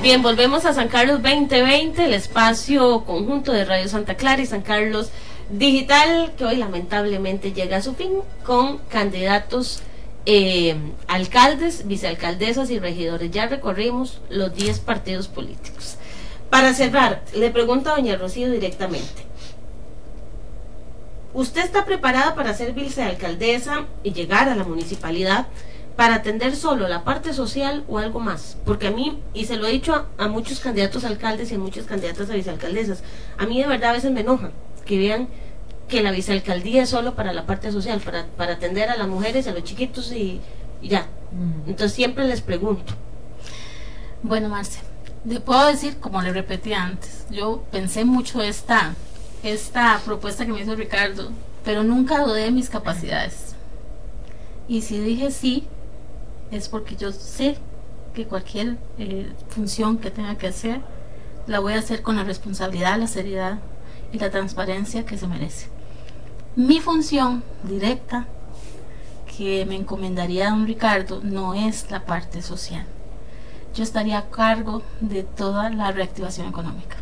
Bien, 0.02 0.22
volvemos 0.22 0.64
a 0.64 0.72
San 0.72 0.88
Carlos 0.88 1.22
2020, 1.22 2.04
el 2.04 2.14
espacio 2.14 3.04
conjunto 3.04 3.52
de 3.52 3.66
Radio 3.66 3.86
Santa 3.86 4.14
Clara 4.14 4.40
y 4.40 4.46
San 4.46 4.62
Carlos 4.62 5.11
Digital, 5.50 6.32
que 6.38 6.44
hoy 6.44 6.56
lamentablemente 6.56 7.52
llega 7.52 7.78
a 7.78 7.82
su 7.82 7.94
fin 7.94 8.12
con 8.44 8.78
candidatos 8.88 9.82
eh, 10.33 10.76
alcaldes, 11.09 11.89
vicealcaldesas 11.89 12.70
y 12.70 12.78
regidores. 12.78 13.33
Ya 13.33 13.49
recorrimos 13.49 14.20
los 14.31 14.55
10 14.55 14.78
partidos 14.78 15.26
políticos. 15.26 15.97
Para 16.51 16.72
cerrar, 16.72 17.24
le 17.35 17.51
pregunto 17.51 17.91
a 17.91 17.97
doña 17.97 18.14
Rocío 18.14 18.49
directamente. 18.49 19.26
¿Usted 21.35 21.64
está 21.64 21.85
preparada 21.85 22.37
para 22.37 22.55
ser 22.55 22.74
vicealcaldesa 22.74 23.87
y 24.05 24.12
llegar 24.12 24.49
a 24.49 24.55
la 24.55 24.62
municipalidad 24.62 25.49
para 25.97 26.14
atender 26.14 26.55
solo 26.55 26.87
la 26.87 27.03
parte 27.03 27.33
social 27.33 27.83
o 27.89 27.99
algo 27.99 28.20
más? 28.20 28.57
Porque 28.64 28.87
a 28.87 28.93
mí, 28.93 29.20
y 29.35 29.47
se 29.47 29.57
lo 29.57 29.66
he 29.66 29.72
dicho 29.72 29.95
a, 29.97 30.07
a 30.16 30.28
muchos 30.28 30.61
candidatos 30.61 31.03
a 31.03 31.09
alcaldes 31.09 31.51
y 31.51 31.57
a 31.57 31.59
muchas 31.59 31.87
candidatas 31.87 32.31
a 32.31 32.35
vicealcaldesas, 32.35 33.03
a 33.37 33.47
mí 33.47 33.61
de 33.61 33.66
verdad 33.66 33.91
a 33.91 33.95
veces 33.95 34.12
me 34.12 34.20
enoja 34.20 34.53
que 34.87 34.97
vean 34.97 35.28
que 35.91 36.03
la 36.03 36.12
vicealcaldía 36.12 36.84
es 36.84 36.88
solo 36.88 37.14
para 37.14 37.32
la 37.32 37.45
parte 37.45 37.70
social, 37.72 38.01
para, 38.01 38.26
para 38.36 38.55
atender 38.55 38.88
a 38.88 38.97
las 38.97 39.09
mujeres, 39.09 39.47
a 39.47 39.53
los 39.53 39.64
chiquitos 39.64 40.12
y, 40.12 40.41
ya. 40.82 41.07
Entonces 41.66 41.93
siempre 41.93 42.26
les 42.26 42.41
pregunto. 42.41 42.95
Bueno, 44.22 44.49
Marce, 44.49 44.80
le 45.24 45.41
puedo 45.41 45.66
decir, 45.66 45.99
como 45.99 46.22
le 46.22 46.32
repetí 46.32 46.72
antes, 46.72 47.26
yo 47.30 47.64
pensé 47.70 48.05
mucho 48.05 48.41
esta, 48.41 48.95
esta 49.43 50.01
propuesta 50.05 50.47
que 50.47 50.53
me 50.53 50.61
hizo 50.61 50.74
Ricardo, 50.76 51.30
pero 51.64 51.82
nunca 51.82 52.24
dudé 52.24 52.45
de 52.45 52.51
mis 52.51 52.70
capacidades. 52.70 53.55
Y 54.68 54.82
si 54.82 54.99
dije 54.99 55.30
sí, 55.30 55.66
es 56.51 56.68
porque 56.68 56.97
yo 56.97 57.12
sé 57.12 57.57
que 58.14 58.26
cualquier 58.26 58.76
eh, 58.99 59.30
función 59.49 59.99
que 59.99 60.11
tenga 60.11 60.36
que 60.36 60.47
hacer, 60.47 60.80
la 61.47 61.59
voy 61.59 61.74
a 61.74 61.78
hacer 61.80 62.03
con 62.03 62.16
la 62.16 62.24
responsabilidad, 62.24 62.99
la 62.99 63.07
seriedad 63.07 63.59
y 64.12 64.18
la 64.18 64.30
transparencia 64.30 65.05
que 65.05 65.18
se 65.18 65.26
merece. 65.26 65.80
Mi 66.57 66.80
función 66.80 67.42
directa 67.62 68.26
que 69.36 69.64
me 69.66 69.76
encomendaría 69.76 70.51
don 70.51 70.66
Ricardo 70.66 71.20
no 71.22 71.55
es 71.55 71.90
la 71.90 72.05
parte 72.05 72.42
social. 72.42 72.84
Yo 73.74 73.84
estaría 73.84 74.18
a 74.18 74.28
cargo 74.28 74.82
de 75.01 75.22
toda 75.22 75.70
la 75.70 75.92
reactivación 75.92 76.48
económica. 76.48 76.96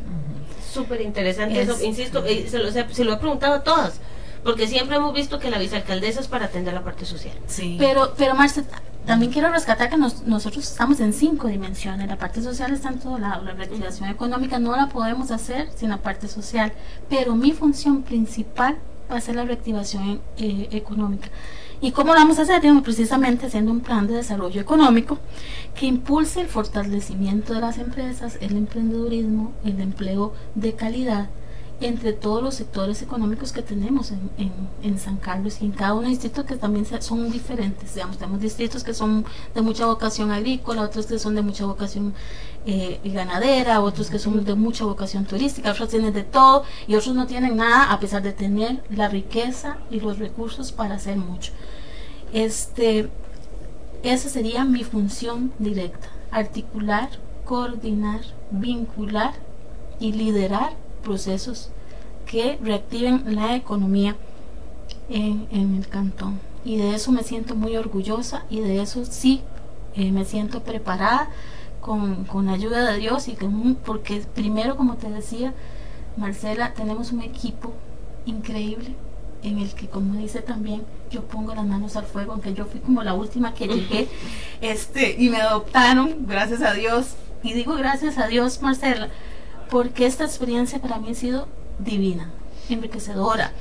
Súper 0.70 1.00
interesante 1.00 1.62
eso, 1.62 1.82
insisto, 1.82 2.24
eh, 2.24 2.46
se, 2.48 2.58
lo, 2.58 2.70
se, 2.70 3.04
lo 3.04 3.14
he 3.14 3.16
preguntado 3.16 3.54
a 3.54 3.62
todas, 3.62 4.00
porque 4.44 4.68
siempre 4.68 4.96
hemos 4.96 5.14
visto 5.14 5.38
que 5.38 5.50
la 5.50 5.58
vicealcaldesa 5.58 6.20
es 6.20 6.28
para 6.28 6.44
atender 6.44 6.74
la 6.74 6.84
parte 6.84 7.06
social. 7.06 7.34
Sí. 7.46 7.76
Pero, 7.78 8.12
pero 8.18 8.34
Marcia, 8.34 8.64
también 9.06 9.32
quiero 9.32 9.50
rescatar 9.50 9.88
que 9.88 9.96
nosotros 9.96 10.70
estamos 10.70 11.00
en 11.00 11.14
cinco 11.14 11.48
dimensiones. 11.48 12.06
La 12.06 12.16
parte 12.16 12.42
social 12.42 12.74
está 12.74 12.90
en 12.90 12.98
todo 12.98 13.18
lado. 13.18 13.42
La 13.42 13.54
reactivación 13.54 14.10
económica 14.10 14.58
no 14.58 14.76
la 14.76 14.90
podemos 14.90 15.30
hacer 15.30 15.70
sin 15.74 15.88
la 15.88 15.96
parte 15.96 16.28
social. 16.28 16.74
Pero 17.08 17.34
mi 17.34 17.52
función 17.52 18.02
principal 18.02 18.76
va 19.10 19.16
a 19.16 19.20
ser 19.20 19.36
la 19.36 19.44
reactivación 19.44 20.20
eh, 20.36 20.68
económica. 20.72 21.28
¿Y 21.80 21.92
cómo 21.92 22.12
lo 22.12 22.18
vamos 22.18 22.38
a 22.38 22.42
hacer? 22.42 22.60
precisamente 22.82 23.46
haciendo 23.46 23.70
un 23.70 23.80
plan 23.80 24.06
de 24.06 24.14
desarrollo 24.14 24.60
económico 24.60 25.18
que 25.76 25.86
impulse 25.86 26.40
el 26.40 26.48
fortalecimiento 26.48 27.54
de 27.54 27.60
las 27.60 27.78
empresas, 27.78 28.36
el 28.40 28.56
emprendedurismo, 28.56 29.52
el 29.64 29.80
empleo 29.80 30.32
de 30.56 30.74
calidad 30.74 31.28
entre 31.80 32.12
todos 32.12 32.42
los 32.42 32.54
sectores 32.54 33.02
económicos 33.02 33.52
que 33.52 33.62
tenemos 33.62 34.10
en, 34.10 34.52
en, 34.82 34.98
San 34.98 35.16
Carlos 35.16 35.58
y 35.60 35.66
en 35.66 35.70
cada 35.70 35.92
uno 35.92 36.02
de 36.02 36.08
los 36.08 36.18
distritos 36.18 36.44
que 36.44 36.56
también 36.56 36.84
son 37.00 37.30
diferentes. 37.30 37.94
Digamos, 37.94 38.18
tenemos 38.18 38.40
distritos 38.40 38.82
que 38.82 38.92
son 38.94 39.24
de 39.54 39.62
mucha 39.62 39.86
vocación 39.86 40.32
agrícola, 40.32 40.82
otros 40.82 41.06
que 41.06 41.20
son 41.20 41.36
de 41.36 41.42
mucha 41.42 41.66
vocación 41.66 42.14
eh, 42.66 42.98
ganadera, 43.04 43.80
otros 43.80 44.10
que 44.10 44.18
son 44.18 44.44
de 44.44 44.54
mucha 44.54 44.84
vocación 44.84 45.24
turística, 45.24 45.70
otros 45.70 45.88
tienen 45.88 46.12
de 46.12 46.24
todo 46.24 46.64
y 46.88 46.96
otros 46.96 47.14
no 47.14 47.26
tienen 47.26 47.56
nada 47.56 47.92
a 47.92 48.00
pesar 48.00 48.22
de 48.22 48.32
tener 48.32 48.82
la 48.90 49.08
riqueza 49.08 49.78
y 49.88 50.00
los 50.00 50.18
recursos 50.18 50.72
para 50.72 50.96
hacer 50.96 51.16
mucho. 51.16 51.52
Este, 52.32 53.08
esa 54.02 54.28
sería 54.28 54.64
mi 54.64 54.82
función 54.82 55.52
directa, 55.60 56.08
articular, 56.32 57.08
coordinar, 57.44 58.20
vincular 58.50 59.34
y 60.00 60.12
liderar 60.12 60.87
procesos 61.08 61.70
que 62.26 62.58
reactiven 62.62 63.34
la 63.34 63.56
economía 63.56 64.14
en, 65.08 65.48
el 65.50 65.88
cantón. 65.88 66.38
Y 66.66 66.76
de 66.76 66.94
eso 66.94 67.12
me 67.12 67.22
siento 67.22 67.54
muy 67.54 67.76
orgullosa 67.76 68.44
y 68.50 68.60
de 68.60 68.82
eso 68.82 69.06
sí 69.06 69.40
eh, 69.94 70.12
me 70.12 70.26
siento 70.26 70.62
preparada 70.62 71.30
con, 71.80 72.24
con 72.24 72.44
la 72.44 72.52
ayuda 72.52 72.84
de 72.90 72.98
Dios 72.98 73.28
y 73.28 73.36
con, 73.36 73.74
porque 73.76 74.22
primero, 74.34 74.76
como 74.76 74.96
te 74.96 75.08
decía, 75.08 75.54
Marcela, 76.18 76.74
tenemos 76.74 77.10
un 77.10 77.22
equipo 77.22 77.72
increíble 78.26 78.94
en 79.42 79.60
el 79.60 79.72
que, 79.72 79.86
como 79.86 80.14
dice 80.20 80.42
también, 80.42 80.82
yo 81.10 81.22
pongo 81.22 81.54
las 81.54 81.64
manos 81.64 81.96
al 81.96 82.04
fuego, 82.04 82.32
aunque 82.32 82.52
yo 82.52 82.66
fui 82.66 82.80
como 82.80 83.02
la 83.02 83.14
última 83.14 83.54
que 83.54 83.66
llegué, 83.66 84.08
este, 84.60 85.16
y 85.18 85.30
me 85.30 85.38
adoptaron, 85.38 86.26
gracias 86.26 86.60
a 86.60 86.74
Dios. 86.74 87.14
Y 87.42 87.54
digo 87.54 87.76
gracias 87.76 88.18
a 88.18 88.26
Dios, 88.26 88.60
Marcela, 88.60 89.08
porque 89.70 90.06
esta 90.06 90.24
experiencia 90.24 90.80
para 90.80 90.98
mí 90.98 91.10
ha 91.10 91.14
sido 91.14 91.48
divina, 91.78 92.30
enriquecedora. 92.68 93.52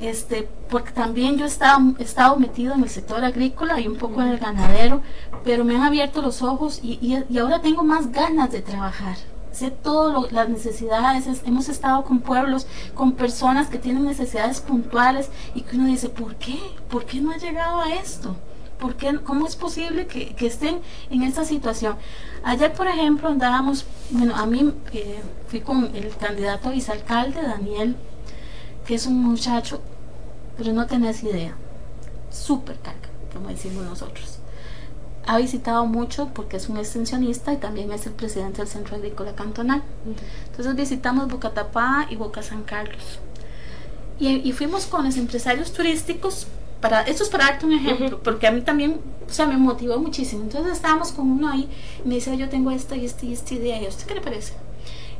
Este, 0.00 0.48
porque 0.68 0.90
también 0.90 1.38
yo 1.38 1.44
he 1.44 1.48
estado, 1.48 1.94
he 1.98 2.02
estado 2.02 2.36
metido 2.36 2.74
en 2.74 2.82
el 2.82 2.90
sector 2.90 3.24
agrícola 3.24 3.80
y 3.80 3.86
un 3.86 3.96
poco 3.96 4.20
en 4.22 4.28
el 4.28 4.38
ganadero, 4.38 5.02
pero 5.44 5.64
me 5.64 5.76
han 5.76 5.82
abierto 5.82 6.20
los 6.20 6.42
ojos 6.42 6.80
y, 6.82 6.98
y, 7.00 7.24
y 7.32 7.38
ahora 7.38 7.60
tengo 7.60 7.84
más 7.84 8.10
ganas 8.10 8.50
de 8.50 8.60
trabajar 8.60 9.16
sé 9.54 9.70
todas 9.70 10.32
las 10.32 10.48
necesidades, 10.48 11.26
hemos 11.44 11.68
estado 11.68 12.04
con 12.04 12.20
pueblos, 12.20 12.66
con 12.94 13.12
personas 13.12 13.68
que 13.68 13.78
tienen 13.78 14.04
necesidades 14.04 14.60
puntuales 14.60 15.30
y 15.54 15.62
que 15.62 15.76
uno 15.76 15.86
dice, 15.86 16.08
¿por 16.08 16.34
qué? 16.36 16.58
¿Por 16.90 17.04
qué 17.04 17.20
no 17.20 17.30
ha 17.30 17.36
llegado 17.36 17.80
a 17.80 17.94
esto? 17.94 18.36
¿Por 18.78 18.96
qué, 18.96 19.18
¿Cómo 19.20 19.46
es 19.46 19.56
posible 19.56 20.06
que, 20.06 20.34
que, 20.34 20.46
estén 20.46 20.80
en 21.10 21.22
esta 21.22 21.44
situación? 21.44 21.96
Ayer, 22.42 22.72
por 22.72 22.86
ejemplo, 22.86 23.28
andábamos, 23.28 23.86
bueno, 24.10 24.34
a 24.36 24.46
mí 24.46 24.72
eh, 24.92 25.20
fui 25.48 25.60
con 25.60 25.94
el 25.94 26.14
candidato 26.16 26.68
a 26.68 26.72
vicealcalde, 26.72 27.40
Daniel, 27.40 27.96
que 28.86 28.94
es 28.94 29.06
un 29.06 29.22
muchacho, 29.22 29.80
pero 30.56 30.72
no 30.72 30.86
tenés 30.86 31.22
idea, 31.22 31.54
súper 32.30 32.78
carga, 32.80 33.08
como 33.32 33.48
decimos 33.48 33.84
nosotros 33.84 34.40
ha 35.26 35.38
visitado 35.38 35.86
mucho 35.86 36.28
porque 36.34 36.56
es 36.56 36.68
un 36.68 36.76
extensionista 36.76 37.52
y 37.52 37.56
también 37.56 37.92
es 37.92 38.06
el 38.06 38.12
presidente 38.12 38.58
del 38.58 38.68
Centro 38.68 38.96
Agrícola 38.96 39.34
Cantonal. 39.34 39.82
Entonces 40.50 40.76
visitamos 40.76 41.28
Bocatapá 41.28 42.06
y 42.10 42.16
Boca 42.16 42.42
San 42.42 42.62
Carlos. 42.62 43.18
Y, 44.18 44.52
fuimos 44.52 44.86
con 44.86 45.04
los 45.04 45.16
empresarios 45.16 45.72
turísticos, 45.72 46.46
para, 46.84 47.00
esto 47.00 47.22
es 47.22 47.30
para 47.30 47.46
darte 47.46 47.64
un 47.64 47.72
ejemplo, 47.72 48.20
porque 48.22 48.46
a 48.46 48.50
mí 48.50 48.60
también, 48.60 49.00
o 49.26 49.32
sea, 49.32 49.46
me 49.46 49.56
motivó 49.56 49.96
muchísimo. 49.96 50.42
Entonces 50.42 50.74
estábamos 50.74 51.12
con 51.12 51.30
uno 51.30 51.48
ahí 51.48 51.66
y 52.04 52.06
me 52.06 52.16
dice, 52.16 52.36
yo 52.36 52.50
tengo 52.50 52.70
esta 52.70 52.94
y 52.94 53.06
esta 53.06 53.24
y 53.24 53.32
esta 53.32 53.54
idea. 53.54 53.80
¿Y 53.80 53.86
a 53.86 53.88
usted 53.88 54.06
qué 54.06 54.14
le 54.14 54.20
parece? 54.20 54.52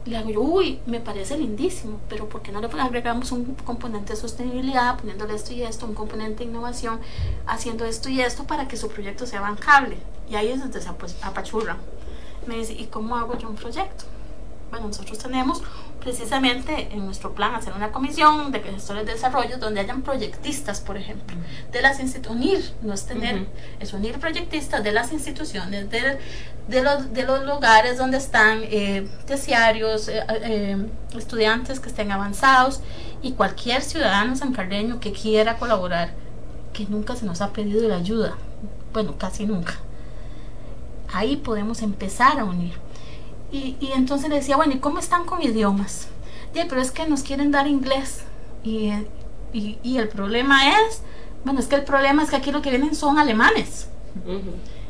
le 0.04 0.18
hago 0.18 0.28
yo, 0.28 0.42
uy, 0.42 0.78
me 0.84 1.00
parece 1.00 1.38
lindísimo, 1.38 2.00
pero 2.10 2.28
¿por 2.28 2.42
qué 2.42 2.52
no 2.52 2.60
le 2.60 2.66
agregamos 2.66 3.32
un 3.32 3.54
componente 3.64 4.12
de 4.12 4.20
sostenibilidad, 4.20 4.98
poniéndole 4.98 5.34
esto 5.34 5.54
y 5.54 5.62
esto, 5.62 5.86
un 5.86 5.94
componente 5.94 6.44
de 6.44 6.50
innovación, 6.50 7.00
haciendo 7.46 7.86
esto 7.86 8.10
y 8.10 8.20
esto 8.20 8.44
para 8.44 8.68
que 8.68 8.76
su 8.76 8.88
proyecto 8.90 9.26
sea 9.26 9.40
bancable? 9.40 9.96
Y 10.28 10.34
ahí 10.34 10.48
es 10.48 10.60
donde 10.60 10.82
se 10.82 10.90
apachurra. 11.22 11.78
Me 12.46 12.56
dice, 12.56 12.74
¿y 12.74 12.88
cómo 12.88 13.16
hago 13.16 13.38
yo 13.38 13.48
un 13.48 13.56
proyecto? 13.56 14.04
Bueno, 14.70 14.88
nosotros 14.88 15.16
tenemos 15.16 15.62
precisamente 16.04 16.88
en 16.92 17.06
nuestro 17.06 17.34
plan 17.34 17.54
hacer 17.54 17.72
una 17.72 17.90
comisión 17.90 18.52
de 18.52 18.60
gestores 18.60 19.06
de 19.06 19.14
desarrollo 19.14 19.56
donde 19.56 19.80
hayan 19.80 20.02
proyectistas, 20.02 20.80
por 20.80 20.98
ejemplo, 20.98 21.34
de 21.72 21.80
las 21.82 21.98
instituciones, 21.98 22.34
unir, 22.34 22.72
no 22.82 22.92
es 22.92 23.06
tener, 23.06 23.46
es 23.80 23.92
unir 23.94 24.18
proyectistas 24.18 24.84
de 24.84 24.92
las 24.92 25.12
instituciones, 25.12 25.88
de, 25.90 26.18
de, 26.68 26.82
los, 26.82 27.12
de 27.12 27.22
los 27.22 27.44
lugares 27.46 27.96
donde 27.96 28.18
están 28.18 28.60
eh, 28.64 29.08
terciarios, 29.26 30.08
eh, 30.08 30.22
eh, 30.28 30.86
estudiantes 31.16 31.80
que 31.80 31.88
estén 31.88 32.12
avanzados 32.12 32.80
y 33.22 33.32
cualquier 33.32 33.80
ciudadano 33.82 34.36
sancarreño 34.36 35.00
que 35.00 35.12
quiera 35.12 35.56
colaborar, 35.56 36.12
que 36.74 36.84
nunca 36.84 37.16
se 37.16 37.24
nos 37.24 37.40
ha 37.40 37.52
pedido 37.52 37.88
la 37.88 37.96
ayuda, 37.96 38.34
bueno, 38.92 39.16
casi 39.16 39.46
nunca. 39.46 39.74
Ahí 41.12 41.36
podemos 41.36 41.80
empezar 41.80 42.38
a 42.38 42.44
unir. 42.44 42.83
Y, 43.54 43.76
y 43.78 43.92
entonces 43.92 44.28
le 44.28 44.34
decía, 44.34 44.56
bueno, 44.56 44.72
¿y 44.72 44.78
cómo 44.78 44.98
están 44.98 45.26
con 45.26 45.40
idiomas? 45.40 46.08
Yeah, 46.54 46.66
pero 46.68 46.80
es 46.80 46.90
que 46.90 47.06
nos 47.06 47.22
quieren 47.22 47.52
dar 47.52 47.68
inglés. 47.68 48.24
Y, 48.64 48.90
y, 49.52 49.78
y, 49.84 49.98
el 49.98 50.08
problema 50.08 50.70
es, 50.70 51.02
bueno, 51.44 51.60
es 51.60 51.68
que 51.68 51.76
el 51.76 51.84
problema 51.84 52.24
es 52.24 52.30
que 52.30 52.36
aquí 52.36 52.50
lo 52.50 52.62
que 52.62 52.70
vienen 52.70 52.96
son 52.96 53.16
alemanes. 53.16 53.86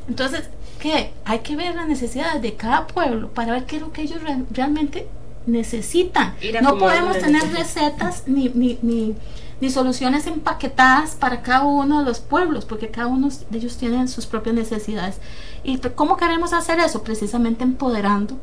Entonces, 0.09 0.49
¿qué? 0.79 1.12
Hay 1.27 1.41
que 1.41 1.57
ver 1.57 1.75
las 1.75 1.87
necesidades 1.87 2.41
de 2.41 2.55
cada 2.55 2.87
pueblo 2.87 3.29
para 3.35 3.53
ver 3.53 3.67
qué 3.67 3.77
es 3.77 3.83
lo 3.83 3.93
que 3.93 4.01
ellos 4.01 4.21
realmente 4.51 5.09
necesitan. 5.45 6.35
No 6.62 6.79
podemos 6.79 7.19
tener 7.19 7.43
recetas 7.53 8.23
ni, 8.27 8.49
ni, 8.49 8.79
ni, 8.81 9.15
ni, 9.61 9.71
soluciones 9.71 10.27
empaquetadas 10.27 11.17
para 11.17 11.43
cada 11.43 11.65
uno 11.65 11.99
de 11.99 12.07
los 12.07 12.21
pueblos, 12.21 12.65
porque 12.65 12.89
cada 12.89 13.09
uno 13.09 13.29
de 13.51 13.59
ellos 13.59 13.77
tienen 13.77 14.09
sus 14.09 14.25
propias 14.25 14.55
necesidades. 14.55 15.19
¿Y 15.65 15.77
cómo 15.79 16.17
queremos 16.17 16.55
hacer 16.55 16.79
eso? 16.79 17.03
Precisamente 17.03 17.62
empoderando 17.62 18.39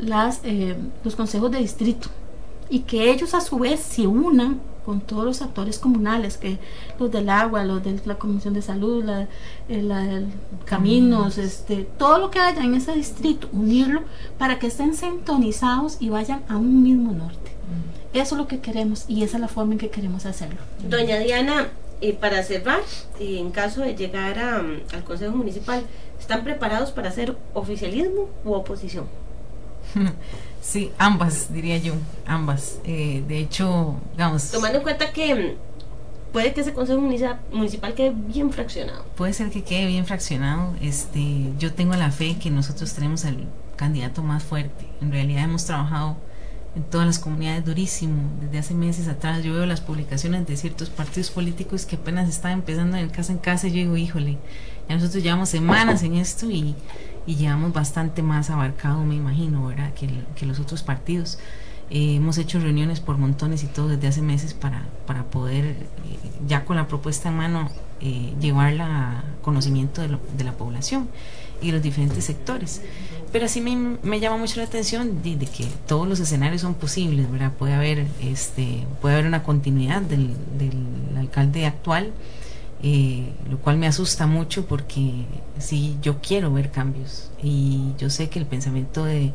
las, 0.00 0.40
eh, 0.44 0.76
los 1.04 1.16
consejos 1.16 1.50
de 1.50 1.58
distrito 1.58 2.08
y 2.68 2.80
que 2.80 3.10
ellos 3.10 3.34
a 3.34 3.40
su 3.40 3.58
vez 3.58 3.80
se 3.80 4.06
unan 4.06 4.60
con 4.84 5.00
todos 5.00 5.24
los 5.24 5.42
actores 5.42 5.78
comunales, 5.78 6.36
que 6.36 6.58
los 6.98 7.10
del 7.10 7.28
agua, 7.28 7.64
los 7.64 7.82
de 7.84 8.00
la 8.06 8.16
Comisión 8.16 8.54
de 8.54 8.62
Salud, 8.62 9.04
la, 9.04 9.28
eh, 9.68 10.26
caminos, 10.64 11.38
este, 11.38 11.86
todo 11.98 12.18
lo 12.18 12.30
que 12.30 12.38
haya 12.38 12.64
en 12.64 12.74
ese 12.74 12.94
distrito, 12.94 13.48
unirlo 13.52 14.02
para 14.38 14.58
que 14.58 14.68
estén 14.68 14.94
sintonizados 14.94 15.98
y 16.00 16.08
vayan 16.08 16.42
a 16.48 16.56
un 16.56 16.82
mismo 16.82 17.12
norte. 17.12 17.52
Eso 18.12 18.34
es 18.34 18.40
lo 18.40 18.48
que 18.48 18.58
queremos 18.58 19.04
y 19.06 19.22
esa 19.22 19.36
es 19.36 19.40
la 19.40 19.48
forma 19.48 19.74
en 19.74 19.78
que 19.78 19.90
queremos 19.90 20.26
hacerlo. 20.26 20.58
Doña 20.88 21.18
Diana, 21.18 21.68
eh, 22.00 22.12
para 22.12 22.42
cerrar, 22.42 22.80
en 23.20 23.50
caso 23.50 23.82
de 23.82 23.94
llegar 23.94 24.38
al 24.38 25.04
Consejo 25.04 25.36
Municipal, 25.36 25.84
¿están 26.18 26.42
preparados 26.42 26.90
para 26.90 27.10
hacer 27.10 27.36
oficialismo 27.54 28.28
u 28.44 28.54
oposición? 28.54 29.04
Sí, 30.62 30.92
ambas, 30.98 31.52
diría 31.52 31.78
yo, 31.78 31.94
ambas. 32.26 32.78
Eh, 32.84 33.24
de 33.26 33.38
hecho, 33.38 33.96
digamos... 34.12 34.50
Tomando 34.50 34.78
en 34.78 34.82
cuenta 34.84 35.10
que 35.10 35.34
mm, 35.34 36.32
puede 36.32 36.52
que 36.52 36.60
ese 36.60 36.74
consejo 36.74 37.00
municipal 37.00 37.94
quede 37.94 38.12
bien 38.14 38.52
fraccionado. 38.52 39.04
Puede 39.16 39.32
ser 39.32 39.50
que 39.50 39.64
quede 39.64 39.86
bien 39.86 40.04
fraccionado. 40.04 40.74
Este, 40.82 41.52
yo 41.58 41.72
tengo 41.72 41.94
la 41.94 42.10
fe 42.10 42.36
que 42.38 42.50
nosotros 42.50 42.92
tenemos 42.92 43.24
el 43.24 43.46
candidato 43.76 44.22
más 44.22 44.42
fuerte. 44.42 44.86
En 45.00 45.10
realidad 45.10 45.44
hemos 45.44 45.64
trabajado 45.64 46.16
en 46.76 46.82
todas 46.84 47.06
las 47.06 47.18
comunidades 47.18 47.64
durísimo. 47.64 48.30
Desde 48.40 48.58
hace 48.58 48.74
meses 48.74 49.08
atrás 49.08 49.42
yo 49.42 49.54
veo 49.54 49.66
las 49.66 49.80
publicaciones 49.80 50.46
de 50.46 50.56
ciertos 50.56 50.90
partidos 50.90 51.30
políticos 51.30 51.86
que 51.86 51.96
apenas 51.96 52.28
están 52.28 52.52
empezando 52.52 52.96
en 52.96 53.08
casa 53.08 53.32
en 53.32 53.38
casa 53.38 53.66
y 53.66 53.70
yo 53.70 53.76
digo, 53.78 53.96
híjole, 53.96 54.38
ya 54.88 54.94
nosotros 54.94 55.22
llevamos 55.22 55.48
semanas 55.48 56.02
en 56.02 56.14
esto 56.14 56.50
y 56.50 56.74
y 57.30 57.36
llevamos 57.36 57.72
bastante 57.72 58.24
más 58.24 58.50
abarcado, 58.50 59.04
me 59.04 59.14
imagino, 59.14 59.64
¿verdad? 59.64 59.92
Que, 59.94 60.44
los 60.44 60.58
otros 60.58 60.82
partidos. 60.82 61.38
Eh, 61.88 62.16
hemos 62.16 62.38
hecho 62.38 62.58
reuniones 62.58 62.98
por 62.98 63.18
montones 63.18 63.62
y 63.62 63.68
todo 63.68 63.86
desde 63.86 64.08
hace 64.08 64.20
meses 64.20 64.52
para, 64.52 64.88
para 65.06 65.22
poder, 65.22 65.64
eh, 65.64 65.76
ya 66.48 66.64
con 66.64 66.74
la 66.74 66.88
propuesta 66.88 67.28
en 67.28 67.36
mano, 67.36 67.70
eh, 68.00 68.34
llevarla 68.40 69.22
conocimiento 69.42 70.02
de, 70.02 70.18
de, 70.36 70.44
la 70.44 70.54
población 70.54 71.08
y 71.62 71.70
los 71.70 71.80
diferentes 71.80 72.24
sectores. 72.24 72.82
Pero 73.30 73.44
así 73.44 73.60
me, 73.60 73.76
me 74.02 74.18
llama 74.18 74.36
mucho 74.36 74.56
la 74.56 74.66
atención 74.66 75.22
de, 75.22 75.38
que 75.38 75.68
todos 75.86 76.08
los 76.08 76.18
escenarios 76.18 76.62
son 76.62 76.74
posibles, 76.74 77.30
¿verdad? 77.30 77.52
Puede 77.52 77.74
haber, 77.74 78.08
este, 78.20 78.88
puede 79.00 79.14
haber 79.14 79.28
una 79.28 79.44
continuidad 79.44 80.02
del, 80.02 80.34
del 80.58 81.16
alcalde 81.16 81.64
actual 81.64 82.12
eh, 82.82 83.32
lo 83.50 83.58
cual 83.58 83.76
me 83.76 83.86
asusta 83.86 84.26
mucho 84.26 84.66
porque 84.66 85.26
sí, 85.58 85.98
yo 86.00 86.20
quiero 86.20 86.52
ver 86.52 86.70
cambios 86.70 87.30
y 87.42 87.92
yo 87.98 88.08
sé 88.08 88.30
que 88.30 88.38
el 88.38 88.46
pensamiento 88.46 89.04
de, 89.04 89.32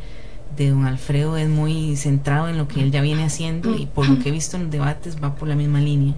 de 0.58 0.70
don 0.70 0.86
Alfredo 0.86 1.38
es 1.38 1.48
muy 1.48 1.96
centrado 1.96 2.50
en 2.50 2.58
lo 2.58 2.68
que 2.68 2.82
él 2.82 2.92
ya 2.92 3.02
viene 3.02 3.24
haciendo 3.24 3.76
y 3.76 3.86
por 3.86 4.10
lo 4.10 4.20
que 4.20 4.30
he 4.30 4.32
visto 4.32 4.58
en 4.58 4.64
los 4.64 4.72
debates 4.72 5.24
va 5.24 5.36
por 5.36 5.48
la 5.48 5.56
misma 5.56 5.80
línea, 5.80 6.16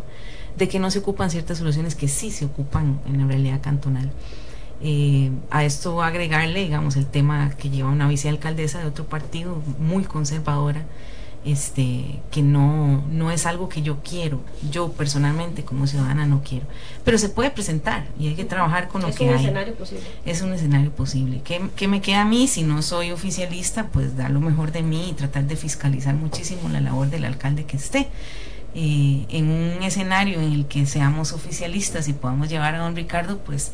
de 0.58 0.68
que 0.70 0.80
no 0.80 0.90
se 0.90 1.00
ocupan 1.00 1.30
ciertas 1.30 1.58
soluciones 1.58 1.96
que 1.96 2.08
sí 2.08 2.32
se 2.32 2.46
ocupan 2.46 3.00
en 3.06 3.20
la 3.20 3.28
realidad 3.28 3.62
cantonal. 3.62 4.12
Eh, 4.80 5.32
a 5.50 5.66
esto 5.66 6.04
agregarle, 6.04 6.64
digamos, 6.64 6.96
el 6.98 7.08
tema 7.08 7.50
que 7.58 7.70
lleva 7.70 7.90
una 7.90 8.08
vicealcaldesa 8.08 8.80
de 8.80 8.86
otro 8.86 9.06
partido 9.06 9.62
muy 9.80 10.04
conservadora, 10.04 10.86
este, 11.48 12.20
que 12.30 12.42
no, 12.42 13.06
no 13.10 13.32
es 13.32 13.46
algo 13.46 13.70
que 13.70 13.82
yo 13.82 14.00
quiero, 14.04 14.42
yo 14.70 14.92
personalmente 14.92 15.64
como 15.64 15.88
ciudadana 15.88 16.26
no 16.26 16.42
quiero, 16.44 16.66
pero 17.06 17.18
se 17.18 17.30
puede 17.30 17.52
presentar 17.52 18.06
y 18.20 18.28
hay 18.28 18.36
que 18.36 18.44
trabajar 18.44 18.90
con 18.90 19.02
lo 19.02 19.12
que 19.14 19.30
hay. 19.30 19.36
Es 19.36 19.40
un 19.40 19.46
escenario 19.46 19.76
posible. 19.76 20.04
Es 20.26 20.42
un 20.42 20.54
escenario 20.54 20.92
posible. 20.92 21.42
¿Qué, 21.44 21.88
me 21.88 22.02
queda 22.02 22.22
a 22.22 22.26
mí 22.26 22.48
si 22.48 22.64
no 22.64 22.82
soy 22.82 23.12
oficialista? 23.12 23.88
Pues 23.88 24.18
dar 24.18 24.30
lo 24.32 24.42
mejor 24.42 24.74
de 24.74 24.84
mí 24.84 25.10
y 25.10 25.14
tratar 25.14 25.46
de 25.46 25.56
fiscalizar 25.56 26.16
muchísimo 26.16 26.68
la 26.68 26.82
labor 26.82 27.10
del 27.10 27.24
alcalde 27.24 27.64
que 27.66 27.78
esté. 27.78 28.10
Eh, 28.76 29.26
en 29.30 29.50
un 29.50 29.84
escenario 29.84 30.42
en 30.42 30.52
el 30.52 30.66
que 30.68 30.86
seamos 30.86 31.32
oficialistas 31.32 32.10
y 32.10 32.14
podamos 32.14 32.50
llevar 32.50 32.76
a 32.76 32.80
don 32.80 32.96
Ricardo, 32.96 33.40
pues 33.40 33.72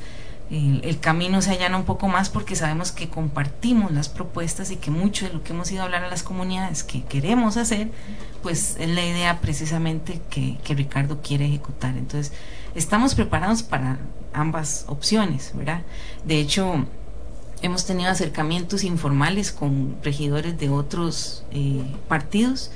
el, 0.50 1.00
camino 1.00 1.42
se 1.42 1.52
allana 1.52 1.78
un 1.78 1.86
poco 1.86 2.08
más 2.08 2.30
porque 2.30 2.56
sabemos 2.56 2.92
que 2.92 3.10
compartimos 3.10 3.92
las 3.92 4.10
propuestas 4.10 4.72
y 4.72 4.76
que 4.76 4.92
mucho 4.92 5.26
de 5.26 5.34
lo 5.34 5.44
que 5.44 5.54
hemos 5.54 5.72
ido 5.72 5.82
a 5.82 5.86
hablar 5.86 6.04
a 6.04 6.10
las 6.10 6.24
comunidades 6.24 6.84
que 6.84 7.04
queremos 7.04 7.58
hacer, 7.58 7.90
pues 8.42 8.76
es 8.78 8.90
la 8.90 9.06
idea 9.06 9.40
precisamente 9.42 10.22
que, 10.30 10.58
Ricardo 10.76 11.22
quiere 11.22 11.46
ejecutar. 11.46 11.98
Entonces, 11.98 12.34
estamos 12.76 13.16
preparados 13.16 13.64
para 13.64 13.98
ambas 14.34 14.86
opciones, 14.88 15.52
¿verdad? 15.56 15.82
De 16.26 16.40
hecho, 16.40 16.86
hemos 17.62 17.86
tenido 17.86 18.12
acercamientos 18.12 18.84
informales 18.84 19.52
con 19.52 19.96
regidores 20.04 20.60
de 20.60 20.70
otros 20.70 21.46
eh, 21.52 21.84
partidos 22.08 22.72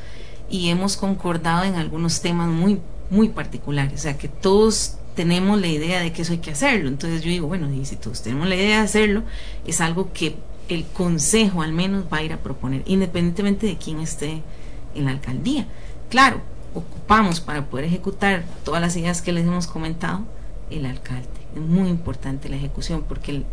y 0.49 0.69
hemos 0.69 0.97
concordado 0.97 1.63
en 1.63 1.75
algunos 1.75 2.21
temas 2.21 2.47
muy, 2.47 2.81
muy 3.09 3.29
particulares, 3.29 3.99
o 3.99 4.03
sea 4.03 4.17
que 4.17 4.29
todos 4.29 4.97
tenemos 5.17 5.59
la 5.59 5.67
idea 5.67 5.99
de 5.99 6.13
que 6.13 6.21
eso 6.21 6.31
hay 6.31 6.37
que 6.37 6.51
hacerlo. 6.51 6.87
Entonces 6.87 7.23
yo 7.23 7.29
digo, 7.29 7.47
bueno, 7.47 7.73
y 7.73 7.83
si 7.85 7.95
todos 7.95 8.21
tenemos 8.21 8.47
la 8.47 8.55
idea 8.55 8.77
de 8.77 8.83
hacerlo, 8.83 9.23
es 9.65 9.81
algo 9.81 10.13
que 10.13 10.35
el 10.69 10.85
consejo 10.85 11.63
al 11.63 11.73
menos 11.73 12.05
va 12.13 12.17
a 12.17 12.23
ir 12.23 12.33
a 12.33 12.37
proponer, 12.37 12.83
independientemente 12.85 13.65
de 13.65 13.77
quién 13.77 13.99
esté 13.99 14.43
en 14.93 15.05
la 15.05 15.11
alcaldía. 15.11 15.65
Claro, 16.09 16.41
ocupamos 16.75 17.41
para 17.41 17.65
poder 17.65 17.85
ejecutar 17.85 18.45
todas 18.63 18.79
las 18.79 18.95
ideas 18.95 19.23
que 19.23 19.31
les 19.31 19.47
hemos 19.47 19.65
comentado 19.65 20.21
el 20.69 20.85
alcalde. 20.85 21.27
Es 21.55 21.61
muy 21.61 21.89
importante 21.89 22.47
la 22.47 22.57
ejecución 22.57 23.03
porque 23.09 23.43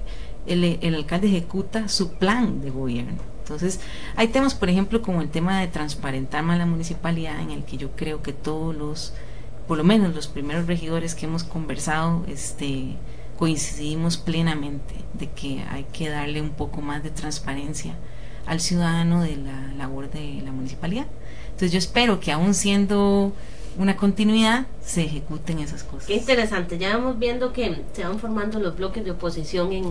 el, 0.47 0.79
el, 0.83 0.95
alcalde 0.95 1.29
ejecuta 1.29 1.89
su 1.89 2.12
plan 2.12 2.61
de 2.61 2.69
gobierno. 2.69 3.23
Entonces, 3.39 3.81
hay 4.17 4.29
temas, 4.29 4.55
por 4.55 4.69
ejemplo, 4.69 5.01
como 5.01 5.23
el 5.23 5.31
tema 5.31 5.61
de 5.61 5.69
transparentar 5.69 6.43
más 6.45 6.59
la 6.59 6.67
municipalidad, 6.67 7.41
en 7.41 7.51
el 7.51 7.65
que 7.65 7.79
yo 7.79 7.91
creo 7.93 8.23
que 8.23 8.35
todos 8.35 8.77
los, 8.77 9.15
por 9.67 9.79
lo 9.79 9.85
menos 9.85 10.15
los 10.15 10.27
primeros 10.27 10.67
regidores 10.67 11.15
que 11.15 11.27
hemos 11.27 11.45
conversado, 11.45 12.25
este, 12.29 12.97
coincidimos 13.39 14.17
plenamente 14.17 14.95
de 15.15 15.31
que 15.31 15.65
hay 15.71 15.85
que 15.93 16.09
darle 16.09 16.41
un 16.41 16.51
poco 16.51 16.81
más 16.83 17.03
de 17.03 17.11
transparencia 17.11 17.95
al 18.47 18.61
ciudadano 18.61 19.23
de 19.23 19.37
la 19.37 19.73
labor 19.75 20.11
de 20.11 20.43
la 20.45 20.53
municipalidad. 20.53 21.07
Entonces 21.47 21.73
yo 21.73 21.79
espero 21.79 22.21
que 22.21 22.33
aún 22.33 22.55
siendo 22.55 23.33
una 23.79 23.97
continuidad 23.97 24.66
se 24.85 25.05
ejecuten 25.05 25.59
esas 25.59 25.83
cosas. 25.85 26.07
Qué 26.07 26.14
interesante, 26.14 26.79
ya 26.79 26.97
vamos 26.97 27.18
viendo 27.18 27.53
que 27.53 27.83
se 27.93 28.05
van 28.05 28.18
formando 28.18 28.61
los 28.61 28.77
bloques 28.77 29.05
de 29.05 29.11
oposición 29.11 29.72
en, 29.72 29.85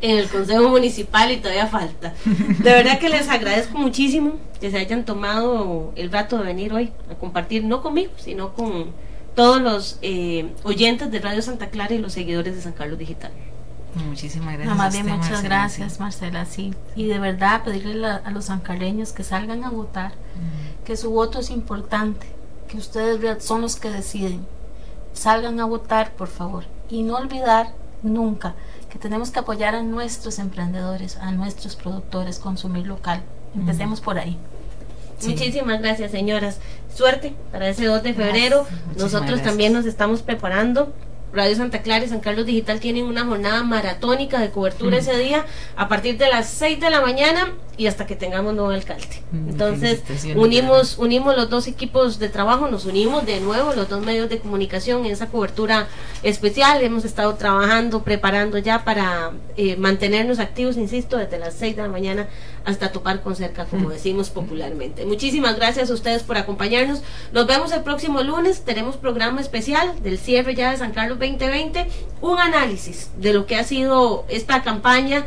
en 0.00 0.18
el 0.18 0.28
Consejo 0.28 0.68
Municipal 0.68 1.30
y 1.30 1.38
todavía 1.38 1.66
falta. 1.66 2.14
De 2.24 2.70
verdad 2.70 2.98
que 2.98 3.08
les 3.08 3.28
agradezco 3.28 3.78
muchísimo 3.78 4.36
que 4.60 4.70
se 4.70 4.78
hayan 4.78 5.04
tomado 5.04 5.92
el 5.96 6.10
rato 6.10 6.38
de 6.38 6.44
venir 6.44 6.72
hoy 6.72 6.92
a 7.10 7.14
compartir, 7.14 7.64
no 7.64 7.82
conmigo, 7.82 8.12
sino 8.16 8.54
con 8.54 8.92
todos 9.34 9.60
los 9.60 9.98
eh, 10.02 10.52
oyentes 10.62 11.10
de 11.10 11.18
Radio 11.18 11.42
Santa 11.42 11.68
Clara 11.70 11.94
y 11.94 11.98
los 11.98 12.12
seguidores 12.12 12.54
de 12.54 12.62
San 12.62 12.72
Carlos 12.72 12.98
Digital. 12.98 13.32
Muchísimas 13.94 14.54
gracias. 14.54 14.76
más 14.76 14.92
bien, 14.92 15.06
muchas 15.06 15.42
gracias, 15.42 16.00
Marcela. 16.00 16.46
Sí. 16.46 16.72
Y 16.96 17.06
de 17.06 17.18
verdad, 17.18 17.62
pedirle 17.62 18.06
a, 18.06 18.30
los 18.30 18.46
sancarleños 18.46 19.12
que 19.12 19.22
salgan 19.22 19.64
a 19.64 19.70
votar, 19.70 20.12
que 20.84 20.96
su 20.96 21.10
voto 21.10 21.40
es 21.40 21.50
importante, 21.50 22.26
que 22.72 22.78
ustedes 22.78 23.44
son 23.44 23.60
los 23.60 23.76
que 23.76 23.90
deciden. 23.90 24.46
Salgan 25.12 25.60
a 25.60 25.66
votar, 25.66 26.12
por 26.12 26.28
favor. 26.28 26.64
Y 26.88 27.02
no 27.02 27.16
olvidar 27.16 27.74
nunca 28.02 28.54
que 28.90 28.98
tenemos 28.98 29.30
que 29.30 29.40
apoyar 29.40 29.74
a 29.74 29.82
nuestros 29.82 30.38
emprendedores, 30.38 31.18
a 31.18 31.32
nuestros 31.32 31.76
productores, 31.76 32.38
consumir 32.38 32.86
local. 32.86 33.22
Empecemos 33.54 34.00
por 34.00 34.18
ahí. 34.18 34.38
Muchísimas 35.22 35.82
gracias, 35.82 36.12
señoras. 36.12 36.60
Suerte 36.94 37.34
para 37.52 37.68
ese 37.68 37.84
2 37.84 38.02
de 38.02 38.14
febrero. 38.14 38.66
Nosotros 38.96 39.42
también 39.42 39.74
nos 39.74 39.84
estamos 39.84 40.22
preparando 40.22 40.94
Radio 41.32 41.56
Santa 41.56 41.82
Clara 41.82 42.04
y 42.04 42.08
San 42.08 42.20
Carlos 42.20 42.46
Digital 42.46 42.80
tienen 42.80 43.04
una 43.04 43.24
jornada 43.24 43.62
maratónica 43.62 44.38
de 44.38 44.50
cobertura 44.50 44.98
ese 44.98 45.16
día 45.18 45.46
a 45.76 45.88
partir 45.88 46.18
de 46.18 46.28
las 46.28 46.48
6 46.48 46.80
de 46.80 46.90
la 46.90 47.00
mañana 47.00 47.52
y 47.76 47.86
hasta 47.86 48.06
que 48.06 48.16
tengamos 48.16 48.54
nuevo 48.54 48.70
alcalde. 48.70 49.22
Entonces, 49.32 50.02
unimos 50.36 50.98
unimos 50.98 51.34
los 51.34 51.48
dos 51.48 51.66
equipos 51.66 52.18
de 52.18 52.28
trabajo, 52.28 52.68
nos 52.68 52.84
unimos 52.84 53.24
de 53.24 53.40
nuevo 53.40 53.72
los 53.72 53.88
dos 53.88 54.04
medios 54.04 54.28
de 54.28 54.38
comunicación 54.38 55.06
en 55.06 55.12
esa 55.12 55.28
cobertura 55.28 55.88
especial. 56.22 56.82
Hemos 56.82 57.04
estado 57.04 57.34
trabajando, 57.34 58.02
preparando 58.02 58.58
ya 58.58 58.84
para 58.84 59.32
eh, 59.56 59.76
mantenernos 59.76 60.38
activos, 60.38 60.76
insisto, 60.76 61.16
desde 61.16 61.38
las 61.38 61.54
6 61.54 61.76
de 61.76 61.82
la 61.82 61.88
mañana 61.88 62.28
hasta 62.64 62.92
topar 62.92 63.22
con 63.22 63.34
cerca, 63.36 63.64
como 63.64 63.90
decimos 63.90 64.30
popularmente. 64.30 65.04
Muchísimas 65.06 65.56
gracias 65.56 65.90
a 65.90 65.94
ustedes 65.94 66.22
por 66.22 66.36
acompañarnos. 66.36 67.02
Nos 67.32 67.46
vemos 67.46 67.72
el 67.72 67.82
próximo 67.82 68.22
lunes. 68.22 68.64
Tenemos 68.64 68.96
programa 68.96 69.40
especial 69.40 70.00
del 70.02 70.18
cierre 70.18 70.54
ya 70.54 70.70
de 70.70 70.76
San 70.76 70.92
Carlos 70.92 71.18
2020, 71.30 71.86
un 72.20 72.38
análisis 72.38 73.10
de 73.16 73.32
lo 73.32 73.46
que 73.46 73.56
ha 73.56 73.64
sido 73.64 74.24
esta 74.28 74.62
campaña 74.62 75.26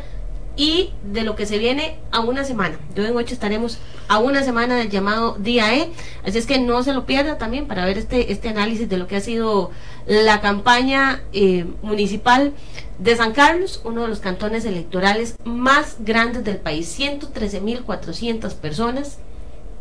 y 0.56 0.92
de 1.04 1.22
lo 1.22 1.36
que 1.36 1.46
se 1.46 1.58
viene 1.58 1.98
a 2.10 2.20
una 2.20 2.44
semana. 2.44 2.78
Yo 2.94 3.04
en 3.04 3.16
ocho 3.16 3.34
estaremos 3.34 3.78
a 4.08 4.18
una 4.18 4.42
semana 4.42 4.76
del 4.76 4.88
llamado 4.88 5.36
Día 5.38 5.74
E, 5.74 5.90
así 6.24 6.38
es 6.38 6.46
que 6.46 6.58
no 6.58 6.82
se 6.82 6.94
lo 6.94 7.04
pierda 7.04 7.38
también 7.38 7.66
para 7.66 7.84
ver 7.84 7.98
este, 7.98 8.32
este 8.32 8.48
análisis 8.48 8.88
de 8.88 8.96
lo 8.96 9.06
que 9.06 9.16
ha 9.16 9.20
sido 9.20 9.70
la 10.06 10.40
campaña 10.40 11.22
eh, 11.32 11.66
municipal 11.82 12.54
de 12.98 13.16
San 13.16 13.32
Carlos, 13.32 13.82
uno 13.84 14.02
de 14.02 14.08
los 14.08 14.20
cantones 14.20 14.64
electorales 14.64 15.36
más 15.44 15.96
grandes 16.00 16.44
del 16.44 16.56
país, 16.56 16.98
113.400 16.98 18.54
personas 18.54 19.18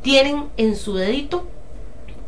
tienen 0.01 0.45
en 0.57 0.76
su 0.76 0.95
dedito 0.95 1.47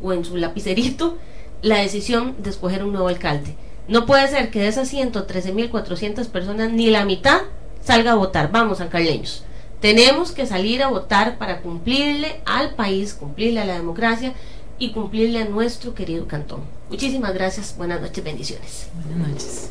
o 0.02 0.14
en 0.14 0.24
su 0.24 0.38
lapicerito 0.38 1.18
la 1.62 1.80
decisión 1.80 2.36
de 2.40 2.50
escoger 2.50 2.84
un 2.84 2.94
nuevo 2.94 3.10
alcalde. 3.10 3.56
No 3.88 4.06
puede 4.06 4.28
ser 4.28 4.52
que 4.52 4.60
de 4.60 4.68
esas 4.68 4.94
113.400 4.94 6.28
personas 6.28 6.72
ni 6.72 6.90
la 6.90 7.06
mitad 7.06 7.42
salga 7.84 8.12
a 8.12 8.16
votar. 8.16 8.52
Vamos, 8.52 8.80
sancarleños. 8.80 9.44
Tenemos 9.80 10.32
que 10.32 10.46
salir 10.46 10.84
a 10.84 10.90
votar 10.90 11.38
para 11.38 11.62
cumplirle 11.62 12.42
al 12.46 12.76
país, 12.76 13.14
cumplirle 13.14 13.62
a 13.62 13.66
la 13.66 13.76
democracia 13.76 14.34
y 14.80 14.92
cumplirle 14.92 15.42
a 15.42 15.46
nuestro 15.46 15.94
querido 15.94 16.28
cantón. 16.28 16.62
Muchísimas 16.90 17.34
gracias. 17.34 17.76
Buenas 17.78 18.02
noches, 18.02 18.24
bendiciones. 18.24 18.88
Buenas 19.06 19.30
noches. 19.30 19.70